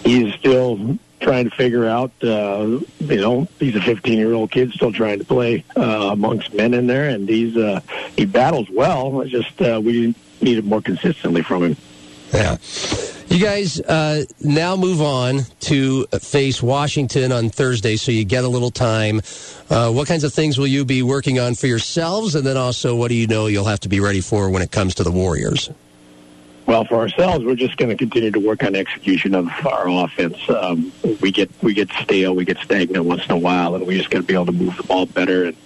he's 0.04 0.32
still 0.34 0.98
trying 1.20 1.48
to 1.48 1.56
figure 1.56 1.86
out, 1.86 2.10
uh, 2.22 2.80
you 3.00 3.20
know, 3.20 3.48
he's 3.58 3.76
a 3.76 3.80
15 3.80 4.18
year 4.18 4.32
old 4.32 4.50
kid 4.50 4.72
still 4.72 4.92
trying 4.92 5.18
to 5.18 5.24
play 5.24 5.64
uh, 5.76 6.10
amongst 6.12 6.54
men 6.54 6.74
in 6.74 6.86
there, 6.86 7.08
and 7.08 7.28
he's 7.28 7.56
uh, 7.56 7.80
he 8.16 8.24
battles 8.24 8.68
well. 8.70 9.20
It's 9.20 9.30
just 9.30 9.60
uh, 9.60 9.80
we 9.82 10.14
need 10.40 10.58
it 10.58 10.64
more 10.64 10.82
consistently 10.82 11.42
from 11.42 11.64
him. 11.64 11.76
Yeah. 12.32 12.56
You 13.28 13.44
guys 13.44 13.78
uh, 13.80 14.24
now 14.40 14.74
move 14.74 15.02
on 15.02 15.40
to 15.60 16.06
face 16.06 16.62
Washington 16.62 17.30
on 17.30 17.50
Thursday, 17.50 17.96
so 17.96 18.10
you 18.10 18.24
get 18.24 18.44
a 18.44 18.48
little 18.48 18.70
time. 18.70 19.20
Uh, 19.68 19.92
what 19.92 20.08
kinds 20.08 20.24
of 20.24 20.32
things 20.32 20.58
will 20.58 20.66
you 20.66 20.84
be 20.84 21.02
working 21.02 21.38
on 21.38 21.54
for 21.54 21.66
yourselves, 21.66 22.34
and 22.34 22.46
then 22.46 22.56
also 22.56 22.96
what 22.96 23.08
do 23.08 23.14
you 23.14 23.26
know 23.26 23.46
you'll 23.46 23.66
have 23.66 23.80
to 23.80 23.88
be 23.88 24.00
ready 24.00 24.22
for 24.22 24.48
when 24.48 24.62
it 24.62 24.70
comes 24.70 24.94
to 24.96 25.04
the 25.04 25.10
Warriors? 25.10 25.70
Well, 26.68 26.84
for 26.84 26.96
ourselves, 26.96 27.46
we're 27.46 27.54
just 27.54 27.78
going 27.78 27.88
to 27.88 27.96
continue 27.96 28.30
to 28.30 28.40
work 28.40 28.62
on 28.62 28.76
execution 28.76 29.34
of 29.34 29.48
our 29.64 29.88
offense. 29.88 30.36
Um, 30.50 30.92
we 31.22 31.32
get 31.32 31.50
we 31.62 31.72
get 31.72 31.90
stale, 31.92 32.34
we 32.34 32.44
get 32.44 32.58
stagnant 32.58 33.06
once 33.06 33.24
in 33.24 33.30
a 33.30 33.38
while, 33.38 33.74
and 33.74 33.86
we 33.86 33.96
just 33.96 34.10
got 34.10 34.18
to 34.18 34.22
be 34.22 34.34
able 34.34 34.44
to 34.44 34.52
move 34.52 34.76
the 34.76 34.82
ball 34.82 35.06
better 35.06 35.46
and 35.46 35.56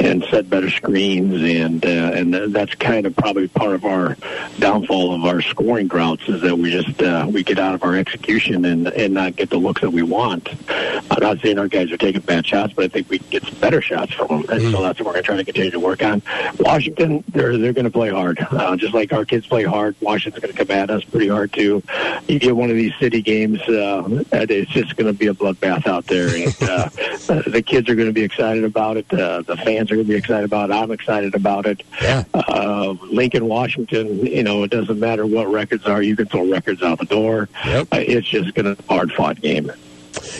and 0.00 0.24
set 0.30 0.48
better 0.48 0.70
screens, 0.70 1.34
and 1.42 1.84
uh, 1.84 2.12
and 2.14 2.34
that's 2.54 2.74
kind 2.74 3.06
of 3.06 3.14
probably 3.16 3.48
part 3.48 3.74
of 3.74 3.84
our 3.84 4.16
downfall 4.58 5.14
of 5.14 5.24
our 5.24 5.42
scoring 5.42 5.88
droughts 5.88 6.28
is 6.28 6.40
that 6.42 6.56
we 6.56 6.70
just 6.70 7.00
uh, 7.02 7.26
we 7.30 7.42
get 7.42 7.58
out 7.58 7.74
of 7.74 7.82
our 7.82 7.96
execution 7.96 8.64
and 8.64 8.88
and 8.88 9.14
not 9.14 9.36
get 9.36 9.50
the 9.50 9.56
looks 9.56 9.80
that 9.80 9.90
we 9.90 10.02
want. 10.02 10.48
I'm 10.68 11.20
not 11.20 11.40
saying 11.40 11.58
our 11.58 11.68
guys 11.68 11.90
are 11.92 11.96
taking 11.96 12.20
bad 12.22 12.46
shots, 12.46 12.72
but 12.72 12.84
I 12.84 12.88
think 12.88 13.08
we 13.10 13.18
can 13.18 13.28
get 13.30 13.44
some 13.44 13.58
better 13.58 13.80
shots 13.80 14.12
from 14.14 14.28
them, 14.28 14.44
and 14.48 14.72
so 14.72 14.82
that's 14.82 14.98
what 15.00 15.06
we're 15.06 15.12
going 15.12 15.22
to 15.22 15.26
try 15.26 15.36
to 15.36 15.44
continue 15.44 15.70
to 15.70 15.80
work 15.80 16.02
on. 16.02 16.22
Washington, 16.58 17.24
they're 17.28 17.56
they're 17.56 17.72
going 17.72 17.84
to 17.84 17.90
play 17.90 18.10
hard, 18.10 18.38
uh, 18.50 18.76
just 18.76 18.94
like 18.94 19.12
our 19.12 19.24
kids 19.24 19.46
play 19.46 19.64
hard. 19.64 19.96
Washington's 20.00 20.42
going 20.42 20.54
to 20.54 20.64
come 20.64 20.76
at 20.76 20.90
us 20.90 21.04
pretty 21.04 21.28
hard 21.28 21.52
too. 21.52 21.82
You 22.28 22.38
get 22.38 22.56
one 22.56 22.70
of 22.70 22.76
these 22.76 22.94
city 22.98 23.22
games, 23.22 23.60
uh, 23.62 24.24
it's 24.32 24.70
just 24.70 24.96
going 24.96 25.12
to 25.12 25.18
be 25.18 25.26
a 25.26 25.34
bloodbath 25.34 25.86
out 25.86 26.06
there, 26.06 26.28
and 26.28 26.56
uh, 26.62 26.88
the 27.50 27.62
kids 27.64 27.88
are 27.88 27.94
going 27.94 28.08
to 28.08 28.12
be 28.12 28.22
excited 28.22 28.64
about 28.64 28.96
it. 28.96 29.12
Uh, 29.12 29.42
the 29.50 29.56
fans 29.56 29.90
are 29.90 29.96
going 29.96 30.06
to 30.06 30.12
be 30.12 30.16
excited 30.16 30.44
about 30.44 30.70
it. 30.70 30.74
I'm 30.74 30.92
excited 30.92 31.34
about 31.34 31.66
it. 31.66 31.82
Yeah. 32.00 32.24
Uh, 32.32 32.94
Lincoln, 33.10 33.46
Washington, 33.46 34.24
you 34.24 34.44
know, 34.44 34.62
it 34.62 34.70
doesn't 34.70 34.98
matter 34.98 35.26
what 35.26 35.48
records 35.48 35.86
are. 35.86 36.00
You 36.00 36.14
can 36.16 36.26
throw 36.26 36.48
records 36.48 36.82
out 36.82 36.98
the 37.00 37.06
door. 37.06 37.48
Yep. 37.64 37.88
Uh, 37.92 37.96
it's 37.98 38.28
just 38.28 38.54
going 38.54 38.76
to 38.76 38.80
be 38.80 38.88
a 38.88 38.92
hard 38.92 39.12
fought 39.12 39.40
game. 39.40 39.72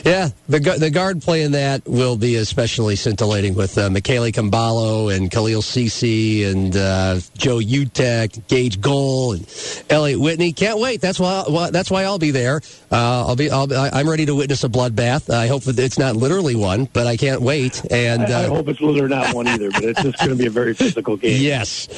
Yeah, 0.04 0.28
the 0.48 0.58
the 0.58 0.90
guard 0.90 1.22
play 1.22 1.42
in 1.42 1.52
that 1.52 1.86
will 1.86 2.16
be 2.16 2.36
especially 2.36 2.96
scintillating 2.96 3.54
with 3.54 3.76
uh, 3.78 3.90
Michele 3.90 4.30
Kambalo 4.30 5.14
and 5.14 5.30
Khalil 5.30 5.62
Cece 5.62 6.50
and 6.50 6.76
uh, 6.76 7.20
Joe 7.36 7.58
Utecht, 7.58 8.46
Gage 8.48 8.80
Goal, 8.80 9.32
and 9.32 9.46
Elliot 9.90 10.20
Whitney. 10.20 10.52
Can't 10.52 10.78
wait. 10.78 11.00
That's 11.00 11.20
why 11.20 11.44
well, 11.48 11.70
that's 11.70 11.90
why 11.90 12.04
I'll 12.04 12.18
be 12.18 12.30
there. 12.30 12.62
Uh, 12.90 13.26
I'll 13.26 13.36
be 13.36 13.50
I'll, 13.50 13.68
I'm 13.72 14.08
ready 14.08 14.26
to 14.26 14.34
witness 14.34 14.64
a 14.64 14.68
bloodbath. 14.68 15.32
I 15.32 15.46
hope 15.46 15.62
that 15.64 15.78
it's 15.78 15.98
not 15.98 16.16
literally 16.16 16.54
one, 16.54 16.86
but 16.86 17.06
I 17.06 17.16
can't 17.16 17.40
wait. 17.40 17.82
And 17.90 18.22
I, 18.22 18.42
I 18.42 18.44
uh, 18.44 18.48
hope 18.48 18.68
it's 18.68 18.80
literally 18.80 19.14
not 19.14 19.34
one 19.34 19.46
either, 19.46 19.70
but 19.70 19.84
it's 19.84 20.02
just 20.02 20.18
going 20.18 20.30
to 20.30 20.36
be 20.36 20.46
a 20.46 20.50
very 20.50 20.74
physical 20.74 21.16
game. 21.16 21.40
Yes. 21.50 21.88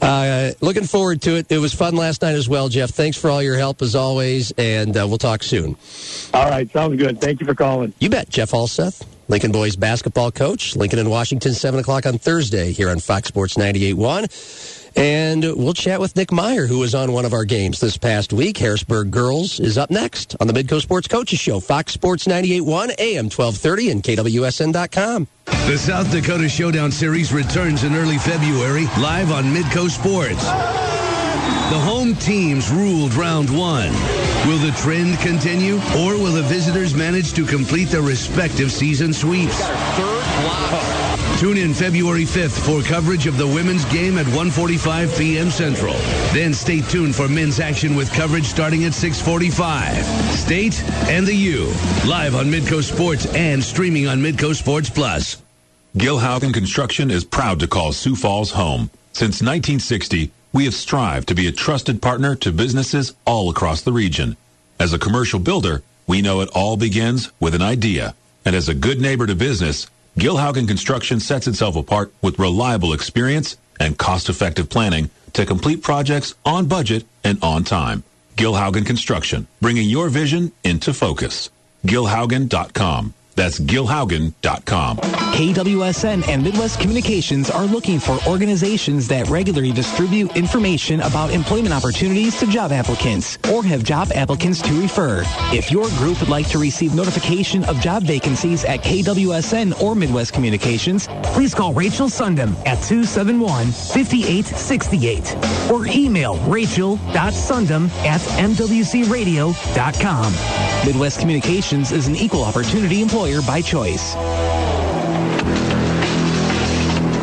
Uh, 0.00 0.52
looking 0.60 0.84
forward 0.84 1.20
to 1.22 1.36
it. 1.36 1.50
It 1.50 1.58
was 1.58 1.74
fun 1.74 1.96
last 1.96 2.22
night 2.22 2.34
as 2.34 2.48
well, 2.48 2.68
Jeff. 2.68 2.90
Thanks 2.90 3.16
for 3.16 3.30
all 3.30 3.42
your 3.42 3.56
help 3.56 3.82
as 3.82 3.94
always, 3.94 4.52
and 4.52 4.96
uh, 4.96 5.06
we'll 5.06 5.18
talk 5.18 5.42
soon. 5.42 5.76
All 6.32 6.48
right, 6.48 6.70
sounds 6.70 6.96
good. 6.96 7.20
Thank 7.20 7.35
you 7.40 7.46
for 7.46 7.54
calling. 7.54 7.92
You 7.98 8.08
bet. 8.08 8.28
Jeff 8.28 8.50
Halseth, 8.50 9.04
Lincoln 9.28 9.52
Boys 9.52 9.76
basketball 9.76 10.30
coach. 10.30 10.76
Lincoln 10.76 10.98
in 10.98 11.08
Washington, 11.10 11.54
7 11.54 11.80
o'clock 11.80 12.06
on 12.06 12.18
Thursday 12.18 12.72
here 12.72 12.90
on 12.90 12.98
Fox 13.00 13.28
Sports 13.28 13.56
98.1. 13.56 14.92
And 14.96 15.42
we'll 15.42 15.74
chat 15.74 16.00
with 16.00 16.16
Nick 16.16 16.32
Meyer, 16.32 16.66
who 16.66 16.78
was 16.78 16.94
on 16.94 17.12
one 17.12 17.26
of 17.26 17.34
our 17.34 17.44
games 17.44 17.80
this 17.80 17.98
past 17.98 18.32
week. 18.32 18.56
Harrisburg 18.56 19.10
Girls 19.10 19.60
is 19.60 19.76
up 19.76 19.90
next 19.90 20.34
on 20.40 20.46
the 20.46 20.54
Midco 20.54 20.80
Sports 20.80 21.06
Coaches 21.06 21.38
Show, 21.38 21.60
Fox 21.60 21.92
Sports 21.92 22.26
98.1, 22.26 22.98
AM 22.98 23.24
1230, 23.26 23.90
and 23.90 24.02
KWSN.com. 24.02 25.28
The 25.44 25.76
South 25.76 26.10
Dakota 26.10 26.48
Showdown 26.48 26.90
Series 26.90 27.32
returns 27.32 27.84
in 27.84 27.94
early 27.94 28.18
February, 28.18 28.84
live 28.98 29.32
on 29.32 29.44
Midco 29.44 29.90
Sports. 29.90 30.95
The 31.70 31.78
home 31.78 32.14
teams 32.14 32.70
ruled 32.70 33.14
round 33.14 33.50
one. 33.50 33.92
Will 34.46 34.58
the 34.58 34.72
trend 34.76 35.18
continue, 35.18 35.76
or 35.96 36.14
will 36.14 36.32
the 36.32 36.42
visitors 36.42 36.94
manage 36.94 37.32
to 37.34 37.44
complete 37.44 37.88
their 37.88 38.02
respective 38.02 38.70
season 38.70 39.12
sweeps? 39.12 39.66
Tune 41.40 41.58
in 41.58 41.74
February 41.74 42.24
5th 42.24 42.58
for 42.64 42.86
coverage 42.88 43.26
of 43.26 43.36
the 43.36 43.46
women's 43.46 43.84
game 43.86 44.16
at 44.16 44.26
1:45 44.26 45.18
p.m. 45.18 45.50
Central. 45.50 45.94
Then 46.32 46.54
stay 46.54 46.80
tuned 46.80 47.14
for 47.14 47.28
men's 47.28 47.60
action 47.60 47.94
with 47.94 48.12
coverage 48.12 48.46
starting 48.46 48.84
at 48.84 48.92
6:45. 48.92 50.02
State 50.32 50.82
and 51.08 51.26
the 51.26 51.34
U 51.34 51.66
live 52.06 52.36
on 52.36 52.46
Midco 52.46 52.82
Sports 52.82 53.26
and 53.34 53.62
streaming 53.62 54.06
on 54.06 54.20
Midco 54.20 54.54
Sports 54.54 54.88
Plus. 54.88 55.42
Gil 55.96 56.18
Haugen 56.18 56.54
Construction 56.54 57.10
is 57.10 57.24
proud 57.24 57.60
to 57.60 57.66
call 57.66 57.92
Sioux 57.92 58.16
Falls 58.16 58.52
home. 58.52 58.90
Since 59.12 59.42
1960, 59.42 60.30
we 60.56 60.64
have 60.64 60.72
strived 60.72 61.28
to 61.28 61.34
be 61.34 61.46
a 61.46 61.52
trusted 61.52 62.00
partner 62.00 62.34
to 62.34 62.50
businesses 62.50 63.12
all 63.26 63.50
across 63.50 63.82
the 63.82 63.92
region. 63.92 64.38
As 64.80 64.94
a 64.94 64.98
commercial 64.98 65.38
builder, 65.38 65.82
we 66.06 66.22
know 66.22 66.40
it 66.40 66.48
all 66.54 66.78
begins 66.78 67.30
with 67.38 67.54
an 67.54 67.60
idea. 67.60 68.14
And 68.42 68.56
as 68.56 68.66
a 68.66 68.74
good 68.74 68.98
neighbor 68.98 69.26
to 69.26 69.34
business, 69.34 69.86
Gilhaugen 70.18 70.66
Construction 70.66 71.20
sets 71.20 71.46
itself 71.46 71.76
apart 71.76 72.10
with 72.22 72.38
reliable 72.38 72.94
experience 72.94 73.58
and 73.78 73.98
cost-effective 73.98 74.70
planning 74.70 75.10
to 75.34 75.44
complete 75.44 75.82
projects 75.82 76.34
on 76.46 76.68
budget 76.68 77.04
and 77.22 77.38
on 77.42 77.62
time. 77.62 78.02
Gilhaugen 78.36 78.86
Construction, 78.86 79.48
bringing 79.60 79.90
your 79.90 80.08
vision 80.08 80.52
into 80.64 80.94
focus. 80.94 81.50
Gilhaugen.com. 81.84 83.12
That's 83.36 83.60
gilhaugen.com. 83.60 84.96
KWSN 84.96 86.26
and 86.28 86.42
Midwest 86.42 86.80
Communications 86.80 87.50
are 87.50 87.66
looking 87.66 88.00
for 88.00 88.18
organizations 88.26 89.06
that 89.08 89.28
regularly 89.28 89.72
distribute 89.72 90.34
information 90.34 91.02
about 91.02 91.30
employment 91.30 91.74
opportunities 91.74 92.40
to 92.40 92.46
job 92.46 92.72
applicants 92.72 93.36
or 93.52 93.62
have 93.62 93.84
job 93.84 94.08
applicants 94.14 94.62
to 94.62 94.72
refer. 94.80 95.22
If 95.52 95.70
your 95.70 95.88
group 95.90 96.18
would 96.20 96.30
like 96.30 96.48
to 96.48 96.58
receive 96.58 96.94
notification 96.94 97.64
of 97.64 97.78
job 97.80 98.04
vacancies 98.04 98.64
at 98.64 98.80
KWSN 98.80 99.82
or 99.82 99.94
Midwest 99.94 100.32
Communications, 100.32 101.06
please 101.34 101.54
call 101.54 101.74
Rachel 101.74 102.08
Sundem 102.08 102.54
at 102.66 102.78
271-5868 102.78 105.70
or 105.70 105.86
email 105.88 106.38
rachel.sundem 106.48 107.90
at 108.06 108.22
mwcradio.com. 108.22 110.32
Midwest 110.86 111.20
Communications 111.20 111.92
is 111.92 112.08
an 112.08 112.16
equal 112.16 112.42
opportunity 112.42 113.02
employer 113.02 113.25
by 113.26 113.60
choice. 113.60 114.14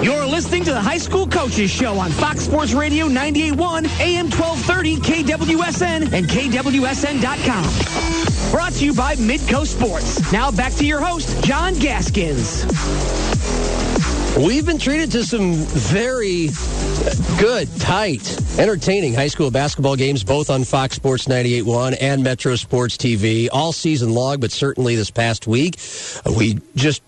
You're 0.03 0.25
listening 0.25 0.65
to 0.65 0.73
the 0.73 0.81
High 0.81 0.97
School 0.97 1.27
Coaches 1.27 1.71
Show 1.71 1.97
on 1.97 2.11
Fox 2.11 2.41
Sports 2.41 2.73
Radio 2.73 3.07
98.1, 3.07 4.01
AM 4.01 4.29
1230, 4.29 4.97
KWSN, 4.97 6.11
and 6.11 6.27
KWSN.com. 6.27 8.51
Brought 8.51 8.73
to 8.73 8.85
you 8.85 8.93
by 8.93 9.15
Midco 9.15 9.65
Sports. 9.65 10.29
Now 10.33 10.51
back 10.51 10.73
to 10.73 10.85
your 10.85 10.99
host, 10.99 11.41
John 11.43 11.73
Gaskins. 11.75 12.65
We've 14.37 14.65
been 14.65 14.79
treated 14.79 15.11
to 15.11 15.23
some 15.23 15.53
very 15.53 16.49
good, 17.39 17.69
tight, 17.79 18.35
entertaining 18.57 19.13
high 19.13 19.27
school 19.27 19.51
basketball 19.51 19.95
games, 19.95 20.23
both 20.23 20.49
on 20.49 20.63
Fox 20.63 20.95
Sports 20.95 21.27
98.1 21.27 21.97
and 22.01 22.23
Metro 22.23 22.55
Sports 22.55 22.97
TV, 22.97 23.47
all 23.51 23.71
season 23.71 24.11
long, 24.11 24.39
but 24.39 24.51
certainly 24.51 24.95
this 24.95 25.11
past 25.11 25.45
week. 25.45 25.77
We 26.35 26.57
just 26.75 27.03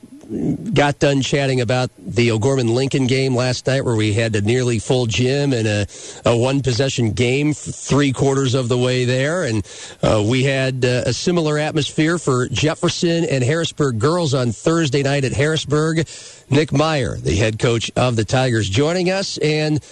got 0.74 1.00
done 1.00 1.22
chatting 1.22 1.62
about 1.62 1.92
the 1.98 2.32
O'Gorman 2.32 2.74
Lincoln 2.74 3.08
game 3.08 3.36
last 3.36 3.68
night 3.68 3.86
where 3.86 3.96
we 3.96 4.14
had 4.14 4.36
a 4.36 4.42
nearly 4.42 4.80
full 4.80 5.06
gym 5.06 5.54
and 5.54 5.68
a, 5.68 5.88
a 6.26 6.36
one 6.36 6.62
possession 6.62 7.12
game 7.12 7.54
three 7.54 8.12
quarters 8.12 8.54
of 8.54 8.68
the 8.68 8.78
way 8.78 9.06
there. 9.06 9.44
And 9.44 9.66
uh, 10.02 10.24
we 10.28 10.44
had 10.44 10.84
uh, 10.84 11.04
a 11.06 11.14
similar 11.14 11.58
atmosphere 11.58 12.18
for 12.18 12.48
Jefferson 12.50 13.26
and 13.26 13.44
Harrisburg 13.44 14.00
girls 14.00 14.34
on 14.34 14.52
Thursday 14.52 15.04
night 15.04 15.26
at 15.26 15.34
Harrisburg. 15.34 16.08
Nick 16.50 16.72
Meyer, 16.72 17.18
the 17.18 17.36
head 17.36 17.60
coach 17.60 17.92
of 17.96 18.16
the 18.16 18.26
Tigers, 18.26 18.70
joining 18.70 19.10
us. 19.10 19.38
And 19.40 19.84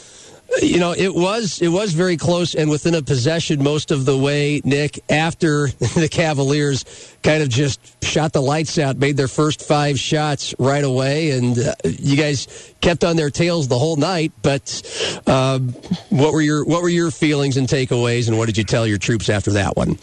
you 0.61 0.79
know, 0.79 0.93
it 0.93 1.13
was 1.13 1.61
it 1.61 1.69
was 1.69 1.93
very 1.93 2.17
close 2.17 2.55
and 2.55 2.69
within 2.69 2.95
a 2.95 3.01
possession 3.01 3.63
most 3.63 3.91
of 3.91 4.05
the 4.05 4.17
way. 4.17 4.61
Nick, 4.63 5.03
after 5.09 5.67
the 5.95 6.07
Cavaliers 6.11 6.85
kind 7.23 7.41
of 7.41 7.49
just 7.49 8.03
shot 8.03 8.33
the 8.33 8.41
lights 8.41 8.77
out, 8.77 8.97
made 8.97 9.17
their 9.17 9.27
first 9.27 9.61
five 9.61 9.99
shots 9.99 10.53
right 10.59 10.83
away, 10.83 11.31
and 11.31 11.57
uh, 11.57 11.73
you 11.83 12.17
guys 12.17 12.73
kept 12.81 13.03
on 13.03 13.15
their 13.15 13.29
tails 13.29 13.67
the 13.67 13.79
whole 13.79 13.95
night. 13.95 14.31
But 14.41 15.21
um, 15.27 15.69
what 16.09 16.33
were 16.33 16.41
your 16.41 16.65
what 16.65 16.81
were 16.81 16.89
your 16.89 17.11
feelings 17.11 17.57
and 17.57 17.67
takeaways, 17.67 18.27
and 18.27 18.37
what 18.37 18.45
did 18.45 18.57
you 18.57 18.63
tell 18.63 18.85
your 18.85 18.97
troops 18.97 19.29
after 19.29 19.51
that 19.51 19.75
one? 19.75 19.97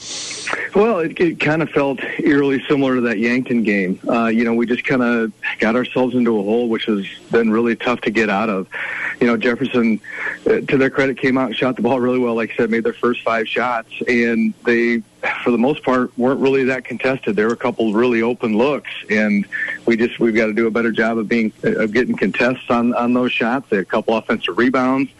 Well, 0.74 1.00
it, 1.00 1.18
it 1.20 1.40
kind 1.40 1.62
of 1.62 1.70
felt 1.70 2.00
eerily 2.18 2.62
similar 2.68 2.96
to 2.96 3.00
that 3.02 3.18
Yankton 3.18 3.64
game. 3.64 3.98
Uh, 4.08 4.26
you 4.26 4.44
know, 4.44 4.54
we 4.54 4.66
just 4.66 4.84
kind 4.84 5.02
of 5.02 5.32
got 5.58 5.74
ourselves 5.74 6.14
into 6.14 6.38
a 6.38 6.42
hole, 6.42 6.68
which 6.68 6.84
has 6.84 7.06
been 7.30 7.50
really 7.50 7.74
tough 7.76 8.00
to 8.02 8.10
get 8.10 8.30
out 8.30 8.48
of. 8.48 8.68
You 9.20 9.26
know, 9.26 9.36
Jefferson, 9.36 10.00
Uh, 10.46 10.60
to 10.60 10.78
their 10.78 10.90
credit, 10.90 11.18
came 11.18 11.36
out 11.36 11.48
and 11.48 11.56
shot 11.56 11.76
the 11.76 11.82
ball 11.82 12.00
really 12.00 12.18
well. 12.18 12.34
Like 12.34 12.52
I 12.52 12.56
said, 12.56 12.70
made 12.70 12.84
their 12.84 12.94
first 12.94 13.22
five 13.22 13.46
shots, 13.46 13.92
and 14.08 14.54
they 14.64 15.02
for 15.42 15.50
the 15.50 15.58
most 15.58 15.82
part, 15.82 16.16
weren't 16.18 16.40
really 16.40 16.64
that 16.64 16.84
contested. 16.84 17.36
There 17.36 17.46
were 17.46 17.54
a 17.54 17.56
couple 17.56 17.92
really 17.92 18.22
open 18.22 18.56
looks, 18.56 18.90
and 19.08 19.46
we 19.86 19.96
just 19.96 20.18
we've 20.18 20.34
got 20.34 20.46
to 20.46 20.52
do 20.52 20.66
a 20.66 20.70
better 20.70 20.92
job 20.92 21.18
of 21.18 21.28
being 21.28 21.52
of 21.62 21.92
getting 21.92 22.16
contests 22.16 22.70
on 22.70 22.94
on 22.94 23.12
those 23.12 23.32
shots. 23.32 23.68
They 23.70 23.76
had 23.76 23.86
a 23.86 23.88
couple 23.88 24.16
offensive 24.16 24.56
rebounds 24.56 25.10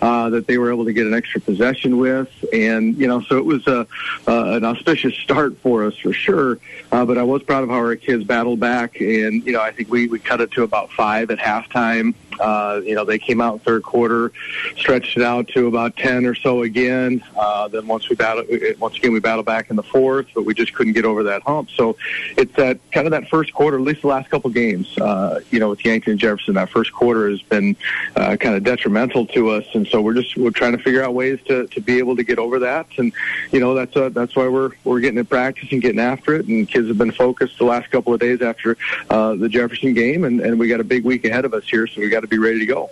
uh, 0.00 0.30
that 0.30 0.46
they 0.46 0.58
were 0.58 0.72
able 0.72 0.84
to 0.84 0.92
get 0.92 1.06
an 1.06 1.14
extra 1.14 1.40
possession 1.40 1.98
with, 1.98 2.28
and 2.52 2.96
you 2.96 3.06
know, 3.06 3.20
so 3.22 3.38
it 3.38 3.44
was 3.44 3.66
a 3.66 3.86
uh, 4.26 4.56
an 4.56 4.64
auspicious 4.64 5.14
start 5.14 5.56
for 5.58 5.84
us 5.84 5.96
for 5.96 6.12
sure. 6.12 6.58
Uh, 6.92 7.04
but 7.04 7.18
I 7.18 7.22
was 7.22 7.42
proud 7.42 7.64
of 7.64 7.70
how 7.70 7.76
our 7.76 7.96
kids 7.96 8.24
battled 8.24 8.60
back, 8.60 9.00
and 9.00 9.44
you 9.44 9.52
know, 9.52 9.60
I 9.60 9.72
think 9.72 9.90
we 9.90 10.08
we 10.08 10.18
cut 10.18 10.40
it 10.40 10.50
to 10.52 10.62
about 10.62 10.90
five 10.92 11.30
at 11.30 11.38
halftime. 11.38 12.14
Uh, 12.40 12.80
you 12.84 12.94
know, 12.94 13.04
they 13.04 13.18
came 13.18 13.40
out 13.40 13.54
in 13.54 13.58
third 13.60 13.82
quarter, 13.82 14.32
stretched 14.76 15.16
it 15.16 15.22
out 15.22 15.48
to 15.48 15.66
about 15.66 15.96
10 15.96 16.26
or 16.26 16.34
so 16.34 16.62
again. 16.62 17.22
Uh, 17.36 17.68
then 17.68 17.86
once 17.86 18.08
we 18.08 18.16
battle, 18.16 18.44
once 18.78 18.96
again, 18.96 19.12
we 19.12 19.20
battled 19.20 19.46
back 19.52 19.70
in 19.70 19.76
the 19.76 19.88
fourth, 19.94 20.26
but 20.34 20.44
we 20.48 20.52
just 20.62 20.72
couldn't 20.74 20.92
get 20.92 21.06
over 21.10 21.22
that 21.30 21.42
hump. 21.50 21.66
So 21.78 21.96
it's 22.36 22.54
that 22.56 22.76
kind 22.92 23.06
of 23.06 23.12
that 23.16 23.24
first 23.28 23.50
quarter, 23.58 23.76
at 23.78 23.84
least 23.90 24.02
the 24.02 24.12
last 24.16 24.28
couple 24.32 24.50
games, 24.50 24.86
uh, 24.98 25.40
you 25.50 25.58
know, 25.60 25.70
with 25.70 25.82
Yankton 25.86 26.12
and 26.12 26.20
Jefferson, 26.20 26.54
that 26.60 26.68
first 26.68 26.92
quarter 26.92 27.24
has 27.30 27.42
been 27.54 27.68
uh, 28.14 28.36
kind 28.36 28.54
of 28.56 28.62
detrimental 28.62 29.24
to 29.36 29.40
us. 29.56 29.66
And 29.74 29.86
so 29.86 29.96
we're 30.02 30.18
just, 30.20 30.36
we're 30.36 30.58
trying 30.62 30.76
to 30.76 30.82
figure 30.86 31.02
out 31.02 31.14
ways 31.14 31.38
to, 31.48 31.66
to 31.74 31.80
be 31.80 31.98
able 31.98 32.14
to 32.16 32.24
get 32.30 32.38
over 32.38 32.58
that. 32.60 32.86
And, 32.98 33.12
you 33.50 33.60
know, 33.60 33.74
that's, 33.74 33.96
uh, 33.96 34.10
that's 34.10 34.36
why 34.36 34.46
we're, 34.48 34.72
we're 34.84 35.00
getting 35.00 35.18
in 35.18 35.26
practice 35.26 35.68
and 35.72 35.80
getting 35.80 36.00
after 36.00 36.34
it. 36.34 36.46
And 36.46 36.68
kids 36.68 36.88
have 36.88 36.98
been 36.98 37.12
focused 37.12 37.58
the 37.58 37.64
last 37.64 37.90
couple 37.90 38.12
of 38.12 38.20
days 38.20 38.42
after 38.42 38.76
uh, 39.08 39.34
the 39.34 39.48
Jefferson 39.48 39.94
game. 39.94 40.24
And, 40.24 40.40
and 40.40 40.58
we 40.58 40.68
got 40.68 40.80
a 40.80 40.84
big 40.94 41.04
week 41.04 41.24
ahead 41.24 41.44
of 41.44 41.54
us 41.54 41.66
here. 41.68 41.86
So 41.86 42.00
we 42.00 42.08
got 42.10 42.20
to 42.20 42.32
be 42.36 42.38
ready 42.38 42.60
to 42.60 42.66
go. 42.66 42.90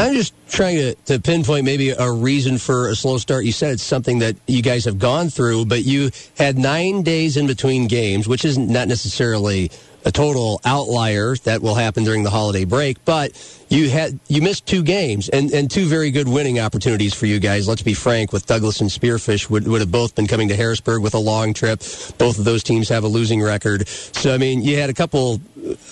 I'm 0.00 0.14
just 0.14 0.32
trying 0.48 0.76
to, 0.76 0.94
to 1.06 1.20
pinpoint 1.20 1.66
maybe 1.66 1.90
a 1.90 2.10
reason 2.10 2.56
for 2.56 2.88
a 2.88 2.96
slow 2.96 3.18
start. 3.18 3.44
You 3.44 3.52
said 3.52 3.72
it's 3.72 3.82
something 3.82 4.20
that 4.20 4.34
you 4.46 4.62
guys 4.62 4.86
have 4.86 4.98
gone 4.98 5.28
through, 5.28 5.66
but 5.66 5.84
you 5.84 6.10
had 6.38 6.56
nine 6.56 7.02
days 7.02 7.36
in 7.36 7.46
between 7.46 7.86
games, 7.86 8.26
which 8.26 8.44
is 8.44 8.56
not 8.56 8.88
necessarily 8.88 9.70
a 10.04 10.12
total 10.12 10.60
outlier 10.64 11.36
that 11.44 11.62
will 11.62 11.74
happen 11.74 12.04
during 12.04 12.22
the 12.22 12.30
holiday 12.30 12.64
break, 12.64 13.04
but 13.04 13.32
you 13.68 13.88
had 13.88 14.18
you 14.28 14.42
missed 14.42 14.66
two 14.66 14.82
games 14.82 15.28
and, 15.28 15.50
and 15.52 15.70
two 15.70 15.86
very 15.86 16.10
good 16.10 16.28
winning 16.28 16.58
opportunities 16.58 17.14
for 17.14 17.26
you 17.26 17.38
guys. 17.38 17.68
Let's 17.68 17.82
be 17.82 17.94
frank, 17.94 18.32
with 18.32 18.46
Douglas 18.46 18.80
and 18.80 18.90
Spearfish 18.90 19.48
would, 19.48 19.66
would 19.68 19.80
have 19.80 19.92
both 19.92 20.14
been 20.14 20.26
coming 20.26 20.48
to 20.48 20.56
Harrisburg 20.56 21.02
with 21.02 21.14
a 21.14 21.18
long 21.18 21.54
trip. 21.54 21.80
Both 22.18 22.38
of 22.38 22.44
those 22.44 22.62
teams 22.62 22.88
have 22.88 23.04
a 23.04 23.08
losing 23.08 23.40
record. 23.42 23.86
So 23.88 24.34
I 24.34 24.38
mean, 24.38 24.62
you 24.62 24.78
had 24.78 24.90
a 24.90 24.94
couple 24.94 25.38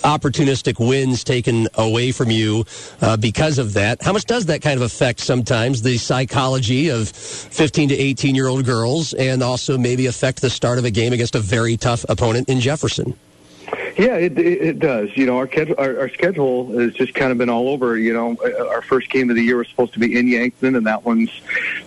opportunistic 0.02 0.84
wins 0.84 1.22
taken 1.22 1.68
away 1.74 2.10
from 2.10 2.30
you 2.30 2.64
uh, 3.00 3.16
because 3.16 3.58
of 3.58 3.74
that. 3.74 4.02
How 4.02 4.12
much 4.12 4.24
does 4.24 4.46
that 4.46 4.62
kind 4.62 4.76
of 4.76 4.82
affect 4.82 5.20
sometimes 5.20 5.82
the 5.82 5.98
psychology 5.98 6.88
of 6.88 7.08
15 7.08 7.90
to 7.90 7.94
18 7.94 8.34
year 8.34 8.48
old 8.48 8.64
girls 8.64 9.14
and 9.14 9.42
also 9.42 9.78
maybe 9.78 10.06
affect 10.06 10.40
the 10.40 10.50
start 10.50 10.78
of 10.78 10.84
a 10.84 10.90
game 10.90 11.12
against 11.12 11.34
a 11.34 11.40
very 11.40 11.76
tough 11.76 12.04
opponent 12.08 12.48
in 12.48 12.60
Jefferson? 12.60 13.14
Yeah, 13.98 14.16
it, 14.16 14.38
it, 14.38 14.62
it 14.62 14.78
does. 14.78 15.16
You 15.16 15.26
know, 15.26 15.38
our, 15.38 15.48
our 15.76 16.00
our 16.00 16.08
schedule 16.08 16.78
has 16.78 16.94
just 16.94 17.14
kind 17.14 17.32
of 17.32 17.38
been 17.38 17.50
all 17.50 17.68
over. 17.68 17.96
You 17.98 18.12
know, 18.12 18.36
uh, 18.44 18.68
our 18.68 18.80
first 18.82 19.10
game 19.10 19.28
of 19.28 19.36
the 19.36 19.42
year 19.42 19.56
was 19.56 19.68
supposed 19.68 19.92
to 19.94 19.98
be 19.98 20.16
in 20.16 20.28
Yankton, 20.28 20.76
and 20.76 20.86
that 20.86 21.04
one's 21.04 21.30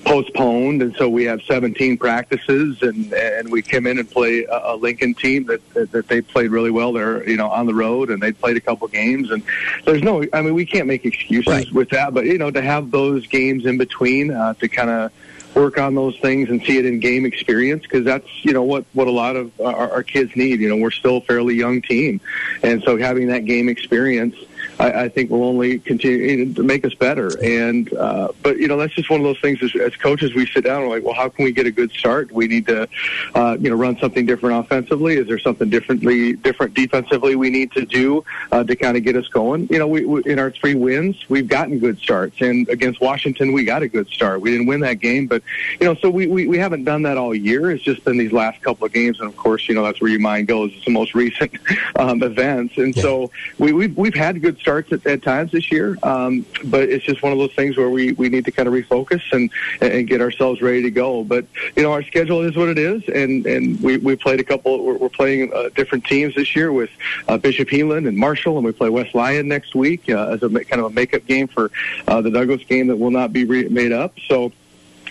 postponed, 0.04 0.82
and 0.82 0.94
so 0.96 1.08
we 1.08 1.24
have 1.24 1.42
17 1.44 1.98
practices, 1.98 2.82
and 2.82 3.14
and 3.14 3.50
we 3.50 3.62
came 3.62 3.88
in 3.88 3.98
and 3.98 4.10
play 4.10 4.44
a, 4.44 4.74
a 4.74 4.76
Lincoln 4.76 5.14
team 5.14 5.46
that, 5.46 5.74
that 5.74 5.92
that 5.92 6.08
they 6.10 6.22
played 6.22 6.52
really 6.52 6.72
well. 6.72 6.92
They're 6.92 7.28
you 7.28 7.38
know 7.38 7.50
on 7.50 7.66
the 7.66 7.74
road, 7.74 8.10
and 8.10 8.22
they 8.22 8.34
played 8.34 8.58
a 8.58 8.62
couple 8.62 8.88
games, 8.90 9.32
and 9.32 9.42
there's 9.86 10.04
no. 10.04 10.26
I 10.34 10.42
mean, 10.42 10.54
we 10.54 10.66
can't 10.66 10.88
make 10.88 11.06
excuses 11.06 11.48
right. 11.48 11.72
with 11.72 11.90
that, 11.92 12.14
but 12.14 12.26
you 12.26 12.38
know, 12.38 12.52
to 12.52 12.62
have 12.62 12.92
those 12.92 13.26
games 13.28 13.66
in 13.66 13.78
between 13.78 14.32
uh, 14.32 14.54
to 14.56 14.68
kind 14.68 14.90
of 14.90 15.12
work 15.54 15.78
on 15.78 15.96
those 15.96 16.18
things 16.20 16.50
and 16.50 16.64
see 16.64 16.78
it 16.78 16.86
in 16.86 17.00
game 17.00 17.26
experience 17.26 17.84
because 17.84 18.06
that's 18.06 18.28
you 18.44 18.54
know 18.54 18.64
what 18.64 18.86
what 18.94 19.08
a 19.08 19.12
lot 19.12 19.36
of 19.36 19.52
our, 19.60 19.92
our 19.92 20.04
kids 20.04 20.36
need. 20.36 20.60
You 20.60 20.70
know, 20.70 20.78
we're 20.78 20.92
still 20.92 21.18
a 21.18 21.22
fairly 21.22 21.56
young 21.56 21.82
team, 21.82 22.22
and 22.64 22.82
so 22.84 22.98
having 22.98 23.28
that 23.28 23.46
game 23.46 23.70
experience 23.70 24.36
I, 24.82 25.04
I 25.04 25.10
think 25.10 25.30
will 25.30 25.44
only 25.44 25.78
continue 25.80 26.54
to 26.54 26.64
make 26.64 26.84
us 26.86 26.94
better. 26.96 27.32
And 27.44 27.94
uh, 27.94 28.30
but 28.42 28.58
you 28.58 28.68
know 28.68 28.78
that's 28.78 28.94
just 28.94 29.10
one 29.10 29.20
of 29.20 29.24
those 29.24 29.40
things. 29.40 29.62
As, 29.62 29.76
as 29.80 29.96
coaches, 29.96 30.34
we 30.34 30.48
sit 30.48 30.64
down 30.64 30.82
and 30.82 30.90
we're 30.90 30.96
like, 30.96 31.06
well, 31.06 31.14
how 31.14 31.30
can 31.30 31.46
we 31.46 31.52
get 31.52 31.68
a 31.68 31.72
good 31.72 31.92
start? 31.92 32.32
We 32.32 32.48
need 32.48 32.66
to 32.68 32.90
uh, 33.36 33.58
you 33.60 33.70
know 33.70 33.76
run 33.76 33.98
something 34.00 34.26
different 34.26 34.66
offensively. 34.66 35.18
Is 35.18 35.28
there 35.28 35.38
something 35.38 35.70
differently 35.70 36.34
different 36.34 36.74
defensively 36.74 37.36
we 37.36 37.52
need 37.52 37.72
to 37.74 37.86
do 37.86 38.26
uh, 38.52 38.64
to 38.64 38.76
kind 38.76 38.98
of 38.98 39.04
get 39.04 39.16
us 39.16 39.28
going? 39.28 39.68
You 39.70 39.78
know, 39.78 39.88
we, 39.88 40.04
we 40.06 40.24
in 40.26 40.40
our 40.40 40.50
three 40.50 40.74
wins, 40.74 41.30
we've 41.30 41.48
gotten 41.48 41.78
good 41.78 42.00
starts, 42.00 42.42
and 42.42 42.68
against 42.70 43.02
Washington, 43.02 43.54
we 43.54 43.64
got 43.64 43.84
a 43.84 43.88
good 43.88 44.08
start. 44.08 44.42
We 44.42 44.50
didn't 44.50 44.66
win 44.66 44.80
that 44.80 44.96
game, 44.96 45.28
but 45.28 45.44
you 45.80 45.86
know, 45.86 45.94
so 45.94 46.10
we, 46.10 46.26
we, 46.26 46.48
we 46.48 46.58
haven't 46.58 46.86
done 46.86 47.04
that 47.04 47.18
all 47.18 47.36
year. 47.36 47.70
It's 47.70 47.84
just 47.84 48.04
been 48.04 48.18
these 48.18 48.32
last 48.32 48.62
couple 48.62 48.88
of 48.88 48.94
games, 48.94 49.20
and 49.20 49.30
of 49.30 49.38
course, 49.38 49.70
you 49.70 49.76
know, 49.76 49.84
that's 49.84 50.02
where 50.02 50.10
your 50.10 50.20
mind 50.20 50.48
goes. 50.48 50.72
It's 50.74 50.86
the 50.86 50.92
most 50.92 51.14
recent 51.14 51.54
um, 51.98 52.24
events, 52.24 52.78
and 52.78 52.96
yeah. 52.96 53.02
so 53.04 53.32
we, 53.60 53.74
we've 53.74 53.96
we've 53.96 54.16
had 54.16 54.42
good 54.42 54.58
starts 54.58 54.71
starts 54.72 54.94
at, 54.94 55.06
at 55.06 55.22
times 55.22 55.52
this 55.52 55.72
year. 55.72 55.98
Um, 56.02 56.46
but 56.66 56.84
it's 56.90 57.04
just 57.04 57.22
one 57.22 57.34
of 57.34 57.38
those 57.38 57.54
things 57.54 57.76
where 57.76 57.90
we, 57.90 58.14
we 58.14 58.30
need 58.30 58.46
to 58.46 58.52
kind 58.52 58.68
of 58.70 58.74
refocus 58.74 59.22
and, 59.34 59.52
and 59.82 60.08
get 60.08 60.22
ourselves 60.22 60.62
ready 60.62 60.82
to 60.84 60.92
go. 60.92 61.24
But, 61.24 61.46
you 61.76 61.84
know, 61.84 61.92
our 61.92 62.04
schedule 62.04 62.42
is 62.42 62.56
what 62.56 62.70
it 62.70 62.78
is. 62.78 63.04
And, 63.10 63.46
and 63.46 63.82
we, 63.82 63.98
we 63.98 64.16
played 64.16 64.40
a 64.40 64.44
couple, 64.44 64.84
we're, 64.84 64.96
we're 64.96 65.10
playing 65.10 65.52
uh, 65.54 65.70
different 65.76 66.06
teams 66.06 66.36
this 66.36 66.56
year 66.56 66.72
with 66.72 66.90
uh, 67.28 67.38
Bishop 67.38 67.68
Heelan 67.68 68.08
and 68.08 68.18
Marshall, 68.18 68.58
and 68.58 68.66
we 68.66 68.72
play 68.72 68.90
West 68.90 69.14
Lyon 69.14 69.48
next 69.48 69.76
week 69.76 70.10
uh, 70.10 70.30
as 70.30 70.44
a 70.44 70.50
kind 70.50 70.80
of 70.80 70.86
a 70.86 70.90
makeup 70.92 71.26
game 71.26 71.48
for 71.48 71.70
uh, 72.08 72.22
the 72.22 72.32
Douglas 72.32 72.64
game 72.64 72.88
that 72.88 72.96
will 72.96 73.12
not 73.12 73.34
be 73.34 73.44
re- 73.44 73.68
made 73.68 73.92
up. 73.92 74.14
So, 74.28 74.54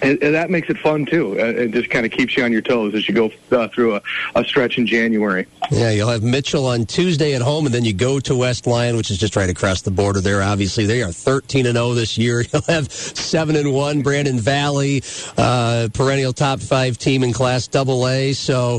and, 0.02 0.22
and 0.22 0.34
that 0.34 0.50
makes 0.50 0.68
it 0.70 0.78
fun 0.78 1.06
too. 1.06 1.38
Uh, 1.38 1.44
it 1.46 1.70
just 1.72 1.90
kind 1.90 2.06
of 2.06 2.12
keeps 2.12 2.36
you 2.36 2.44
on 2.44 2.52
your 2.52 2.62
toes 2.62 2.94
as 2.94 3.08
you 3.08 3.14
go 3.14 3.30
uh, 3.52 3.68
through 3.68 3.96
a, 3.96 4.02
a 4.34 4.44
stretch 4.44 4.78
in 4.78 4.86
January. 4.86 5.46
Yeah, 5.70 5.90
you'll 5.90 6.08
have 6.08 6.22
Mitchell 6.22 6.66
on 6.66 6.86
Tuesday 6.86 7.34
at 7.34 7.42
home, 7.42 7.66
and 7.66 7.74
then 7.74 7.84
you 7.84 7.92
go 7.92 8.18
to 8.20 8.34
West 8.34 8.66
Lyon, 8.66 8.96
which 8.96 9.10
is 9.10 9.18
just 9.18 9.36
right 9.36 9.50
across 9.50 9.82
the 9.82 9.90
border 9.90 10.20
there. 10.20 10.42
Obviously, 10.42 10.86
they 10.86 11.02
are 11.02 11.12
13 11.12 11.66
and 11.66 11.76
0 11.76 11.94
this 11.94 12.16
year. 12.18 12.40
You'll 12.52 12.62
have 12.62 12.90
7 12.90 13.56
and 13.56 13.72
1. 13.72 14.02
Brandon 14.02 14.38
Valley, 14.38 15.02
uh, 15.36 15.88
perennial 15.92 16.32
top 16.32 16.60
five 16.60 16.98
team 16.98 17.22
in 17.22 17.32
Class 17.32 17.68
Double 17.68 18.08
A. 18.08 18.32
So 18.32 18.76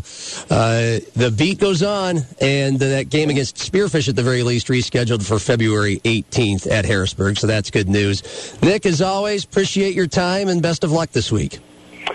uh, 0.49 0.99
the 1.15 1.33
beat 1.35 1.59
goes 1.59 1.83
on, 1.83 2.19
and 2.39 2.79
that 2.79 3.09
game 3.09 3.29
against 3.29 3.57
Spearfish, 3.57 4.09
at 4.09 4.15
the 4.15 4.23
very 4.23 4.43
least, 4.43 4.67
rescheduled 4.67 5.25
for 5.25 5.39
February 5.39 6.01
18th 6.03 6.69
at 6.69 6.85
Harrisburg. 6.85 7.37
So 7.37 7.47
that's 7.47 7.69
good 7.69 7.87
news. 7.87 8.23
Nick, 8.61 8.85
as 8.85 9.01
always, 9.01 9.45
appreciate 9.45 9.93
your 9.93 10.07
time 10.07 10.47
and 10.47 10.61
best 10.61 10.83
of 10.83 10.91
luck 10.91 11.10
this 11.13 11.31
week. 11.31 11.59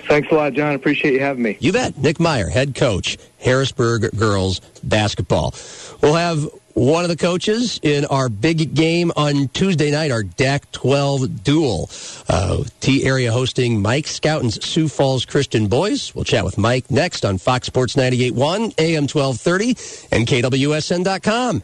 Thanks 0.09 0.31
a 0.31 0.35
lot, 0.35 0.53
John. 0.53 0.75
Appreciate 0.75 1.15
you 1.15 1.21
having 1.21 1.43
me. 1.43 1.57
You 1.61 1.73
bet. 1.73 1.97
Nick 1.99 2.21
Meyer, 2.21 2.49
head 2.49 2.75
coach, 2.75 3.19
Harrisburg 3.39 4.17
girls 4.17 4.61
basketball. 4.83 5.55
We'll 6.03 6.15
have 6.15 6.49
one 6.75 7.05
of 7.05 7.09
the 7.09 7.17
coaches 7.17 7.81
in 7.83 8.05
our 8.05 8.29
big 8.29 8.75
game 8.75 9.11
on 9.17 9.49
Tuesday 9.49 9.91
night, 9.91 10.11
our 10.11 10.23
DAC 10.23 10.71
12 10.73 11.43
duel. 11.43 11.89
Uh, 12.29 12.65
Tea 12.81 13.05
Area 13.05 13.33
hosting 13.33 13.81
Mike 13.81 14.07
Scouten's 14.07 14.63
Sioux 14.65 14.87
Falls 14.87 15.25
Christian 15.25 15.69
Boys. 15.69 16.15
We'll 16.15 16.25
chat 16.25 16.45
with 16.45 16.59
Mike 16.59 16.91
next 16.91 17.25
on 17.25 17.39
Fox 17.39 17.67
Sports 17.67 17.97
98.1, 17.97 18.75
AM 18.79 19.05
1230, 19.05 19.69
and 20.15 20.27
KWSN.com. 20.27 21.63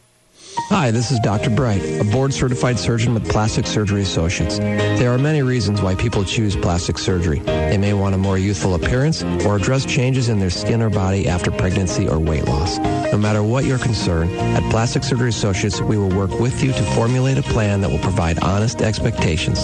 Hi, 0.56 0.90
this 0.90 1.10
is 1.10 1.18
Dr. 1.20 1.48
Bright, 1.50 1.82
a 1.82 2.04
board 2.04 2.32
certified 2.34 2.78
surgeon 2.78 3.14
with 3.14 3.26
Plastic 3.28 3.66
Surgery 3.66 4.02
Associates. 4.02 4.58
There 4.58 5.10
are 5.10 5.16
many 5.18 5.40
reasons 5.42 5.80
why 5.80 5.94
people 5.94 6.24
choose 6.24 6.56
plastic 6.56 6.98
surgery. 6.98 7.38
They 7.38 7.78
may 7.78 7.94
want 7.94 8.14
a 8.14 8.18
more 8.18 8.36
youthful 8.36 8.74
appearance 8.74 9.22
or 9.22 9.56
address 9.56 9.86
changes 9.86 10.28
in 10.28 10.40
their 10.40 10.50
skin 10.50 10.82
or 10.82 10.90
body 10.90 11.26
after 11.26 11.50
pregnancy 11.50 12.06
or 12.06 12.18
weight 12.18 12.44
loss. 12.46 12.76
No 12.78 13.16
matter 13.18 13.42
what 13.42 13.64
your 13.64 13.78
concern, 13.78 14.28
at 14.30 14.70
Plastic 14.70 15.04
Surgery 15.04 15.30
Associates, 15.30 15.80
we 15.80 15.96
will 15.96 16.10
work 16.10 16.38
with 16.38 16.62
you 16.62 16.72
to 16.72 16.82
formulate 16.94 17.38
a 17.38 17.42
plan 17.42 17.80
that 17.80 17.90
will 17.90 17.98
provide 17.98 18.38
honest 18.40 18.82
expectations 18.82 19.62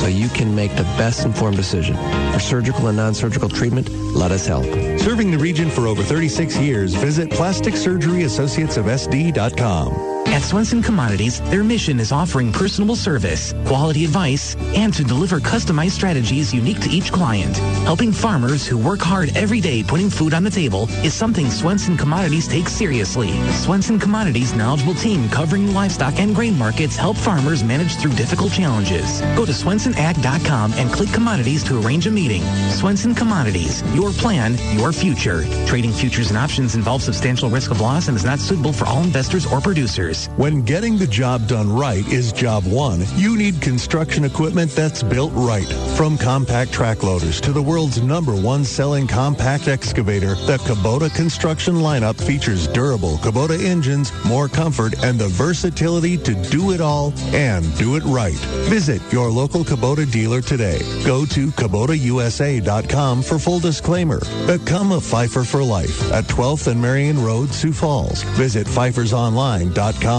so 0.00 0.06
you 0.06 0.28
can 0.30 0.54
make 0.54 0.74
the 0.76 0.84
best 0.96 1.26
informed 1.26 1.56
decision. 1.56 1.96
For 2.32 2.40
surgical 2.40 2.86
and 2.86 2.96
non-surgical 2.96 3.50
treatment, 3.50 3.90
let 4.14 4.30
us 4.30 4.46
help. 4.46 4.64
Serving 5.00 5.32
the 5.32 5.38
region 5.38 5.68
for 5.70 5.86
over 5.86 6.02
36 6.02 6.56
years, 6.58 6.94
visit 6.94 7.28
plasticsurgeryassociatesofsd.com. 7.30 10.29
At 10.32 10.42
Swenson 10.42 10.80
Commodities, 10.80 11.40
their 11.50 11.64
mission 11.64 11.98
is 11.98 12.12
offering 12.12 12.52
personable 12.52 12.94
service, 12.94 13.52
quality 13.66 14.04
advice, 14.04 14.54
and 14.76 14.94
to 14.94 15.02
deliver 15.02 15.40
customized 15.40 15.90
strategies 15.90 16.54
unique 16.54 16.78
to 16.82 16.88
each 16.88 17.10
client. 17.10 17.56
Helping 17.84 18.12
farmers 18.12 18.64
who 18.64 18.78
work 18.78 19.00
hard 19.00 19.36
every 19.36 19.60
day 19.60 19.82
putting 19.82 20.08
food 20.08 20.32
on 20.32 20.44
the 20.44 20.50
table 20.50 20.88
is 21.04 21.14
something 21.14 21.50
Swenson 21.50 21.96
Commodities 21.96 22.46
takes 22.46 22.70
seriously. 22.70 23.32
Swenson 23.50 23.98
Commodities' 23.98 24.54
knowledgeable 24.54 24.94
team 24.94 25.28
covering 25.30 25.74
livestock 25.74 26.16
and 26.20 26.32
grain 26.32 26.56
markets 26.56 26.94
help 26.94 27.16
farmers 27.16 27.64
manage 27.64 27.96
through 27.96 28.12
difficult 28.12 28.52
challenges. 28.52 29.22
Go 29.36 29.44
to 29.44 29.52
swensonag.com 29.52 30.74
and 30.74 30.92
click 30.92 31.12
commodities 31.12 31.64
to 31.64 31.80
arrange 31.80 32.06
a 32.06 32.10
meeting. 32.10 32.42
Swenson 32.70 33.16
Commodities, 33.16 33.82
your 33.94 34.12
plan, 34.12 34.56
your 34.78 34.92
future. 34.92 35.42
Trading 35.66 35.92
futures 35.92 36.28
and 36.28 36.38
options 36.38 36.76
involves 36.76 37.04
substantial 37.04 37.50
risk 37.50 37.72
of 37.72 37.80
loss 37.80 38.06
and 38.06 38.16
is 38.16 38.24
not 38.24 38.38
suitable 38.38 38.72
for 38.72 38.86
all 38.86 39.02
investors 39.02 39.44
or 39.44 39.60
producers. 39.60 40.20
When 40.36 40.62
getting 40.62 40.96
the 40.96 41.06
job 41.06 41.48
done 41.48 41.70
right 41.72 42.06
is 42.08 42.32
job 42.32 42.64
one, 42.64 43.02
you 43.16 43.36
need 43.36 43.60
construction 43.60 44.24
equipment 44.24 44.70
that's 44.70 45.02
built 45.02 45.32
right. 45.34 45.66
From 45.96 46.16
compact 46.16 46.72
track 46.72 47.02
loaders 47.02 47.40
to 47.42 47.52
the 47.52 47.62
world's 47.62 48.00
number 48.02 48.34
one 48.34 48.64
selling 48.64 49.06
compact 49.06 49.66
excavator, 49.66 50.36
the 50.46 50.58
Kubota 50.58 51.12
construction 51.14 51.76
lineup 51.76 52.20
features 52.20 52.68
durable 52.68 53.16
Kubota 53.18 53.62
engines, 53.62 54.12
more 54.24 54.48
comfort, 54.48 54.94
and 55.04 55.18
the 55.18 55.28
versatility 55.28 56.16
to 56.18 56.34
do 56.50 56.72
it 56.72 56.80
all 56.80 57.12
and 57.32 57.64
do 57.76 57.96
it 57.96 58.04
right. 58.04 58.38
Visit 58.68 59.02
your 59.12 59.30
local 59.30 59.64
Kubota 59.64 60.10
dealer 60.10 60.40
today. 60.40 60.78
Go 61.04 61.26
to 61.26 61.48
KubotaUSA.com 61.48 63.22
for 63.22 63.38
full 63.38 63.58
disclaimer. 63.58 64.20
Become 64.46 64.92
a 64.92 65.00
Pfeiffer 65.00 65.44
for 65.44 65.62
life 65.62 66.12
at 66.12 66.24
12th 66.24 66.68
and 66.68 66.80
Marion 66.80 67.22
Road, 67.22 67.50
Sioux 67.50 67.72
Falls. 67.72 68.22
Visit 68.38 68.66
pfeiffersonline.com. 68.66 70.09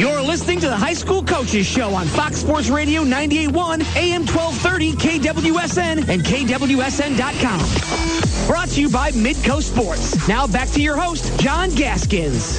You're 0.00 0.20
listening 0.20 0.58
to 0.60 0.66
the 0.66 0.76
High 0.76 0.94
School 0.94 1.22
Coaches 1.22 1.64
Show 1.64 1.94
on 1.94 2.06
Fox 2.06 2.38
Sports 2.38 2.70
Radio 2.70 3.04
98.1, 3.04 3.96
AM 3.96 4.26
1230, 4.26 4.92
KWSN, 4.94 6.08
and 6.08 6.22
KWSN.com. 6.22 8.46
Brought 8.48 8.70
to 8.70 8.80
you 8.80 8.90
by 8.90 9.12
Midco 9.12 9.62
Sports. 9.62 10.26
Now 10.26 10.48
back 10.48 10.70
to 10.70 10.82
your 10.82 10.96
host, 10.96 11.38
John 11.38 11.70
Gaskins. 11.70 12.58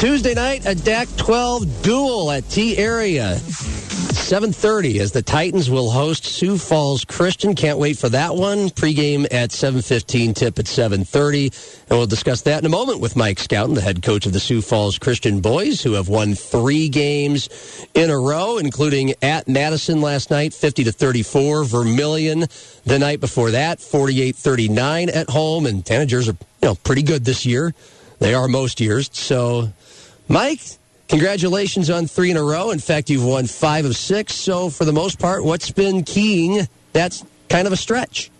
Tuesday 0.00 0.34
night, 0.34 0.66
a 0.66 0.74
DAC 0.74 1.16
12 1.16 1.82
duel 1.82 2.32
at 2.32 2.48
Tea 2.48 2.76
Area. 2.76 3.38
7.30 4.26 4.98
as 4.98 5.12
the 5.12 5.22
Titans 5.22 5.70
will 5.70 5.88
host 5.88 6.24
Sioux 6.24 6.58
Falls 6.58 7.04
Christian. 7.04 7.54
Can't 7.54 7.78
wait 7.78 7.96
for 7.96 8.08
that 8.08 8.34
one. 8.34 8.70
Pregame 8.70 9.24
at 9.32 9.50
7.15, 9.50 10.34
tip 10.34 10.58
at 10.58 10.64
7.30. 10.64 11.84
And 11.88 11.96
we'll 11.96 12.08
discuss 12.08 12.42
that 12.42 12.58
in 12.58 12.66
a 12.66 12.68
moment 12.68 13.00
with 13.00 13.14
Mike 13.14 13.38
Scouten, 13.38 13.76
the 13.76 13.80
head 13.80 14.02
coach 14.02 14.26
of 14.26 14.32
the 14.32 14.40
Sioux 14.40 14.62
Falls 14.62 14.98
Christian 14.98 15.40
boys, 15.40 15.80
who 15.80 15.92
have 15.92 16.08
won 16.08 16.34
three 16.34 16.88
games 16.88 17.48
in 17.94 18.10
a 18.10 18.18
row, 18.18 18.58
including 18.58 19.14
at 19.22 19.46
Madison 19.46 20.00
last 20.00 20.32
night, 20.32 20.52
50 20.52 20.82
to 20.82 20.90
34. 20.90 21.62
Vermillion 21.62 22.46
the 22.84 22.98
night 22.98 23.20
before 23.20 23.52
that, 23.52 23.78
48-39 23.78 25.14
at 25.14 25.30
home. 25.30 25.66
And 25.66 25.84
Tanagers 25.84 26.28
are, 26.28 26.36
you 26.62 26.68
know, 26.68 26.74
pretty 26.74 27.04
good 27.04 27.24
this 27.24 27.46
year. 27.46 27.74
They 28.18 28.34
are 28.34 28.48
most 28.48 28.80
years. 28.80 29.08
So, 29.12 29.68
Mike, 30.26 30.62
Congratulations 31.08 31.88
on 31.88 32.06
three 32.06 32.30
in 32.30 32.36
a 32.36 32.42
row. 32.42 32.70
In 32.70 32.80
fact, 32.80 33.10
you've 33.10 33.24
won 33.24 33.46
five 33.46 33.84
of 33.84 33.96
six. 33.96 34.34
So, 34.34 34.70
for 34.70 34.84
the 34.84 34.92
most 34.92 35.18
part, 35.18 35.44
what's 35.44 35.70
been 35.70 36.02
keying? 36.02 36.66
That's 36.92 37.24
kind 37.48 37.66
of 37.66 37.72
a 37.72 37.76
stretch. 37.76 38.30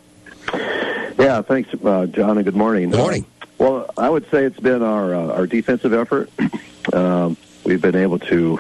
Yeah, 1.18 1.42
thanks, 1.42 1.70
uh, 1.84 2.06
John, 2.06 2.38
and 2.38 2.44
good 2.44 2.56
morning. 2.56 2.90
Good 2.90 2.98
morning. 2.98 3.24
Uh, 3.40 3.46
well, 3.58 3.90
I 3.96 4.10
would 4.10 4.28
say 4.30 4.44
it's 4.44 4.60
been 4.60 4.82
our 4.82 5.14
uh, 5.14 5.32
our 5.32 5.46
defensive 5.46 5.94
effort. 5.94 6.30
um, 6.92 7.36
we've 7.64 7.80
been 7.80 7.96
able 7.96 8.18
to 8.20 8.58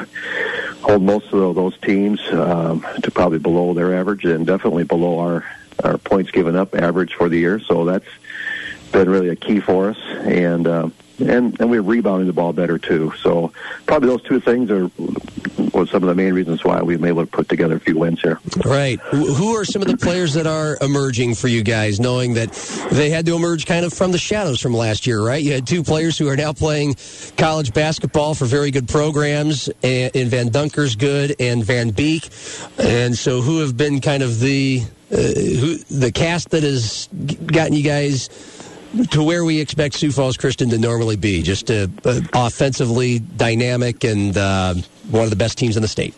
hold 0.82 1.02
most 1.02 1.32
of 1.32 1.54
those 1.54 1.76
teams 1.78 2.20
um, 2.30 2.86
to 3.02 3.10
probably 3.10 3.38
below 3.38 3.74
their 3.74 3.94
average 3.94 4.24
and 4.24 4.46
definitely 4.46 4.84
below 4.84 5.18
our 5.18 5.44
our 5.84 5.98
points 5.98 6.30
given 6.30 6.56
up 6.56 6.74
average 6.74 7.14
for 7.14 7.28
the 7.28 7.38
year. 7.38 7.60
So 7.60 7.84
that's 7.84 8.06
been 8.92 9.10
really 9.10 9.28
a 9.28 9.36
key 9.36 9.60
for 9.60 9.90
us, 9.90 9.98
and 10.24 10.66
uh, 10.66 10.88
and 11.20 11.58
and 11.60 11.70
we're 11.70 11.82
rebounding 11.82 12.26
the 12.26 12.32
ball 12.32 12.52
better 12.52 12.78
too. 12.78 13.12
So 13.20 13.52
probably 13.86 14.08
those 14.08 14.22
two 14.22 14.40
things 14.40 14.70
are 14.70 14.90
was 15.76 15.90
some 15.90 16.02
of 16.02 16.08
the 16.08 16.14
main 16.14 16.32
reasons 16.32 16.64
why 16.64 16.82
we've 16.82 17.00
been 17.00 17.08
able 17.08 17.24
to 17.24 17.30
put 17.30 17.48
together 17.48 17.76
a 17.76 17.80
few 17.80 17.98
wins 17.98 18.20
here. 18.20 18.40
Right. 18.64 18.98
Who 19.00 19.54
are 19.56 19.64
some 19.64 19.82
of 19.82 19.88
the 19.88 19.96
players 19.96 20.34
that 20.34 20.46
are 20.46 20.78
emerging 20.80 21.34
for 21.34 21.48
you 21.48 21.62
guys, 21.62 22.00
knowing 22.00 22.34
that 22.34 22.52
they 22.90 23.10
had 23.10 23.26
to 23.26 23.36
emerge 23.36 23.66
kind 23.66 23.84
of 23.84 23.92
from 23.92 24.12
the 24.12 24.18
shadows 24.18 24.60
from 24.60 24.74
last 24.74 25.06
year, 25.06 25.20
right? 25.22 25.42
You 25.42 25.52
had 25.52 25.66
two 25.66 25.82
players 25.82 26.16
who 26.18 26.28
are 26.28 26.36
now 26.36 26.52
playing 26.52 26.96
college 27.36 27.72
basketball 27.74 28.34
for 28.34 28.46
very 28.46 28.70
good 28.70 28.88
programs, 28.88 29.68
in 29.82 30.28
Van 30.28 30.48
Dunker's 30.48 30.96
good, 30.96 31.36
and 31.38 31.64
Van 31.64 31.90
Beek, 31.90 32.28
and 32.78 33.16
so 33.16 33.42
who 33.42 33.60
have 33.60 33.76
been 33.76 34.00
kind 34.00 34.22
of 34.22 34.40
the 34.40 34.82
uh, 35.12 35.16
who 35.16 35.76
the 35.76 36.10
cast 36.12 36.50
that 36.50 36.62
has 36.62 37.08
gotten 37.46 37.74
you 37.74 37.82
guys 37.84 38.28
to 39.10 39.22
where 39.22 39.44
we 39.44 39.60
expect 39.60 39.94
Sioux 39.94 40.12
Falls 40.12 40.36
Christian 40.36 40.70
to 40.70 40.78
normally 40.78 41.16
be, 41.16 41.42
just 41.42 41.70
uh, 41.70 41.86
uh, 42.04 42.20
offensively 42.32 43.18
dynamic 43.18 44.04
and 44.04 44.36
uh, 44.36 44.74
one 45.10 45.24
of 45.24 45.30
the 45.30 45.36
best 45.36 45.58
teams 45.58 45.76
in 45.76 45.82
the 45.82 45.88
state. 45.88 46.14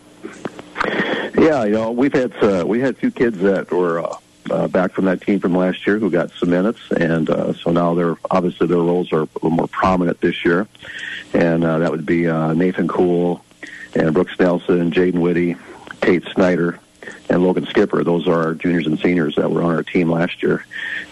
Yeah, 1.37 1.63
you 1.63 1.71
know, 1.71 1.91
we've 1.91 2.13
had 2.13 2.35
uh, 2.43 2.65
we 2.67 2.79
had 2.79 2.95
a 2.95 2.97
few 2.97 3.11
kids 3.11 3.39
that 3.39 3.71
were 3.71 4.01
uh, 4.01 4.17
uh, 4.51 4.67
back 4.67 4.91
from 4.91 5.05
that 5.05 5.21
team 5.21 5.39
from 5.39 5.55
last 5.55 5.85
year 5.85 5.97
who 5.97 6.09
got 6.09 6.31
some 6.31 6.49
minutes, 6.49 6.79
and 6.91 7.29
uh, 7.29 7.53
so 7.53 7.71
now 7.71 7.93
they're 7.93 8.17
obviously 8.29 8.67
their 8.67 8.77
roles 8.77 9.11
are 9.13 9.21
a 9.21 9.29
little 9.35 9.51
more 9.51 9.67
prominent 9.67 10.19
this 10.21 10.43
year, 10.43 10.67
and 11.33 11.63
uh, 11.63 11.79
that 11.79 11.91
would 11.91 12.05
be 12.05 12.27
uh, 12.27 12.53
Nathan 12.53 12.87
Cool 12.87 13.43
and 13.95 14.13
Brooks 14.13 14.37
Nelson, 14.39 14.91
Jaden 14.91 15.19
Whitty, 15.19 15.55
Tate 16.01 16.25
Snyder, 16.33 16.79
and 17.29 17.43
Logan 17.43 17.65
Skipper. 17.65 18.03
Those 18.03 18.27
are 18.27 18.43
our 18.47 18.53
juniors 18.53 18.87
and 18.87 18.99
seniors 18.99 19.35
that 19.35 19.49
were 19.49 19.61
on 19.61 19.75
our 19.75 19.83
team 19.83 20.11
last 20.11 20.41
year, 20.43 20.65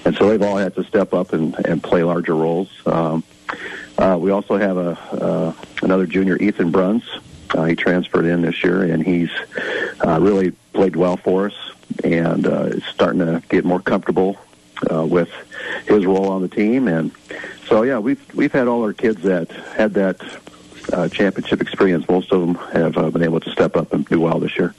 and 0.06 0.16
so 0.16 0.30
they've 0.30 0.42
all 0.42 0.58
had 0.58 0.76
to 0.76 0.84
step 0.84 1.14
up 1.14 1.34
and, 1.34 1.56
and 1.66 1.84
play 1.84 2.04
larger 2.04 2.36
roles. 2.36 2.70
Um, 2.86 3.24
uh, 3.98 4.18
we 4.20 4.32
also 4.32 4.58
have 4.58 4.78
a 4.78 4.92
uh, 5.12 5.54
another 5.82 6.06
junior, 6.06 6.38
Ethan 6.38 6.72
Bruns. 6.72 7.04
Uh, 7.52 7.64
he 7.66 7.76
transferred 7.76 8.26
in 8.26 8.42
this 8.42 8.64
year, 8.64 8.84
and 8.84 9.06
he's 9.06 9.32
uh, 10.06 10.20
really 10.20 10.52
played 10.74 10.96
well 10.96 11.18
for 11.18 11.48
us, 11.48 11.72
and 12.04 12.46
uh, 12.46 12.64
is 12.64 12.84
starting 12.86 13.20
to 13.20 13.42
get 13.50 13.66
more 13.66 13.80
comfortable 13.80 14.38
uh, 14.92 15.06
with 15.06 15.32
his 15.88 16.06
role 16.06 16.30
on 16.30 16.42
the 16.42 16.48
team. 16.48 16.88
And 16.88 17.12
so, 17.68 17.84
yeah, 17.84 18.00
we've 18.00 18.22
we've 18.36 18.52
had 18.52 18.68
all 18.68 18.84
our 18.84 18.94
kids 18.94 19.22
that 19.24 19.50
had 19.52 19.94
that 19.96 20.22
uh, 20.94 21.10
championship 21.10 21.62
experience. 21.62 22.08
Most 22.08 22.32
of 22.32 22.42
them 22.42 22.56
have 22.56 22.98
uh, 22.98 23.10
been 23.10 23.24
able 23.24 23.40
to 23.40 23.52
step 23.52 23.76
up 23.76 23.94
and 23.94 24.06
do 24.06 24.20
well 24.20 24.40
this 24.40 24.58
year. 24.58 24.74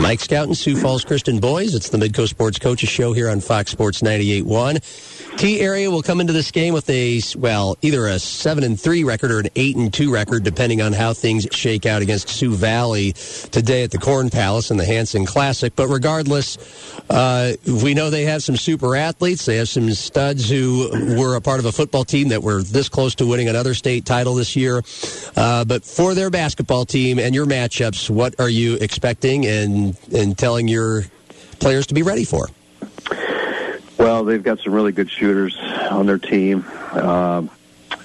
Mike 0.00 0.20
Scouten, 0.20 0.56
Sioux 0.56 0.76
Falls 0.76 1.04
Christian 1.04 1.40
Boys. 1.40 1.74
It's 1.74 1.88
the 1.88 1.98
Midco 1.98 2.28
Sports 2.28 2.58
Coaches 2.58 2.88
Show 2.88 3.12
here 3.12 3.28
on 3.28 3.40
Fox 3.40 3.70
Sports 3.70 4.02
98.1. 4.02 5.36
Tea 5.36 5.60
Area 5.60 5.90
will 5.90 6.02
come 6.02 6.20
into 6.20 6.32
this 6.32 6.50
game 6.52 6.74
with 6.74 6.88
a 6.88 7.20
well, 7.36 7.76
either 7.82 8.06
a 8.06 8.18
seven 8.18 8.62
and 8.62 8.78
three 8.78 9.02
record 9.02 9.32
or 9.32 9.40
an 9.40 9.48
eight 9.56 9.76
and 9.76 9.92
two 9.92 10.12
record, 10.12 10.44
depending 10.44 10.80
on 10.80 10.92
how 10.92 11.12
things 11.12 11.46
shake 11.50 11.86
out 11.86 12.02
against 12.02 12.28
Sioux 12.28 12.54
Valley 12.54 13.12
today 13.50 13.82
at 13.82 13.90
the 13.90 13.98
Corn 13.98 14.30
Palace 14.30 14.70
in 14.70 14.76
the 14.76 14.84
Hanson 14.84 15.26
Classic. 15.26 15.74
But 15.74 15.88
regardless, 15.88 16.56
uh, 17.10 17.54
we 17.66 17.94
know 17.94 18.10
they 18.10 18.24
have 18.24 18.42
some 18.42 18.56
super 18.56 18.94
athletes. 18.94 19.44
They 19.44 19.56
have 19.56 19.68
some 19.68 19.90
studs 19.92 20.48
who 20.48 21.16
were 21.18 21.34
a 21.34 21.40
part 21.40 21.58
of 21.58 21.66
a 21.66 21.72
football 21.72 22.04
team 22.04 22.28
that 22.28 22.42
were 22.42 22.62
this 22.62 22.88
close 22.88 23.14
to 23.16 23.26
winning 23.26 23.48
another 23.48 23.74
state 23.74 24.06
title 24.06 24.34
this 24.34 24.56
year. 24.56 24.82
Uh, 25.36 25.53
but 25.62 25.84
for 25.84 26.14
their 26.14 26.30
basketball 26.30 26.86
team 26.86 27.18
and 27.18 27.34
your 27.34 27.46
matchups, 27.46 28.10
what 28.10 28.34
are 28.40 28.48
you 28.48 28.76
expecting 28.80 29.44
and 29.46 29.96
and 30.12 30.36
telling 30.36 30.66
your 30.66 31.04
players 31.60 31.86
to 31.88 31.94
be 31.94 32.02
ready 32.02 32.24
for? 32.24 32.48
Well, 33.98 34.24
they've 34.24 34.42
got 34.42 34.58
some 34.60 34.72
really 34.72 34.92
good 34.92 35.10
shooters 35.10 35.56
on 35.90 36.06
their 36.06 36.18
team. 36.18 36.64
Uh, 36.92 37.46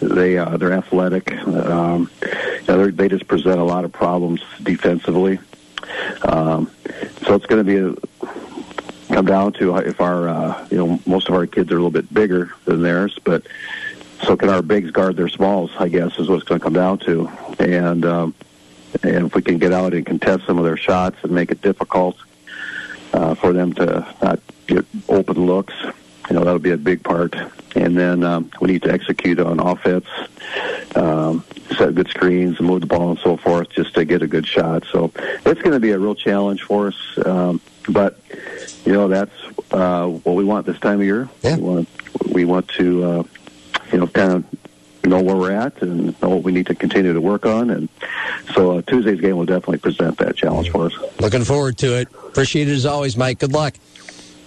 they 0.02 0.38
uh, 0.38 0.58
they're 0.58 0.74
athletic. 0.74 1.36
Um, 1.46 2.10
you 2.22 2.68
know, 2.68 2.92
they 2.92 3.08
just 3.08 3.28
present 3.28 3.60
a 3.60 3.64
lot 3.64 3.86
of 3.86 3.92
problems 3.92 4.42
defensively. 4.62 5.40
Um, 6.24 6.70
so 7.24 7.36
it's 7.36 7.46
going 7.46 7.66
to 7.66 7.66
be 7.66 7.78
a, 7.78 8.30
come 9.14 9.26
down 9.26 9.54
to 9.54 9.76
if 9.78 10.00
our 10.00 10.30
uh, 10.30 10.68
you 10.70 10.78
know 10.78 11.00
most 11.06 11.28
of 11.28 11.36
our 11.36 11.46
kids 11.48 11.72
are 11.72 11.76
a 11.76 11.78
little 11.78 11.90
bit 11.90 12.14
bigger 12.14 12.52
than 12.66 12.82
theirs, 12.82 13.18
but 13.24 13.46
so 14.24 14.36
can 14.36 14.50
our 14.50 14.62
bigs 14.62 14.92
guard 14.92 15.16
their 15.16 15.30
smalls? 15.30 15.72
I 15.80 15.90
guess 15.90 16.18
is 16.18 16.30
what 16.30 16.36
it's 16.36 16.48
going 16.48 16.60
to 16.60 16.64
come 16.64 16.74
down 16.74 17.00
to. 17.00 17.30
And 17.60 18.06
um, 18.06 18.34
and 19.04 19.28
if 19.28 19.36
we 19.36 19.42
can 19.42 19.58
get 19.58 19.74
out 19.74 19.94
and 19.94 20.06
contest 20.06 20.46
some 20.46 20.58
of 20.58 20.66
their 20.66 20.78
shots 20.78 21.18
and 21.24 21.32
make 21.32 21.52
it 21.52 21.62
difficult 21.62 22.18
uh, 23.14 23.36
for 23.36 23.54
them 23.54 23.74
to 23.74 24.08
not 24.22 24.40
get 24.68 24.86
open 25.08 25.46
looks, 25.46 25.74
you 25.84 26.36
know 26.36 26.44
that'll 26.44 26.60
be 26.60 26.72
a 26.72 26.78
big 26.78 27.04
part. 27.04 27.36
And 27.76 27.98
then 27.98 28.24
um, 28.24 28.52
we 28.60 28.72
need 28.72 28.84
to 28.84 28.92
execute 28.92 29.40
on 29.40 29.60
offense, 29.60 30.08
um, 30.96 31.44
set 31.78 31.94
good 31.94 32.10
screens, 32.10 32.60
move 32.60 32.82
the 32.82 32.88
ball, 32.88 33.12
and 33.12 33.20
so 33.20 33.38
forth, 33.38 33.70
just 33.70 33.94
to 33.94 34.06
get 34.06 34.24
a 34.24 34.28
good 34.28 34.48
shot. 34.48 34.86
So 34.92 35.12
it's 35.46 35.62
going 35.62 35.74
to 35.74 35.80
be 35.80 35.92
a 35.92 36.00
real 36.00 36.16
challenge 36.16 36.64
for 36.64 36.88
us. 36.88 37.20
Um, 37.26 37.62
but 37.88 38.20
you 38.86 38.94
know 38.94 39.08
that's 39.08 39.34
uh, 39.72 40.08
what 40.08 40.36
we 40.36 40.44
want 40.44 40.66
this 40.66 40.80
time 40.80 41.00
of 41.00 41.06
year. 41.06 41.30
Yeah. 41.42 41.58
We 41.58 41.62
want 41.62 41.90
we 42.34 42.46
want 42.46 42.68
to 42.70 43.04
uh, 43.04 43.24
you 43.92 44.00
know 44.00 44.08
kind 44.08 44.32
of 44.34 44.46
know 45.04 45.22
where 45.22 45.36
we're 45.36 45.52
at 45.52 45.82
and 45.82 46.20
know 46.22 46.30
what 46.30 46.44
we 46.44 46.52
need 46.52 46.68
to 46.68 46.76
continue 46.76 47.14
to 47.14 47.22
work 47.22 47.46
on. 47.46 47.70
And 47.70 47.90
so 48.54 48.78
uh, 48.78 48.82
Tuesday's 48.84 49.22
game 49.22 49.38
will 49.38 49.46
definitely 49.46 49.80
present 49.80 50.18
that 50.20 50.36
challenge 50.36 50.72
for 50.72 50.88
us. 50.88 50.94
Looking 51.20 51.44
forward 51.44 51.78
to 51.80 51.98
it. 51.98 52.08
Appreciate 52.12 52.68
it 52.68 52.74
as 52.74 52.86
always, 52.86 53.18
Mike. 53.18 53.40
Good 53.40 53.54
luck. 53.54 53.76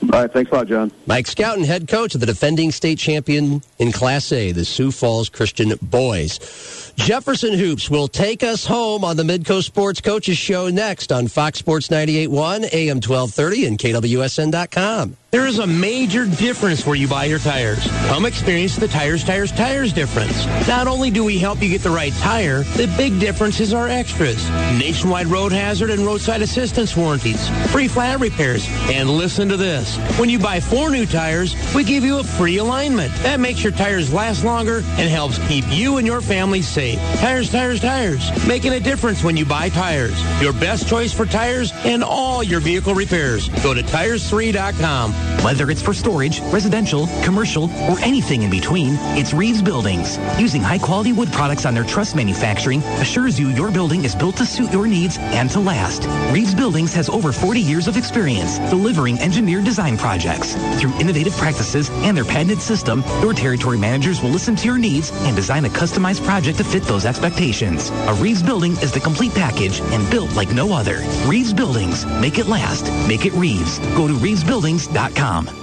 All 0.03 0.21
right, 0.21 0.33
thanks 0.33 0.51
a 0.51 0.57
lot, 0.57 0.67
John. 0.67 0.91
Mike 1.07 1.27
Scouten, 1.27 1.65
head 1.65 1.87
coach 1.87 2.17
of 2.17 2.21
the 2.21 2.27
defending 2.27 2.73
state 2.73 2.99
champion 2.99 3.63
in 3.79 3.93
Class 3.93 4.33
A, 4.33 4.51
the 4.51 4.65
Sioux 4.65 4.91
Falls 4.91 5.29
Christian 5.29 5.75
Boys. 5.81 6.92
Jefferson 6.97 7.55
Hoops 7.55 7.91
will 7.91 8.09
take 8.09 8.43
us 8.43 8.67
home 8.67 9.05
on 9.05 9.17
the 9.17 9.23
Midco 9.23 9.63
Sports 9.63 10.01
Coaches 10.01 10.39
Show 10.39 10.69
next 10.69 11.11
on 11.11 11.27
Fox 11.27 11.59
Sports 11.59 11.89
98.1, 11.89 12.73
AM 12.73 12.97
1230, 12.97 13.67
and 13.67 13.79
KWSN.com. 13.79 15.17
There 15.33 15.47
is 15.47 15.61
a 15.61 15.67
major 15.67 16.27
difference 16.27 16.85
where 16.85 16.95
you 16.95 17.09
buy 17.09 17.25
your 17.25 17.39
tires. 17.39 17.87
Come 18.09 18.27
experience 18.27 18.77
the 18.77 18.87
Tires, 18.87 19.25
Tires, 19.25 19.51
Tires 19.51 19.91
difference. 19.91 20.45
Not 20.69 20.87
only 20.87 21.11
do 21.11 21.25
we 21.25 21.39
help 21.39 21.63
you 21.63 21.71
get 21.71 21.81
the 21.81 21.89
right 21.89 22.13
tire, 22.15 22.65
the 22.77 22.87
big 22.99 23.19
difference 23.19 23.59
is 23.59 23.73
our 23.73 23.89
extras. 23.89 24.47
Nationwide 24.79 25.29
road 25.29 25.51
hazard 25.51 25.89
and 25.89 26.05
roadside 26.05 26.43
assistance 26.43 26.95
warranties, 26.95 27.49
free 27.73 27.89
flat 27.89 28.21
repairs, 28.21 28.67
and 28.91 29.09
listen 29.09 29.49
to 29.49 29.57
this. 29.57 29.97
When 30.19 30.29
you 30.29 30.39
buy 30.39 30.61
four 30.61 30.91
new 30.91 31.07
tires, 31.07 31.57
we 31.75 31.83
give 31.83 32.05
you 32.05 32.19
a 32.19 32.25
free 32.25 32.59
alignment. 32.59 33.15
That 33.23 33.41
makes 33.41 33.63
your 33.65 33.73
tires 33.73 34.13
last 34.13 34.45
longer 34.45 34.83
and 34.99 35.09
helps 35.09 35.39
keep 35.49 35.65
you 35.71 35.97
and 35.97 36.07
your 36.07 36.21
family 36.21 36.61
safe. 36.61 36.82
Tires, 36.91 37.51
Tires, 37.51 37.81
Tires. 37.81 38.47
Making 38.47 38.73
a 38.73 38.81
difference 38.81 39.23
when 39.23 39.37
you 39.37 39.45
buy 39.45 39.69
tires. 39.69 40.21
Your 40.43 40.53
best 40.53 40.89
choice 40.89 41.13
for 41.13 41.25
tires 41.25 41.73
and 41.85 42.03
all 42.03 42.43
your 42.43 42.59
vehicle 42.59 42.95
repairs. 42.95 43.49
Go 43.63 43.73
to 43.73 43.83
tires3.com. 43.83 45.13
Whether 45.45 45.71
it's 45.71 45.81
for 45.81 45.95
storage, 45.95 46.41
residential, 46.53 47.07
commercial, 47.23 47.65
or 47.89 47.99
anything 48.01 48.43
in 48.43 48.51
between, 48.51 48.97
it's 49.17 49.33
Reeves 49.33 49.63
Buildings. 49.63 50.19
Using 50.39 50.61
high-quality 50.61 51.13
wood 51.13 51.31
products 51.33 51.67
on 51.67 51.75
their 51.75 51.85
truss 51.85 52.15
manufacturing 52.17 52.81
assures 53.01 53.39
you 53.39 53.49
your 53.51 53.71
building 53.71 54.05
is 54.05 54.17
built 54.17 54.37
to 54.39 54.45
suit 54.45 54.73
your 54.73 54.89
needs 54.89 55.19
and 55.19 55.49
to 55.51 55.61
last. 55.61 56.07
Reeves 56.33 56.55
Buildings 56.55 56.93
has 56.95 57.09
over 57.09 57.31
40 57.31 57.61
years 57.61 57.87
of 57.87 57.97
experience 57.97 58.59
delivering 58.71 59.21
engineered 59.21 59.65
design 59.65 59.97
projects. 59.97 60.55
Through 60.81 60.99
innovative 60.99 61.37
practices 61.37 61.91
and 61.91 62.17
their 62.17 62.25
patented 62.25 62.61
system, 62.61 63.05
your 63.21 63.35
territory 63.35 63.79
managers 63.79 64.21
will 64.21 64.31
listen 64.31 64.57
to 64.57 64.67
your 64.67 64.79
needs 64.79 65.13
and 65.13 65.37
design 65.37 65.65
a 65.65 65.69
customized 65.69 66.25
project 66.25 66.59
to 66.59 66.65
fit 66.73 66.83
those 66.85 67.05
expectations. 67.05 67.91
A 68.09 68.15
Reeves 68.15 68.43
Building 68.43 68.73
is 68.79 68.91
the 68.93 69.01
complete 69.01 69.33
package 69.33 69.81
and 69.93 70.11
built 70.11 70.35
like 70.35 70.51
no 70.53 70.73
other. 70.73 71.03
Reeves 71.27 71.53
Buildings. 71.53 72.07
Make 72.07 72.39
it 72.39 72.47
last. 72.47 72.91
Make 73.07 73.27
it 73.27 73.35
Reeves. 73.35 73.79
Go 73.95 74.09
to 74.09 74.15
reevesbuildings.com. 74.15 75.62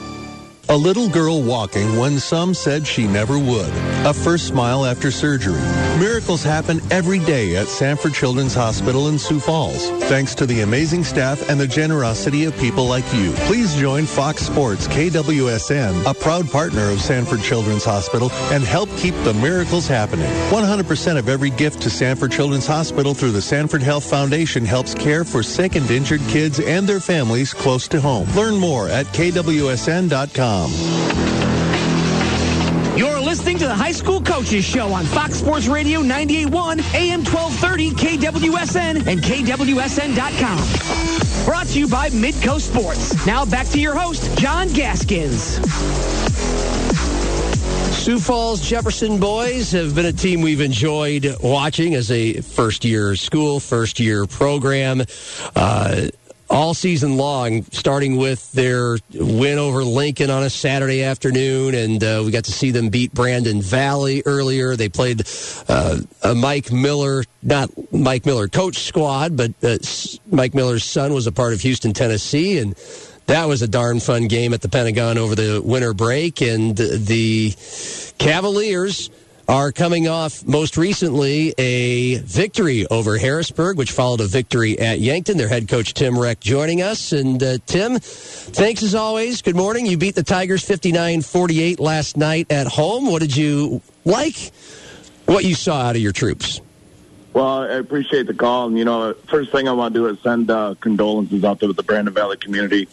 A 0.71 0.77
little 0.77 1.09
girl 1.09 1.41
walking 1.41 1.97
when 1.97 2.19
some 2.19 2.53
said 2.53 2.85
she 2.85 3.07
never 3.07 3.39
would. 3.39 3.71
A 4.05 4.13
first 4.13 4.45
smile 4.45 4.85
after 4.85 5.09
surgery. 5.09 5.59
Miracles 5.99 6.43
happen 6.43 6.79
every 6.91 7.17
day 7.17 7.55
at 7.55 7.67
Sanford 7.67 8.13
Children's 8.13 8.53
Hospital 8.53 9.07
in 9.07 9.17
Sioux 9.17 9.39
Falls. 9.39 9.89
Thanks 10.03 10.35
to 10.35 10.45
the 10.45 10.61
amazing 10.61 11.03
staff 11.03 11.49
and 11.49 11.59
the 11.59 11.65
generosity 11.65 12.45
of 12.45 12.55
people 12.59 12.85
like 12.85 13.03
you. 13.15 13.31
Please 13.47 13.73
join 13.77 14.05
Fox 14.05 14.43
Sports 14.43 14.87
KWSN, 14.89 16.05
a 16.05 16.13
proud 16.13 16.47
partner 16.51 16.91
of 16.91 17.01
Sanford 17.01 17.41
Children's 17.41 17.83
Hospital, 17.83 18.31
and 18.51 18.63
help 18.63 18.95
keep 18.95 19.15
the 19.23 19.33
miracles 19.33 19.87
happening. 19.87 20.29
100% 20.51 21.17
of 21.17 21.29
every 21.29 21.49
gift 21.49 21.81
to 21.81 21.89
Sanford 21.89 22.31
Children's 22.31 22.67
Hospital 22.67 23.15
through 23.15 23.31
the 23.31 23.41
Sanford 23.41 23.81
Health 23.81 24.07
Foundation 24.07 24.65
helps 24.65 24.93
care 24.93 25.23
for 25.23 25.41
sick 25.41 25.75
and 25.75 25.89
injured 25.89 26.21
kids 26.27 26.59
and 26.59 26.87
their 26.87 26.99
families 26.99 27.55
close 27.55 27.87
to 27.87 27.99
home. 27.99 28.29
Learn 28.35 28.55
more 28.55 28.87
at 28.87 29.07
kwsn.com. 29.07 30.58
You're 32.97 33.21
listening 33.21 33.57
to 33.59 33.67
the 33.67 33.75
High 33.75 33.93
School 33.93 34.21
Coaches 34.21 34.65
Show 34.65 34.91
on 34.91 35.05
Fox 35.05 35.35
Sports 35.35 35.67
Radio 35.67 36.01
98.1, 36.01 36.93
AM 36.95 37.23
1230, 37.23 37.91
KWSN, 37.91 39.07
and 39.07 39.21
KWSN.com. 39.21 41.45
Brought 41.45 41.67
to 41.67 41.79
you 41.79 41.87
by 41.87 42.09
Midco 42.09 42.59
Sports. 42.59 43.25
Now 43.25 43.45
back 43.45 43.67
to 43.67 43.79
your 43.79 43.95
host, 43.95 44.37
John 44.37 44.67
Gaskins. 44.69 45.59
Sioux 47.95 48.19
Falls 48.19 48.61
Jefferson 48.61 49.19
boys 49.19 49.71
have 49.71 49.95
been 49.95 50.05
a 50.05 50.13
team 50.13 50.41
we've 50.41 50.61
enjoyed 50.61 51.35
watching 51.41 51.95
as 51.95 52.11
a 52.11 52.41
first 52.41 52.83
year 52.83 53.15
school, 53.15 53.59
first 53.59 53.99
year 53.99 54.25
program. 54.25 55.03
Uh, 55.55 56.07
all 56.49 56.73
season 56.73 57.17
long, 57.17 57.63
starting 57.71 58.17
with 58.17 58.51
their 58.53 58.97
win 59.13 59.59
over 59.59 59.83
Lincoln 59.83 60.29
on 60.29 60.43
a 60.43 60.49
Saturday 60.49 61.03
afternoon, 61.03 61.75
and 61.75 62.03
uh, 62.03 62.23
we 62.25 62.31
got 62.31 62.45
to 62.45 62.51
see 62.51 62.71
them 62.71 62.89
beat 62.89 63.13
Brandon 63.13 63.61
Valley 63.61 64.23
earlier. 64.25 64.75
They 64.75 64.89
played 64.89 65.21
uh, 65.67 65.99
a 66.23 66.33
Mike 66.33 66.71
Miller, 66.71 67.23
not 67.43 67.69
Mike 67.91 68.25
Miller 68.25 68.47
coach 68.47 68.79
squad, 68.79 69.37
but 69.37 69.51
uh, 69.63 69.77
Mike 70.31 70.53
Miller's 70.53 70.83
son 70.83 71.13
was 71.13 71.27
a 71.27 71.31
part 71.31 71.53
of 71.53 71.61
Houston, 71.61 71.93
Tennessee, 71.93 72.57
and 72.57 72.75
that 73.27 73.45
was 73.47 73.61
a 73.61 73.67
darn 73.67 73.99
fun 73.99 74.27
game 74.27 74.53
at 74.53 74.61
the 74.61 74.69
Pentagon 74.69 75.19
over 75.19 75.35
the 75.35 75.61
winter 75.63 75.93
break, 75.93 76.41
and 76.41 76.75
the 76.75 77.53
Cavaliers 78.17 79.11
are 79.49 79.71
coming 79.71 80.07
off 80.07 80.45
most 80.45 80.77
recently 80.77 81.55
a 81.57 82.19
victory 82.19 82.85
over 82.85 83.17
Harrisburg, 83.17 83.77
which 83.77 83.91
followed 83.91 84.21
a 84.21 84.27
victory 84.27 84.77
at 84.77 84.99
Yankton. 84.99 85.37
Their 85.37 85.47
head 85.47 85.67
coach 85.67 85.95
Tim 85.95 86.17
Reck 86.17 86.39
joining 86.39 86.83
us. 86.83 87.13
And 87.13 87.41
uh, 87.41 87.57
Tim, 87.65 87.97
thanks 87.99 88.83
as 88.83 88.93
always. 88.93 89.41
Good 89.41 89.55
morning. 89.55 89.87
You 89.87 89.97
beat 89.97 90.13
the 90.13 90.21
Tigers 90.21 90.63
59 90.63 91.23
48 91.23 91.79
last 91.79 92.15
night 92.15 92.51
at 92.51 92.67
home. 92.67 93.07
What 93.07 93.23
did 93.23 93.35
you 93.35 93.81
like? 94.05 94.35
What 95.25 95.43
you 95.45 95.55
saw 95.55 95.81
out 95.81 95.95
of 95.95 96.01
your 96.01 96.11
troops? 96.11 96.61
Well, 97.33 97.63
I 97.63 97.73
appreciate 97.73 98.27
the 98.27 98.35
call. 98.35 98.67
And, 98.67 98.77
you 98.77 98.85
know, 98.85 99.15
first 99.29 99.51
thing 99.51 99.67
I 99.67 99.71
want 99.71 99.95
to 99.95 99.99
do 99.99 100.05
is 100.07 100.19
send 100.21 100.51
uh, 100.51 100.75
condolences 100.79 101.43
out 101.43 101.59
to 101.61 101.73
the 101.73 101.83
Brandon 101.83 102.13
Valley 102.13 102.37
community 102.37 102.87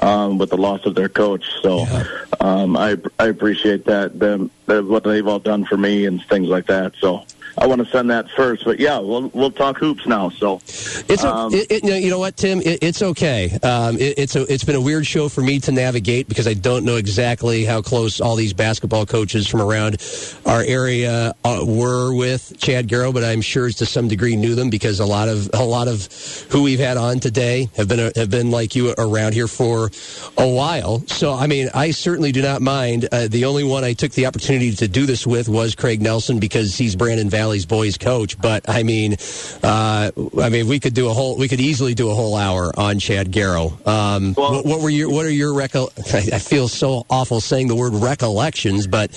um, 0.00 0.38
with 0.38 0.50
the 0.50 0.56
loss 0.56 0.84
of 0.86 0.94
their 0.94 1.08
coach. 1.08 1.44
So 1.62 1.80
yeah. 1.80 2.04
um, 2.40 2.76
I 2.76 2.96
I 3.18 3.26
appreciate 3.26 3.84
that 3.86 4.18
them 4.18 4.50
that 4.66 4.84
what 4.84 5.04
they've 5.04 5.26
all 5.26 5.38
done 5.38 5.64
for 5.64 5.76
me 5.76 6.06
and 6.06 6.22
things 6.24 6.48
like 6.48 6.66
that. 6.66 6.94
So 6.98 7.24
I 7.58 7.66
want 7.66 7.84
to 7.84 7.90
send 7.90 8.10
that 8.10 8.30
first. 8.30 8.64
But 8.64 8.80
yeah, 8.80 8.98
we'll 8.98 9.28
we'll 9.28 9.50
talk 9.50 9.78
hoops 9.78 10.06
now. 10.06 10.30
So 10.30 10.56
It's 10.56 11.24
a, 11.24 11.48
it, 11.52 11.84
it, 11.84 12.02
you, 12.02 12.10
know, 12.10 12.18
what, 12.18 12.36
Tim? 12.36 12.60
It, 12.60 12.82
it's 12.82 13.02
okay. 13.02 13.58
Um, 13.62 13.96
it, 13.96 14.18
it's 14.18 14.36
a, 14.36 14.50
it's 14.52 14.64
been 14.64 14.76
a 14.76 14.80
weird 14.80 15.06
show 15.06 15.28
for 15.28 15.42
me 15.42 15.60
to 15.60 15.72
navigate 15.72 16.28
because 16.28 16.46
I 16.46 16.54
don't 16.54 16.84
know 16.84 16.96
exactly 16.96 17.64
how 17.64 17.82
close 17.82 18.20
all 18.20 18.36
these 18.36 18.52
basketball 18.52 19.06
coaches 19.06 19.46
from 19.46 19.60
around 19.60 20.02
our 20.46 20.62
area 20.62 21.34
uh, 21.44 21.64
were 21.66 22.14
with 22.14 22.54
Chad 22.58 22.88
Garrow, 22.88 23.12
but 23.12 23.24
I'm 23.24 23.42
sure 23.42 23.70
to 23.70 23.86
some 23.86 24.08
degree 24.08 24.36
knew 24.36 24.54
them 24.54 24.70
because 24.70 25.00
a 25.00 25.06
lot 25.06 25.28
of 25.28 25.50
a 25.52 25.64
lot 25.64 25.88
of 25.88 26.06
who 26.50 26.62
we've 26.62 26.78
had 26.78 26.96
on 26.96 27.20
today 27.20 27.68
have 27.76 27.88
been 27.88 28.12
have 28.16 28.30
been 28.30 28.50
like 28.50 28.74
you 28.74 28.94
around 28.96 29.34
here 29.34 29.48
for 29.48 29.90
a 30.38 30.48
while. 30.48 31.04
So 31.06 31.34
I 31.34 31.46
mean, 31.46 31.68
I 31.74 31.90
certainly 31.90 32.32
do 32.32 32.42
not 32.42 32.62
mind. 32.62 33.08
Uh, 33.12 33.28
the 33.28 33.44
only 33.44 33.64
one 33.64 33.84
I 33.84 33.92
took 33.92 34.12
the 34.12 34.26
opportunity 34.26 34.72
to 34.72 34.88
do 34.88 35.06
this 35.06 35.26
with 35.26 35.48
was 35.48 35.74
Craig 35.74 36.00
Nelson 36.00 36.38
because 36.38 36.76
he's 36.76 36.96
Brandon 36.96 37.28
Valley's 37.42 37.66
boys 37.66 37.98
coach. 37.98 38.40
But 38.40 38.68
I 38.68 38.84
mean, 38.84 39.16
uh, 39.64 40.12
I 40.40 40.48
mean, 40.48 40.68
we 40.68 40.78
could 40.78 40.94
do 40.94 41.08
a 41.08 41.12
whole, 41.12 41.36
we 41.36 41.48
could 41.48 41.60
easily 41.60 41.92
do 41.92 42.08
a 42.08 42.14
whole 42.14 42.36
hour 42.36 42.72
on 42.78 43.00
Chad 43.00 43.32
Garrow. 43.32 43.84
Um, 43.84 44.34
what, 44.34 44.64
what, 44.64 44.80
were 44.80 44.90
your, 44.90 45.10
what 45.10 45.26
are 45.26 45.30
your 45.30 45.52
recol? 45.52 45.90
I, 46.14 46.36
I, 46.36 46.38
feel 46.38 46.68
so 46.68 47.04
awful 47.10 47.40
saying 47.40 47.66
the 47.66 47.74
word 47.74 47.94
recollections, 47.94 48.86
but 48.86 49.10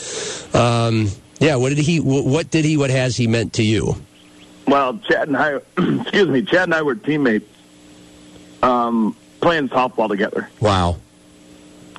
um, 0.55 1.09
yeah, 1.39 1.55
what 1.57 1.69
did 1.69 1.78
he, 1.78 1.99
what 1.99 2.49
did 2.49 2.65
he, 2.65 2.78
what 2.78 2.89
has 2.89 3.15
he 3.15 3.28
meant 3.28 3.53
to 3.53 3.63
you? 3.63 3.95
Well, 4.67 4.97
Chad 5.07 5.28
and 5.28 5.38
I, 5.38 5.53
excuse 5.78 6.28
me, 6.28 6.41
Chad 6.41 6.63
and 6.63 6.73
I 6.73 6.82
were 6.82 6.95
teammates, 6.95 7.47
um, 8.63 9.15
playing 9.39 9.69
softball 9.69 10.09
together. 10.09 10.49
Wow. 10.59 10.97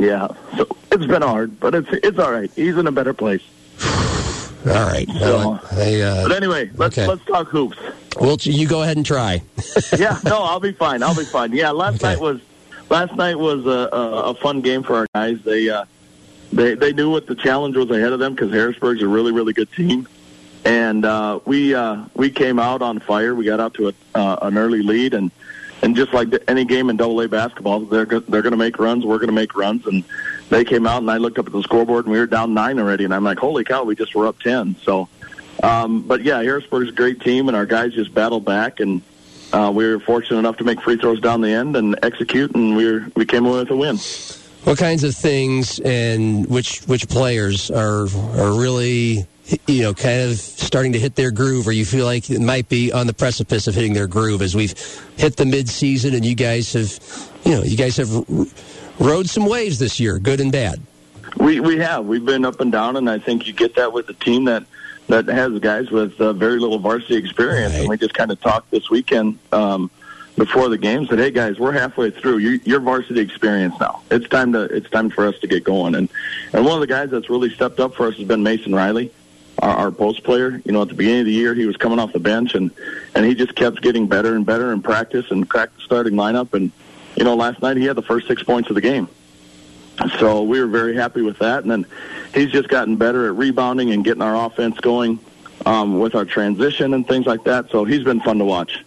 Yeah, 0.00 0.28
so 0.56 0.66
it's 0.90 1.06
been 1.06 1.22
hard, 1.22 1.60
but 1.60 1.74
it's 1.74 1.88
it's 1.90 2.18
all 2.18 2.30
right. 2.30 2.50
He's 2.54 2.76
in 2.76 2.86
a 2.86 2.92
better 2.92 3.14
place. 3.14 3.42
All 4.66 4.86
right. 4.86 5.08
So, 5.08 5.60
I, 5.72 6.00
uh, 6.00 6.28
but 6.28 6.36
anyway, 6.36 6.70
let's 6.74 6.98
okay. 6.98 7.06
let's 7.06 7.24
talk 7.24 7.48
hoops. 7.48 7.78
Well, 8.20 8.36
you 8.40 8.66
go 8.66 8.82
ahead 8.82 8.96
and 8.96 9.06
try. 9.06 9.42
yeah, 9.98 10.18
no, 10.24 10.42
I'll 10.42 10.60
be 10.60 10.72
fine. 10.72 11.02
I'll 11.02 11.14
be 11.14 11.24
fine. 11.24 11.52
Yeah, 11.52 11.70
last 11.70 11.96
okay. 11.96 12.14
night 12.14 12.20
was 12.20 12.40
last 12.90 13.14
night 13.14 13.38
was 13.38 13.64
a, 13.66 13.94
a, 13.94 14.22
a 14.30 14.34
fun 14.34 14.62
game 14.62 14.82
for 14.82 14.96
our 14.96 15.06
guys. 15.14 15.40
They 15.42 15.68
uh, 15.68 15.84
they 16.52 16.74
they 16.74 16.92
knew 16.92 17.10
what 17.10 17.26
the 17.26 17.34
challenge 17.34 17.76
was 17.76 17.90
ahead 17.90 18.12
of 18.12 18.18
them 18.18 18.34
because 18.34 18.52
Harrisburg's 18.52 19.02
a 19.02 19.08
really 19.08 19.32
really 19.32 19.52
good 19.52 19.70
team, 19.72 20.08
and 20.64 21.04
uh, 21.04 21.40
we 21.44 21.74
uh, 21.74 22.04
we 22.14 22.30
came 22.30 22.58
out 22.58 22.82
on 22.82 22.98
fire. 22.98 23.34
We 23.34 23.44
got 23.44 23.60
out 23.60 23.74
to 23.74 23.88
a, 23.88 23.94
uh, 24.14 24.38
an 24.42 24.58
early 24.58 24.82
lead, 24.82 25.14
and 25.14 25.30
and 25.82 25.94
just 25.94 26.12
like 26.12 26.28
any 26.48 26.64
game 26.64 26.90
in 26.90 26.96
Double 26.96 27.20
A 27.20 27.28
basketball, 27.28 27.80
they're 27.80 28.06
they're 28.06 28.42
going 28.42 28.50
to 28.50 28.56
make 28.56 28.78
runs. 28.78 29.04
We're 29.04 29.18
going 29.18 29.28
to 29.28 29.34
make 29.34 29.54
runs, 29.54 29.86
and 29.86 30.02
they 30.48 30.64
came 30.64 30.86
out 30.86 30.98
and 30.98 31.10
I 31.10 31.16
looked 31.16 31.38
up 31.38 31.46
at 31.46 31.52
the 31.52 31.62
scoreboard 31.62 32.04
and 32.04 32.12
we 32.12 32.18
were 32.18 32.26
down 32.26 32.54
nine 32.54 32.78
already, 32.78 33.04
and 33.04 33.14
I'm 33.14 33.24
like, 33.24 33.38
holy 33.38 33.64
cow, 33.64 33.84
we 33.84 33.96
just 33.96 34.14
were 34.14 34.26
up 34.26 34.38
ten. 34.40 34.76
So, 34.82 35.08
um, 35.62 36.02
but 36.02 36.22
yeah, 36.22 36.42
Harrisburg's 36.42 36.90
a 36.90 36.92
great 36.92 37.20
team, 37.20 37.48
and 37.48 37.56
our 37.56 37.66
guys 37.66 37.94
just 37.94 38.14
battled 38.14 38.44
back, 38.44 38.80
and 38.80 39.02
uh, 39.52 39.72
we 39.74 39.86
were 39.86 40.00
fortunate 40.00 40.38
enough 40.38 40.56
to 40.58 40.64
make 40.64 40.80
free 40.80 40.96
throws 40.96 41.20
down 41.20 41.40
the 41.40 41.50
end 41.50 41.76
and 41.76 41.98
execute, 42.02 42.54
and 42.54 42.76
we 42.76 42.90
were, 42.90 43.06
we 43.14 43.24
came 43.24 43.46
away 43.46 43.58
with 43.60 43.70
a 43.70 43.76
win. 43.76 43.98
What 44.64 44.78
kinds 44.78 45.04
of 45.04 45.14
things 45.14 45.78
and 45.78 46.46
which 46.48 46.80
which 46.86 47.08
players 47.08 47.70
are 47.70 48.08
are 48.36 48.60
really 48.60 49.24
you 49.68 49.82
know 49.82 49.94
kind 49.94 50.22
of 50.22 50.38
starting 50.38 50.92
to 50.92 50.98
hit 50.98 51.14
their 51.14 51.30
groove, 51.30 51.68
or 51.68 51.72
you 51.72 51.84
feel 51.84 52.04
like 52.04 52.28
it 52.30 52.40
might 52.40 52.68
be 52.68 52.92
on 52.92 53.06
the 53.06 53.14
precipice 53.14 53.68
of 53.68 53.74
hitting 53.74 53.92
their 53.92 54.08
groove 54.08 54.42
as 54.42 54.56
we've 54.56 54.74
hit 55.16 55.36
the 55.36 55.44
midseason, 55.44 56.14
and 56.14 56.24
you 56.24 56.34
guys 56.34 56.72
have 56.72 56.98
you 57.44 57.52
know 57.52 57.62
you 57.62 57.76
guys 57.76 57.96
have 57.96 58.10
rode 58.98 59.28
some 59.28 59.46
waves 59.46 59.78
this 59.78 60.00
year, 60.00 60.18
good 60.18 60.40
and 60.40 60.52
bad. 60.52 60.80
We 61.38 61.60
we 61.60 61.78
have. 61.78 62.06
We've 62.06 62.24
been 62.24 62.44
up 62.44 62.60
and 62.60 62.72
down, 62.72 62.96
and 62.96 63.10
I 63.10 63.18
think 63.18 63.46
you 63.46 63.52
get 63.52 63.74
that 63.76 63.92
with 63.92 64.08
a 64.08 64.14
team 64.14 64.44
that 64.44 64.64
that 65.08 65.26
has 65.26 65.58
guys 65.60 65.90
with 65.90 66.20
uh, 66.20 66.32
very 66.32 66.58
little 66.58 66.78
varsity 66.78 67.16
experience. 67.16 67.74
Right. 67.74 67.80
And 67.80 67.88
we 67.88 67.96
just 67.96 68.14
kind 68.14 68.30
of 68.30 68.40
talked 68.40 68.70
this 68.70 68.90
weekend 68.90 69.38
um, 69.52 69.90
before 70.36 70.68
the 70.68 70.78
game. 70.78 71.06
Said, 71.06 71.18
"Hey 71.18 71.30
guys, 71.30 71.58
we're 71.58 71.72
halfway 71.72 72.10
through. 72.10 72.38
You're, 72.38 72.54
you're 72.64 72.80
varsity 72.80 73.20
experience 73.20 73.74
now. 73.80 74.02
It's 74.10 74.28
time 74.28 74.52
to 74.52 74.62
it's 74.62 74.90
time 74.90 75.10
for 75.10 75.26
us 75.26 75.38
to 75.40 75.46
get 75.46 75.64
going." 75.64 75.94
And 75.94 76.08
and 76.52 76.64
one 76.64 76.74
of 76.74 76.80
the 76.80 76.86
guys 76.86 77.10
that's 77.10 77.30
really 77.30 77.50
stepped 77.50 77.80
up 77.80 77.94
for 77.94 78.06
us 78.06 78.16
has 78.16 78.26
been 78.26 78.42
Mason 78.42 78.74
Riley. 78.74 79.12
Our, 79.60 79.70
our 79.70 79.90
post 79.90 80.22
player, 80.22 80.60
you 80.66 80.72
know, 80.72 80.82
at 80.82 80.88
the 80.88 80.94
beginning 80.94 81.20
of 81.20 81.26
the 81.26 81.32
year, 81.32 81.54
he 81.54 81.64
was 81.64 81.78
coming 81.78 81.98
off 81.98 82.12
the 82.12 82.20
bench, 82.20 82.54
and 82.54 82.70
and 83.14 83.24
he 83.24 83.34
just 83.34 83.54
kept 83.54 83.82
getting 83.82 84.06
better 84.06 84.34
and 84.34 84.44
better 84.44 84.72
in 84.72 84.82
practice 84.82 85.30
and 85.30 85.48
cracked 85.48 85.76
the 85.76 85.82
starting 85.82 86.14
lineup. 86.14 86.52
And 86.52 86.72
you 87.16 87.24
know, 87.24 87.34
last 87.34 87.60
night 87.62 87.76
he 87.76 87.84
had 87.84 87.96
the 87.96 88.02
first 88.02 88.26
six 88.26 88.42
points 88.42 88.68
of 88.68 88.74
the 88.74 88.80
game. 88.80 89.08
So 90.18 90.42
we 90.42 90.60
were 90.60 90.66
very 90.66 90.94
happy 90.94 91.22
with 91.22 91.38
that. 91.38 91.62
And 91.62 91.70
then 91.70 91.86
he's 92.34 92.50
just 92.50 92.68
gotten 92.68 92.96
better 92.96 93.26
at 93.26 93.34
rebounding 93.34 93.90
and 93.90 94.04
getting 94.04 94.22
our 94.22 94.46
offense 94.46 94.78
going 94.80 95.18
um, 95.64 95.98
with 95.98 96.14
our 96.14 96.24
transition 96.24 96.92
and 96.94 97.06
things 97.06 97.26
like 97.26 97.44
that. 97.44 97.70
So 97.70 97.84
he's 97.84 98.04
been 98.04 98.20
fun 98.20 98.38
to 98.38 98.44
watch. 98.44 98.84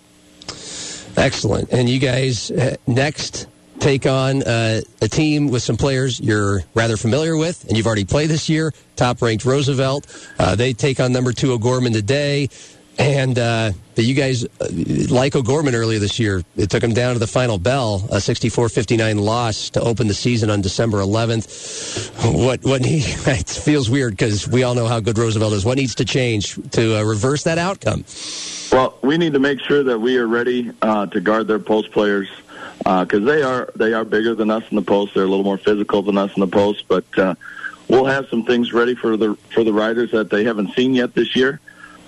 Excellent. 1.17 1.71
And 1.71 1.89
you 1.89 1.99
guys 1.99 2.51
uh, 2.51 2.77
next 2.86 3.47
take 3.80 4.05
on 4.05 4.43
uh, 4.43 4.82
a 5.01 5.07
team 5.07 5.49
with 5.49 5.63
some 5.63 5.77
players 5.77 6.19
you're 6.19 6.61
rather 6.73 6.97
familiar 6.97 7.36
with, 7.36 7.65
and 7.67 7.77
you've 7.77 7.88
already 7.88 8.05
played 8.05 8.30
this 8.30 8.49
year. 8.49 8.73
Top 8.95 9.21
ranked 9.21 9.45
Roosevelt. 9.45 10.05
Uh, 10.38 10.55
they 10.55 10.73
take 10.73 10.99
on 10.99 11.11
number 11.11 11.34
two 11.34 11.53
O'Gorman 11.53 11.93
today. 11.93 12.49
And 12.99 13.39
uh, 13.39 13.71
you 13.95 14.13
guys, 14.13 14.43
uh, 14.43 14.67
like 15.09 15.33
O'Gorman 15.33 15.73
earlier 15.73 15.99
this 15.99 16.19
year, 16.19 16.43
it 16.57 16.69
took 16.69 16.83
him 16.83 16.93
down 16.93 17.13
to 17.13 17.19
the 17.19 17.27
final 17.27 17.57
bell, 17.57 18.05
a 18.11 18.17
64-59 18.17 19.21
loss 19.21 19.69
to 19.71 19.81
open 19.81 20.09
the 20.09 20.13
season 20.13 20.49
on 20.49 20.59
December 20.59 20.97
11th. 20.97 22.35
What 22.45 22.63
what 22.63 22.81
need, 22.81 23.03
it 23.07 23.49
feels 23.49 23.89
weird 23.89 24.11
because 24.11 24.49
we 24.49 24.63
all 24.63 24.75
know 24.75 24.85
how 24.85 24.99
good 24.99 25.17
Roosevelt 25.17 25.53
is. 25.53 25.63
What 25.63 25.77
needs 25.77 25.95
to 25.95 26.05
change 26.05 26.55
to 26.71 26.99
uh, 26.99 27.03
reverse 27.03 27.43
that 27.43 27.57
outcome? 27.57 28.03
Well, 28.71 28.97
we 29.01 29.17
need 29.17 29.31
to 29.31 29.39
make 29.39 29.61
sure 29.61 29.81
that 29.81 29.97
we 29.97 30.17
are 30.17 30.27
ready 30.27 30.71
uh, 30.81 31.05
to 31.07 31.21
guard 31.21 31.47
their 31.47 31.59
post 31.59 31.91
players 31.91 32.29
because 32.79 33.23
uh, 33.23 33.25
they 33.25 33.41
are 33.41 33.69
they 33.75 33.93
are 33.93 34.03
bigger 34.03 34.35
than 34.35 34.51
us 34.51 34.63
in 34.69 34.75
the 34.75 34.81
post. 34.81 35.13
They're 35.13 35.23
a 35.23 35.27
little 35.27 35.45
more 35.45 35.57
physical 35.57 36.01
than 36.01 36.17
us 36.17 36.35
in 36.35 36.41
the 36.41 36.47
post, 36.47 36.85
but 36.89 37.05
uh, 37.17 37.35
we'll 37.87 38.05
have 38.05 38.27
some 38.27 38.43
things 38.43 38.73
ready 38.73 38.93
for 38.93 39.15
the 39.15 39.35
for 39.53 39.63
the 39.63 39.73
riders 39.73 40.11
that 40.11 40.29
they 40.29 40.43
haven't 40.43 40.73
seen 40.73 40.93
yet 40.93 41.15
this 41.15 41.33
year. 41.35 41.61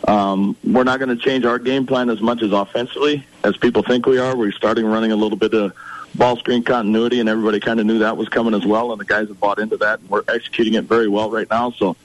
Um, 0.07 0.55
we're 0.63 0.83
not 0.83 0.99
going 0.99 1.15
to 1.15 1.23
change 1.23 1.45
our 1.45 1.59
game 1.59 1.85
plan 1.85 2.09
as 2.09 2.21
much 2.21 2.41
as 2.41 2.51
offensively 2.51 3.25
as 3.43 3.55
people 3.57 3.83
think 3.83 4.05
we 4.05 4.17
are. 4.17 4.35
We're 4.35 4.51
starting 4.51 4.85
running 4.85 5.11
a 5.11 5.15
little 5.15 5.37
bit 5.37 5.53
of 5.53 5.73
ball 6.15 6.37
screen 6.37 6.63
continuity, 6.63 7.19
and 7.19 7.29
everybody 7.29 7.59
kind 7.59 7.79
of 7.79 7.85
knew 7.85 7.99
that 7.99 8.17
was 8.17 8.27
coming 8.29 8.53
as 8.53 8.65
well. 8.65 8.91
And 8.91 8.99
the 8.99 9.05
guys 9.05 9.27
have 9.27 9.39
bought 9.39 9.59
into 9.59 9.77
that, 9.77 9.99
and 9.99 10.09
we're 10.09 10.23
executing 10.27 10.73
it 10.73 10.85
very 10.85 11.07
well 11.07 11.29
right 11.29 11.49
now. 11.49 11.71
So 11.71 11.95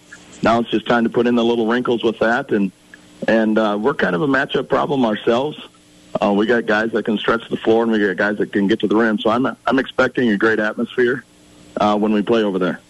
now 0.42 0.60
it's 0.60 0.70
just 0.70 0.86
time 0.86 1.04
to 1.04 1.10
put 1.10 1.26
in 1.26 1.34
the 1.34 1.44
little 1.44 1.66
wrinkles 1.66 2.04
with 2.04 2.18
that, 2.18 2.50
and 2.50 2.70
and 3.26 3.58
uh, 3.58 3.78
we're 3.80 3.94
kind 3.94 4.14
of 4.14 4.22
a 4.22 4.26
matchup 4.26 4.68
problem 4.68 5.04
ourselves. 5.04 5.58
Uh, 6.20 6.32
we 6.32 6.46
got 6.46 6.66
guys 6.66 6.92
that 6.92 7.04
can 7.04 7.18
stretch 7.18 7.48
the 7.48 7.56
floor, 7.56 7.82
and 7.82 7.92
we 7.92 7.98
got 7.98 8.16
guys 8.16 8.38
that 8.38 8.52
can 8.52 8.66
get 8.66 8.80
to 8.80 8.86
the 8.86 8.96
rim. 8.96 9.18
So 9.18 9.30
I'm 9.30 9.46
I'm 9.66 9.78
expecting 9.78 10.30
a 10.30 10.36
great 10.36 10.58
atmosphere 10.58 11.24
uh, 11.80 11.96
when 11.96 12.12
we 12.12 12.22
play 12.22 12.42
over 12.42 12.58
there. 12.58 12.80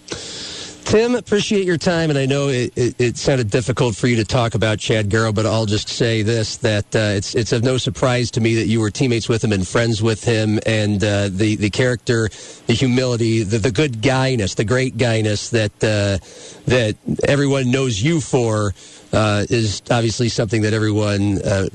Tim, 0.86 1.16
appreciate 1.16 1.64
your 1.64 1.78
time, 1.78 2.10
and 2.10 2.18
I 2.18 2.26
know 2.26 2.48
it, 2.48 2.72
it, 2.76 2.94
it, 3.00 3.16
sounded 3.16 3.50
difficult 3.50 3.96
for 3.96 4.06
you 4.06 4.14
to 4.16 4.24
talk 4.24 4.54
about 4.54 4.78
Chad 4.78 5.10
Garrow, 5.10 5.32
but 5.32 5.44
I'll 5.44 5.66
just 5.66 5.88
say 5.88 6.22
this: 6.22 6.58
that 6.58 6.84
uh, 6.94 7.16
it's 7.16 7.34
it's 7.34 7.50
of 7.50 7.64
no 7.64 7.76
surprise 7.76 8.30
to 8.30 8.40
me 8.40 8.54
that 8.54 8.68
you 8.68 8.78
were 8.78 8.88
teammates 8.88 9.28
with 9.28 9.42
him 9.42 9.50
and 9.50 9.66
friends 9.66 10.00
with 10.00 10.22
him, 10.22 10.60
and 10.64 11.02
uh, 11.02 11.28
the 11.28 11.56
the 11.56 11.70
character, 11.70 12.28
the 12.68 12.72
humility, 12.72 13.42
the, 13.42 13.58
the 13.58 13.72
good 13.72 14.00
guyness, 14.00 14.54
the 14.54 14.64
great 14.64 14.96
guyness 14.96 15.50
that 15.50 15.72
uh, 15.82 16.24
that 16.66 16.94
everyone 17.24 17.72
knows 17.72 18.00
you 18.00 18.20
for. 18.20 18.72
Uh, 19.12 19.44
is 19.50 19.82
obviously 19.90 20.28
something 20.28 20.62
that 20.62 20.72
everyone 20.72 21.42
uh, 21.42 21.66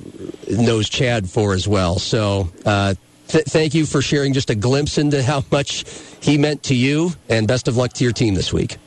knows 0.49 0.88
Chad 0.88 1.30
for 1.30 1.53
as 1.53 1.68
well. 1.68 1.99
So, 1.99 2.49
uh, 2.66 2.93
th- 3.28 3.45
thank 3.45 3.74
you 3.74 3.86
for 3.86 4.01
sharing 4.01 4.32
just 4.32 4.49
a 4.49 4.55
glimpse 4.55 4.97
into 4.97 5.22
how 5.22 5.43
much 5.51 5.84
he 6.22 6.38
meant 6.38 6.64
to 6.64 6.76
you, 6.76 7.12
and 7.28 7.45
best 7.45 7.68
of 7.68 7.76
luck 7.76 7.91
to 7.93 8.05
your 8.05 8.14
team 8.14 8.36
this 8.36 8.53
week. 8.53 8.78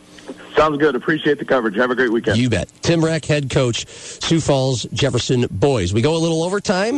Sounds 0.56 0.78
good. 0.78 0.94
Appreciate 0.94 1.38
the 1.38 1.44
coverage. 1.44 1.76
Have 1.76 1.90
a 1.90 1.94
great 1.94 2.12
weekend. 2.12 2.38
You 2.38 2.48
bet. 2.48 2.70
Tim 2.80 3.04
Reck, 3.04 3.24
head 3.24 3.50
coach, 3.50 3.86
Sioux 3.88 4.40
Falls 4.40 4.84
Jefferson 4.92 5.46
Boys. 5.50 5.92
We 5.92 6.00
go 6.00 6.16
a 6.16 6.18
little 6.18 6.42
overtime 6.44 6.96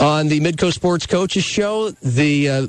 on 0.00 0.28
the 0.28 0.40
Midco 0.40 0.72
Sports 0.72 1.06
Coaches 1.06 1.44
Show. 1.44 1.90
The 1.90 2.48
uh, 2.48 2.66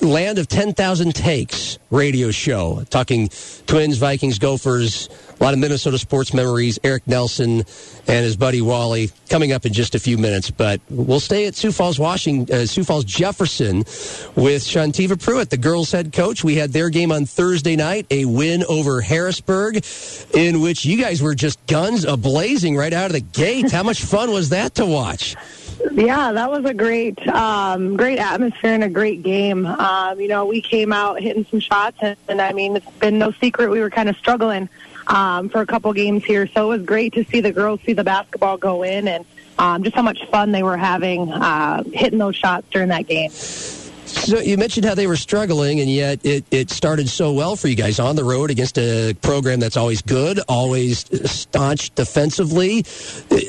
Land 0.00 0.38
of 0.38 0.48
10,000 0.48 1.14
Takes 1.14 1.78
radio 1.90 2.30
show, 2.32 2.84
talking 2.90 3.28
Twins, 3.66 3.98
Vikings, 3.98 4.38
Gophers, 4.38 5.08
a 5.40 5.44
lot 5.44 5.54
of 5.54 5.60
Minnesota 5.60 5.98
sports 5.98 6.32
memories. 6.32 6.78
Eric 6.84 7.06
Nelson 7.06 7.64
and 8.06 8.24
his 8.24 8.36
buddy 8.36 8.60
Wally 8.60 9.10
coming 9.28 9.52
up 9.52 9.66
in 9.66 9.72
just 9.72 9.94
a 9.94 9.98
few 9.98 10.18
minutes. 10.18 10.50
But 10.50 10.80
we'll 10.90 11.20
stay 11.20 11.46
at 11.46 11.54
Sioux 11.54 11.72
Falls, 11.72 11.98
Washington, 11.98 12.54
uh, 12.54 12.66
Sioux 12.66 12.84
Falls, 12.84 13.04
Jefferson 13.04 13.78
with 14.36 14.62
Shantiva 14.62 15.20
Pruitt, 15.20 15.50
the 15.50 15.56
girls' 15.56 15.90
head 15.92 16.12
coach. 16.12 16.44
We 16.44 16.56
had 16.56 16.72
their 16.72 16.90
game 16.90 17.12
on 17.12 17.26
Thursday 17.26 17.76
night, 17.76 18.06
a 18.10 18.24
win 18.24 18.64
over 18.68 19.00
Harrisburg, 19.00 19.84
in 20.34 20.60
which 20.60 20.84
you 20.84 20.96
guys 20.96 21.22
were 21.22 21.34
just 21.34 21.64
guns 21.66 22.04
a 22.04 22.16
blazing 22.16 22.76
right 22.76 22.92
out 22.92 23.06
of 23.06 23.12
the 23.12 23.20
gate. 23.20 23.70
How 23.70 23.82
much 23.82 24.02
fun 24.02 24.30
was 24.30 24.50
that 24.50 24.74
to 24.76 24.86
watch? 24.86 25.36
Yeah, 25.92 26.32
that 26.32 26.50
was 26.50 26.64
a 26.64 26.72
great, 26.72 27.26
um, 27.28 27.96
great 27.96 28.18
atmosphere 28.18 28.72
and 28.72 28.84
a 28.84 28.88
great 28.88 29.22
game. 29.22 29.66
Um, 29.66 30.20
you 30.20 30.28
know, 30.28 30.46
we 30.46 30.62
came 30.62 30.92
out 30.92 31.20
hitting 31.20 31.44
some 31.50 31.60
shots, 31.60 31.98
and, 32.00 32.16
and 32.28 32.40
I 32.40 32.52
mean, 32.52 32.76
it's 32.76 32.90
been 33.00 33.18
no 33.18 33.32
secret 33.32 33.70
we 33.70 33.80
were 33.80 33.90
kind 33.90 34.08
of 34.08 34.16
struggling 34.16 34.68
um, 35.06 35.48
for 35.48 35.60
a 35.60 35.66
couple 35.66 35.92
games 35.92 36.24
here. 36.24 36.46
So 36.46 36.72
it 36.72 36.78
was 36.78 36.86
great 36.86 37.14
to 37.14 37.24
see 37.24 37.40
the 37.40 37.52
girls 37.52 37.80
see 37.84 37.92
the 37.92 38.04
basketball 38.04 38.56
go 38.56 38.82
in 38.82 39.08
and 39.08 39.24
um, 39.58 39.82
just 39.82 39.94
how 39.94 40.02
much 40.02 40.18
fun 40.30 40.52
they 40.52 40.62
were 40.62 40.76
having 40.76 41.30
uh, 41.30 41.82
hitting 41.84 42.18
those 42.18 42.36
shots 42.36 42.66
during 42.70 42.88
that 42.88 43.06
game. 43.06 43.30
So 43.30 44.38
you 44.38 44.56
mentioned 44.56 44.86
how 44.86 44.94
they 44.94 45.06
were 45.06 45.16
struggling, 45.16 45.80
and 45.80 45.90
yet 45.90 46.20
it, 46.24 46.44
it 46.50 46.70
started 46.70 47.08
so 47.08 47.32
well 47.32 47.56
for 47.56 47.68
you 47.68 47.74
guys 47.74 47.98
on 47.98 48.16
the 48.16 48.24
road 48.24 48.50
against 48.50 48.78
a 48.78 49.14
program 49.22 49.60
that's 49.60 49.76
always 49.76 50.02
good, 50.02 50.40
always 50.48 51.04
staunch 51.30 51.94
defensively. 51.94 52.84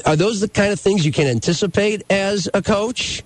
Are 0.06 0.16
those 0.16 0.42
the 0.42 0.50
kind 0.50 0.72
of 0.74 0.80
things 0.80 1.06
you 1.06 1.12
can 1.12 1.28
anticipate 1.28 2.04
as 2.10 2.50
a 2.54 2.62
coach? 2.62 3.24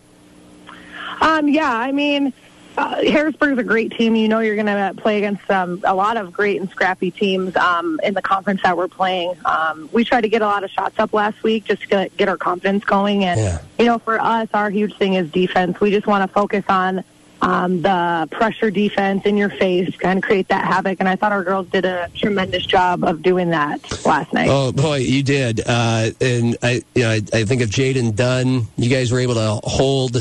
Um, 1.21 1.47
yeah, 1.47 1.71
I 1.71 1.91
mean, 1.91 2.33
uh, 2.79 3.03
Harrisburg's 3.03 3.59
a 3.59 3.63
great 3.63 3.91
team. 3.91 4.15
You 4.15 4.29
know, 4.29 4.39
you're 4.39 4.55
going 4.55 4.65
to 4.67 4.93
play 5.01 5.17
against 5.17 5.49
um, 5.51 5.81
a 5.83 5.93
lot 5.93 6.15
of 6.15 6.31
great 6.31 6.61
and 6.61 6.69
scrappy 6.69 7.11
teams 7.11 7.55
um, 7.57 7.99
in 8.03 8.13
the 8.13 8.21
conference 8.21 8.61
that 8.63 8.77
we're 8.77 8.87
playing. 8.87 9.35
Um, 9.43 9.89
we 9.91 10.05
tried 10.05 10.21
to 10.21 10.29
get 10.29 10.41
a 10.41 10.45
lot 10.45 10.63
of 10.63 10.71
shots 10.71 10.97
up 10.97 11.11
last 11.11 11.43
week 11.43 11.65
just 11.65 11.81
to 11.81 11.87
get, 11.87 12.15
get 12.15 12.29
our 12.29 12.37
confidence 12.37 12.85
going. 12.85 13.25
And, 13.25 13.39
yeah. 13.39 13.59
you 13.77 13.85
know, 13.85 13.99
for 13.99 14.19
us, 14.19 14.47
our 14.53 14.69
huge 14.69 14.95
thing 14.97 15.15
is 15.15 15.29
defense. 15.29 15.81
We 15.81 15.91
just 15.91 16.07
want 16.07 16.27
to 16.27 16.33
focus 16.33 16.63
on 16.69 17.03
um, 17.41 17.81
the 17.81 18.27
pressure 18.31 18.69
defense 18.69 19.25
in 19.25 19.37
your 19.37 19.49
face, 19.49 19.95
kind 19.97 20.17
of 20.17 20.23
create 20.23 20.47
that 20.49 20.65
havoc. 20.65 20.99
And 20.99 21.07
I 21.07 21.15
thought 21.15 21.31
our 21.31 21.43
girls 21.43 21.67
did 21.67 21.85
a 21.85 22.09
tremendous 22.15 22.65
job 22.65 23.03
of 23.03 23.21
doing 23.21 23.49
that 23.49 24.05
last 24.05 24.33
night. 24.33 24.49
Oh 24.49 24.71
boy, 24.71 24.97
you 24.97 25.23
did. 25.23 25.61
Uh, 25.65 26.11
and 26.19 26.57
I, 26.61 26.83
you 26.95 27.03
know, 27.03 27.11
I, 27.11 27.21
I 27.33 27.43
think 27.45 27.61
of 27.61 27.69
Jaden 27.69 28.15
Dunn. 28.15 28.67
You 28.77 28.89
guys 28.89 29.11
were 29.11 29.19
able 29.19 29.35
to 29.35 29.59
hold 29.63 30.15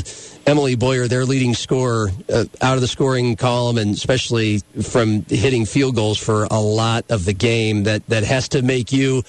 Emily 0.49 0.75
Boyer, 0.75 1.07
their 1.07 1.25
leading 1.25 1.53
scorer, 1.53 2.09
uh, 2.33 2.45
out 2.61 2.73
of 2.73 2.81
the 2.81 2.87
scoring 2.87 3.35
column, 3.35 3.77
and 3.77 3.93
especially 3.93 4.59
from 4.81 5.23
hitting 5.29 5.65
field 5.65 5.95
goals 5.95 6.17
for 6.17 6.45
a 6.45 6.59
lot 6.59 7.05
of 7.09 7.23
the 7.25 7.33
game. 7.33 7.83
That 7.83 8.05
that 8.07 8.23
has 8.23 8.49
to 8.49 8.61
make 8.61 8.91
you. 8.91 9.23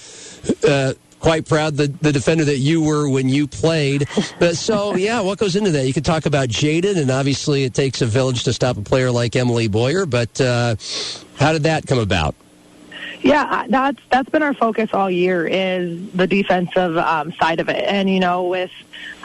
Uh, 0.66 0.94
quite 1.20 1.46
proud 1.46 1.76
the, 1.76 1.88
the 2.00 2.12
defender 2.12 2.46
that 2.46 2.56
you 2.56 2.82
were 2.82 3.06
when 3.06 3.28
you 3.28 3.46
played. 3.46 4.08
But 4.38 4.56
so, 4.56 4.94
yeah, 4.96 5.20
what 5.20 5.38
goes 5.38 5.54
into 5.54 5.70
that? 5.72 5.86
You 5.86 5.92
can 5.92 6.02
talk 6.02 6.24
about 6.24 6.48
Jaden, 6.48 6.96
and 6.96 7.10
obviously 7.10 7.64
it 7.64 7.74
takes 7.74 8.00
a 8.00 8.06
village 8.06 8.44
to 8.44 8.54
stop 8.54 8.78
a 8.78 8.80
player 8.80 9.10
like 9.10 9.36
Emily 9.36 9.68
Boyer. 9.68 10.06
But 10.06 10.40
uh, 10.40 10.76
how 11.36 11.52
did 11.52 11.64
that 11.64 11.86
come 11.86 11.98
about? 11.98 12.34
Yeah, 13.22 13.66
that's 13.68 14.00
that's 14.10 14.30
been 14.30 14.42
our 14.42 14.54
focus 14.54 14.90
all 14.94 15.10
year 15.10 15.46
is 15.46 16.10
the 16.12 16.26
defensive 16.26 16.96
um, 16.96 17.32
side 17.32 17.60
of 17.60 17.68
it, 17.68 17.84
and 17.84 18.08
you 18.08 18.18
know, 18.18 18.44
with 18.44 18.70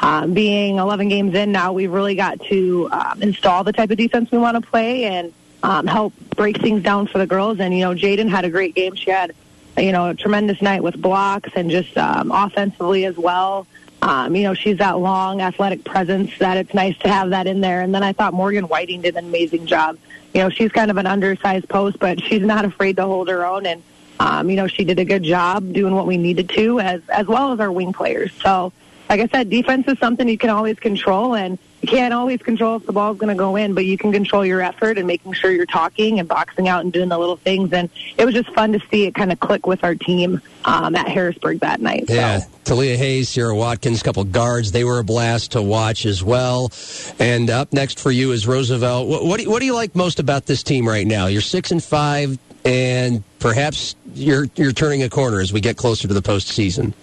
um, 0.01 0.33
being 0.33 0.77
11 0.77 1.07
games 1.07 1.33
in 1.33 1.53
now, 1.53 1.71
we've 1.71 1.91
really 1.91 2.15
got 2.15 2.41
to 2.49 2.89
um, 2.91 3.21
install 3.21 3.63
the 3.63 3.71
type 3.71 3.91
of 3.91 3.97
defense 3.97 4.31
we 4.31 4.37
want 4.37 4.61
to 4.61 4.69
play 4.69 5.05
and 5.05 5.33
um, 5.63 5.87
help 5.87 6.13
break 6.35 6.59
things 6.59 6.83
down 6.83 7.07
for 7.07 7.19
the 7.19 7.27
girls. 7.27 7.59
And 7.61 7.73
you 7.73 7.85
know, 7.85 7.93
Jaden 7.95 8.29
had 8.29 8.43
a 8.43 8.49
great 8.49 8.75
game. 8.75 8.95
She 8.95 9.11
had 9.11 9.33
you 9.77 9.91
know, 9.91 10.09
a 10.09 10.15
tremendous 10.15 10.61
night 10.61 10.83
with 10.83 11.01
blocks 11.01 11.49
and 11.55 11.69
just 11.69 11.97
um, 11.97 12.31
offensively 12.31 13.05
as 13.05 13.17
well. 13.17 13.67
Um, 14.01 14.35
you 14.35 14.43
know, 14.43 14.53
she's 14.53 14.77
that 14.77 14.99
long 14.99 15.41
athletic 15.41 15.83
presence 15.83 16.37
that 16.39 16.57
it's 16.57 16.73
nice 16.73 16.97
to 16.99 17.09
have 17.09 17.31
that 17.31 17.47
in 17.47 17.61
there. 17.61 17.81
And 17.81 17.93
then 17.93 18.03
I 18.03 18.13
thought 18.13 18.33
Morgan 18.33 18.65
Whiting 18.65 19.01
did 19.01 19.15
an 19.15 19.25
amazing 19.25 19.65
job. 19.65 19.97
You 20.35 20.41
know, 20.41 20.49
she's 20.49 20.69
kind 20.69 20.91
of 20.91 20.97
an 20.97 21.07
undersized 21.07 21.69
post, 21.69 21.97
but 21.97 22.21
she's 22.21 22.41
not 22.41 22.65
afraid 22.65 22.97
to 22.97 23.05
hold 23.05 23.29
her 23.29 23.45
own. 23.45 23.65
And, 23.65 23.81
um, 24.19 24.49
you 24.49 24.57
know, 24.57 24.67
she 24.67 24.83
did 24.83 24.99
a 24.99 25.05
good 25.05 25.23
job 25.23 25.71
doing 25.71 25.95
what 25.95 26.05
we 26.05 26.17
needed 26.17 26.49
to 26.49 26.81
as, 26.81 27.01
as 27.07 27.25
well 27.25 27.53
as 27.53 27.61
our 27.61 27.71
wing 27.71 27.93
players. 27.93 28.33
So, 28.43 28.73
like 29.07 29.21
I 29.21 29.27
said, 29.27 29.49
defense 29.49 29.87
is 29.87 29.97
something 29.97 30.27
you 30.27 30.37
can 30.37 30.49
always 30.49 30.77
control, 30.77 31.35
and 31.35 31.57
you 31.85 31.97
can't 31.97 32.15
always 32.15 32.41
control 32.41 32.77
if 32.77 32.85
the 32.87 32.91
ball's 32.91 33.19
going 33.19 33.29
to 33.29 33.37
go 33.37 33.55
in, 33.55 33.75
but 33.75 33.85
you 33.85 33.95
can 33.95 34.11
control 34.11 34.43
your 34.43 34.59
effort 34.59 34.97
and 34.97 35.05
making 35.05 35.33
sure 35.33 35.51
you're 35.51 35.67
talking 35.67 36.19
and 36.19 36.27
boxing 36.27 36.67
out 36.67 36.83
and 36.83 36.91
doing 36.91 37.09
the 37.09 37.17
little 37.17 37.35
things. 37.35 37.71
And 37.73 37.91
it 38.17 38.25
was 38.25 38.33
just 38.33 38.51
fun 38.55 38.73
to 38.73 38.79
see 38.89 39.05
it 39.05 39.13
kind 39.13 39.31
of 39.31 39.39
click 39.39 39.67
with 39.67 39.83
our 39.83 39.93
team 39.93 40.41
um, 40.63 40.95
at 40.95 41.07
Harrisburg 41.07 41.59
that 41.59 41.81
night. 41.81 42.05
Yeah, 42.09 42.41
Talia 42.63 42.97
Hayes, 42.97 43.29
Sierra 43.29 43.55
Watkins, 43.55 44.01
couple 44.01 44.23
guards. 44.23 44.71
They 44.71 44.83
were 44.83 44.97
a 44.97 45.03
blast 45.03 45.51
to 45.51 45.61
watch 45.61 46.07
as 46.07 46.23
well. 46.23 46.71
And 47.19 47.51
up 47.51 47.71
next 47.71 47.99
for 47.99 48.09
you 48.09 48.31
is 48.31 48.47
Roosevelt. 48.47 49.07
What, 49.07 49.23
what, 49.23 49.37
do, 49.37 49.43
you, 49.43 49.51
what 49.51 49.59
do 49.59 49.67
you 49.67 49.75
like 49.75 49.95
most 49.95 50.19
about 50.19 50.47
this 50.47 50.63
team 50.63 50.87
right 50.87 51.05
now? 51.05 51.27
You're 51.27 51.41
six 51.41 51.69
and 51.69 51.83
five, 51.83 52.39
and 52.65 53.23
perhaps 53.37 53.95
you're 54.15 54.47
you're 54.55 54.71
turning 54.71 55.03
a 55.03 55.09
corner 55.09 55.39
as 55.39 55.53
we 55.53 55.61
get 55.61 55.77
closer 55.77 56.07
to 56.07 56.15
the 56.15 56.23
postseason. 56.23 56.93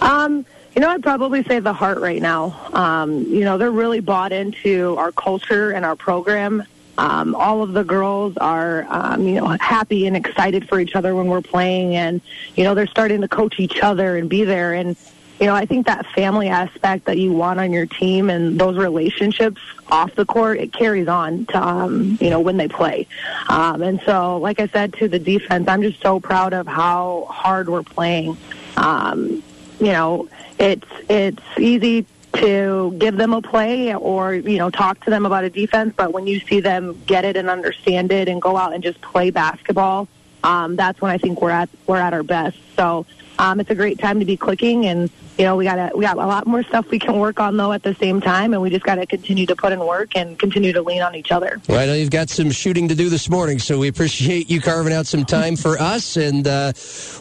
Um, 0.00 0.46
you 0.76 0.82
know, 0.82 0.90
I'd 0.90 1.02
probably 1.02 1.42
say 1.42 1.58
the 1.58 1.72
heart 1.72 1.98
right 2.00 2.20
now. 2.20 2.54
Um, 2.74 3.22
you 3.22 3.40
know, 3.40 3.56
they're 3.56 3.70
really 3.70 4.00
bought 4.00 4.30
into 4.30 4.94
our 4.98 5.10
culture 5.10 5.70
and 5.70 5.86
our 5.86 5.96
program. 5.96 6.64
Um, 6.98 7.34
all 7.34 7.62
of 7.62 7.72
the 7.72 7.82
girls 7.82 8.36
are, 8.36 8.86
um, 8.90 9.26
you 9.26 9.36
know, 9.36 9.46
happy 9.58 10.06
and 10.06 10.14
excited 10.14 10.68
for 10.68 10.78
each 10.78 10.94
other 10.94 11.14
when 11.14 11.28
we're 11.28 11.40
playing, 11.40 11.96
and 11.96 12.20
you 12.56 12.64
know, 12.64 12.74
they're 12.74 12.86
starting 12.86 13.22
to 13.22 13.28
coach 13.28 13.58
each 13.58 13.80
other 13.80 14.18
and 14.18 14.28
be 14.28 14.44
there. 14.44 14.74
And 14.74 14.96
you 15.40 15.46
know, 15.46 15.54
I 15.54 15.64
think 15.64 15.86
that 15.86 16.06
family 16.14 16.48
aspect 16.48 17.06
that 17.06 17.16
you 17.16 17.32
want 17.32 17.58
on 17.58 17.72
your 17.72 17.86
team 17.86 18.28
and 18.28 18.58
those 18.58 18.76
relationships 18.76 19.60
off 19.88 20.14
the 20.14 20.26
court, 20.26 20.58
it 20.58 20.72
carries 20.74 21.08
on 21.08 21.46
to, 21.46 21.62
um, 21.62 22.18
you 22.20 22.28
know, 22.30 22.40
when 22.40 22.58
they 22.58 22.68
play. 22.68 23.06
Um, 23.48 23.82
and 23.82 24.00
so, 24.04 24.38
like 24.38 24.60
I 24.60 24.66
said 24.66 24.92
to 24.94 25.08
the 25.08 25.18
defense, 25.18 25.68
I'm 25.68 25.82
just 25.82 26.02
so 26.02 26.20
proud 26.20 26.52
of 26.52 26.66
how 26.66 27.26
hard 27.30 27.68
we're 27.68 27.82
playing. 27.82 28.36
Um, 28.76 29.42
you 29.80 29.92
know, 29.92 30.28
it's 30.58 30.86
it's 31.08 31.42
easy 31.58 32.06
to 32.34 32.94
give 32.98 33.16
them 33.16 33.32
a 33.32 33.40
play 33.40 33.94
or 33.94 34.34
you 34.34 34.58
know 34.58 34.70
talk 34.70 35.02
to 35.04 35.10
them 35.10 35.26
about 35.26 35.44
a 35.44 35.50
defense, 35.50 35.94
but 35.96 36.12
when 36.12 36.26
you 36.26 36.40
see 36.40 36.60
them 36.60 37.00
get 37.06 37.24
it 37.24 37.36
and 37.36 37.48
understand 37.48 38.12
it 38.12 38.28
and 38.28 38.40
go 38.40 38.56
out 38.56 38.74
and 38.74 38.82
just 38.82 39.00
play 39.00 39.30
basketball, 39.30 40.08
um, 40.44 40.76
that's 40.76 41.00
when 41.00 41.10
I 41.10 41.18
think 41.18 41.40
we're 41.40 41.50
at 41.50 41.68
we're 41.86 41.98
at 41.98 42.12
our 42.12 42.22
best. 42.22 42.58
So 42.76 43.06
um, 43.38 43.60
it's 43.60 43.70
a 43.70 43.74
great 43.74 43.98
time 43.98 44.20
to 44.20 44.26
be 44.26 44.36
clicking, 44.36 44.86
and 44.86 45.10
you 45.38 45.44
know 45.44 45.56
we 45.56 45.64
got 45.64 45.96
we 45.96 46.04
got 46.04 46.16
a 46.16 46.26
lot 46.26 46.46
more 46.46 46.62
stuff 46.62 46.90
we 46.90 46.98
can 46.98 47.18
work 47.18 47.40
on 47.40 47.56
though 47.56 47.72
at 47.72 47.82
the 47.82 47.94
same 47.94 48.20
time, 48.20 48.52
and 48.52 48.62
we 48.62 48.70
just 48.70 48.84
got 48.84 48.96
to 48.96 49.06
continue 49.06 49.46
to 49.46 49.56
put 49.56 49.72
in 49.72 49.80
work 49.80 50.16
and 50.16 50.38
continue 50.38 50.72
to 50.72 50.82
lean 50.82 51.02
on 51.02 51.14
each 51.14 51.32
other. 51.32 51.60
Well, 51.68 51.78
I 51.78 51.86
know 51.86 51.94
you've 51.94 52.10
got 52.10 52.30
some 52.30 52.50
shooting 52.50 52.88
to 52.88 52.94
do 52.94 53.08
this 53.08 53.28
morning, 53.28 53.58
so 53.58 53.78
we 53.78 53.88
appreciate 53.88 54.50
you 54.50 54.60
carving 54.60 54.92
out 54.92 55.06
some 55.06 55.24
time 55.24 55.56
for 55.56 55.78
us, 55.78 56.16
and 56.16 56.46
uh, 56.46 56.72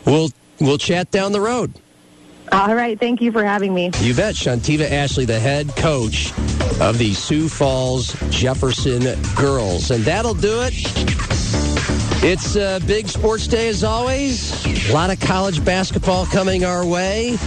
we'll 0.06 0.30
we'll 0.60 0.78
chat 0.78 1.12
down 1.12 1.32
the 1.32 1.42
road. 1.42 1.74
All 2.56 2.74
right. 2.74 2.98
Thank 2.98 3.22
you 3.22 3.34
for 3.34 3.44
having 3.44 3.74
me. 3.74 3.92
You 4.00 4.16
bet. 4.16 4.34
Shantiva 4.36 4.90
Ashley, 4.90 5.26
the 5.26 5.38
head 5.38 5.76
coach 5.76 6.32
of 6.80 6.98
the 6.98 7.14
Sioux 7.14 7.50
Falls 7.50 8.16
Jefferson 8.30 9.22
girls. 9.36 9.92
And 9.92 10.06
that'll 10.06 10.34
do 10.34 10.62
it. 10.62 10.74
It's 12.24 12.56
a 12.56 12.80
big 12.88 13.10
sports 13.10 13.46
day 13.46 13.68
as 13.68 13.84
always. 13.84 14.66
A 14.90 14.94
lot 14.94 15.10
of 15.10 15.20
college 15.20 15.64
basketball 15.66 16.26
coming 16.28 16.64
our 16.64 16.86
way. 16.86 17.38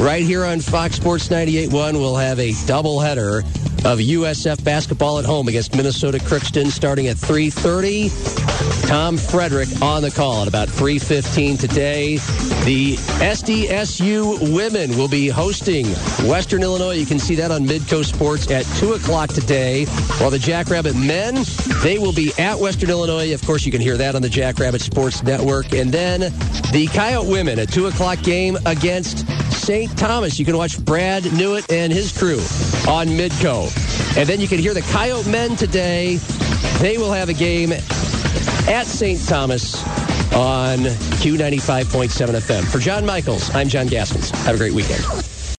Right 0.00 0.22
here 0.22 0.44
on 0.44 0.60
Fox 0.60 0.96
Sports 0.96 1.28
98.1, 1.28 1.92
we'll 1.92 2.16
have 2.16 2.38
a 2.38 2.52
doubleheader 2.52 3.44
of 3.86 4.00
USF 4.00 4.64
basketball 4.64 5.20
at 5.20 5.24
home 5.24 5.46
against 5.46 5.76
Minnesota 5.76 6.18
Crookston 6.18 6.72
starting 6.72 7.06
at 7.06 7.16
3.30. 7.16 8.88
Tom 8.88 9.16
Frederick 9.16 9.68
on 9.80 10.02
the 10.02 10.10
call 10.10 10.42
at 10.42 10.48
about 10.48 10.66
3.15 10.68 11.58
today. 11.58 12.16
The 12.64 12.96
SDSU 12.96 14.54
women 14.54 14.96
will 14.96 15.08
be 15.08 15.28
hosting 15.28 15.86
Western 16.28 16.62
Illinois. 16.62 16.94
You 16.94 17.06
can 17.06 17.20
see 17.20 17.36
that 17.36 17.52
on 17.52 17.64
Midco 17.64 18.04
Sports 18.04 18.50
at 18.50 18.64
2 18.78 18.94
o'clock 18.94 19.30
today. 19.30 19.84
While 20.18 20.30
the 20.30 20.38
Jackrabbit 20.38 20.96
men, 20.96 21.44
they 21.82 21.98
will 21.98 22.12
be 22.12 22.32
at 22.38 22.58
Western 22.58 22.90
Illinois. 22.90 23.32
Of 23.32 23.42
course, 23.42 23.64
you 23.64 23.70
can 23.70 23.80
hear 23.80 23.96
that 23.96 24.16
on 24.16 24.22
the 24.22 24.28
Jackrabbit 24.28 24.80
Sports 24.80 25.22
Network. 25.22 25.72
And 25.72 25.92
then 25.92 26.32
the 26.72 26.88
Coyote 26.92 27.30
women, 27.30 27.60
a 27.60 27.66
2 27.66 27.86
o'clock 27.86 28.20
game 28.22 28.56
against 28.66 29.28
St. 29.52 29.96
Thomas. 29.98 30.38
You 30.38 30.44
can 30.44 30.56
watch 30.56 30.84
Brad 30.84 31.24
Newitt 31.24 31.72
and 31.72 31.92
his 31.92 32.16
crew 32.16 32.38
on 32.88 33.08
Midco. 33.08 33.75
And 34.16 34.28
then 34.28 34.40
you 34.40 34.48
can 34.48 34.58
hear 34.58 34.74
the 34.74 34.82
Coyote 34.82 35.28
men 35.30 35.56
today. 35.56 36.16
They 36.80 36.98
will 36.98 37.12
have 37.12 37.28
a 37.28 37.34
game 37.34 37.72
at 37.72 38.86
St. 38.86 39.20
Thomas 39.26 39.74
on 40.34 40.78
Q95.7 41.20 42.28
FM. 42.34 42.64
For 42.64 42.78
John 42.78 43.04
Michaels, 43.06 43.54
I'm 43.54 43.68
John 43.68 43.86
Gaskins. 43.86 44.30
Have 44.30 44.54
a 44.54 44.58
great 44.58 44.72
weekend. 44.72 45.35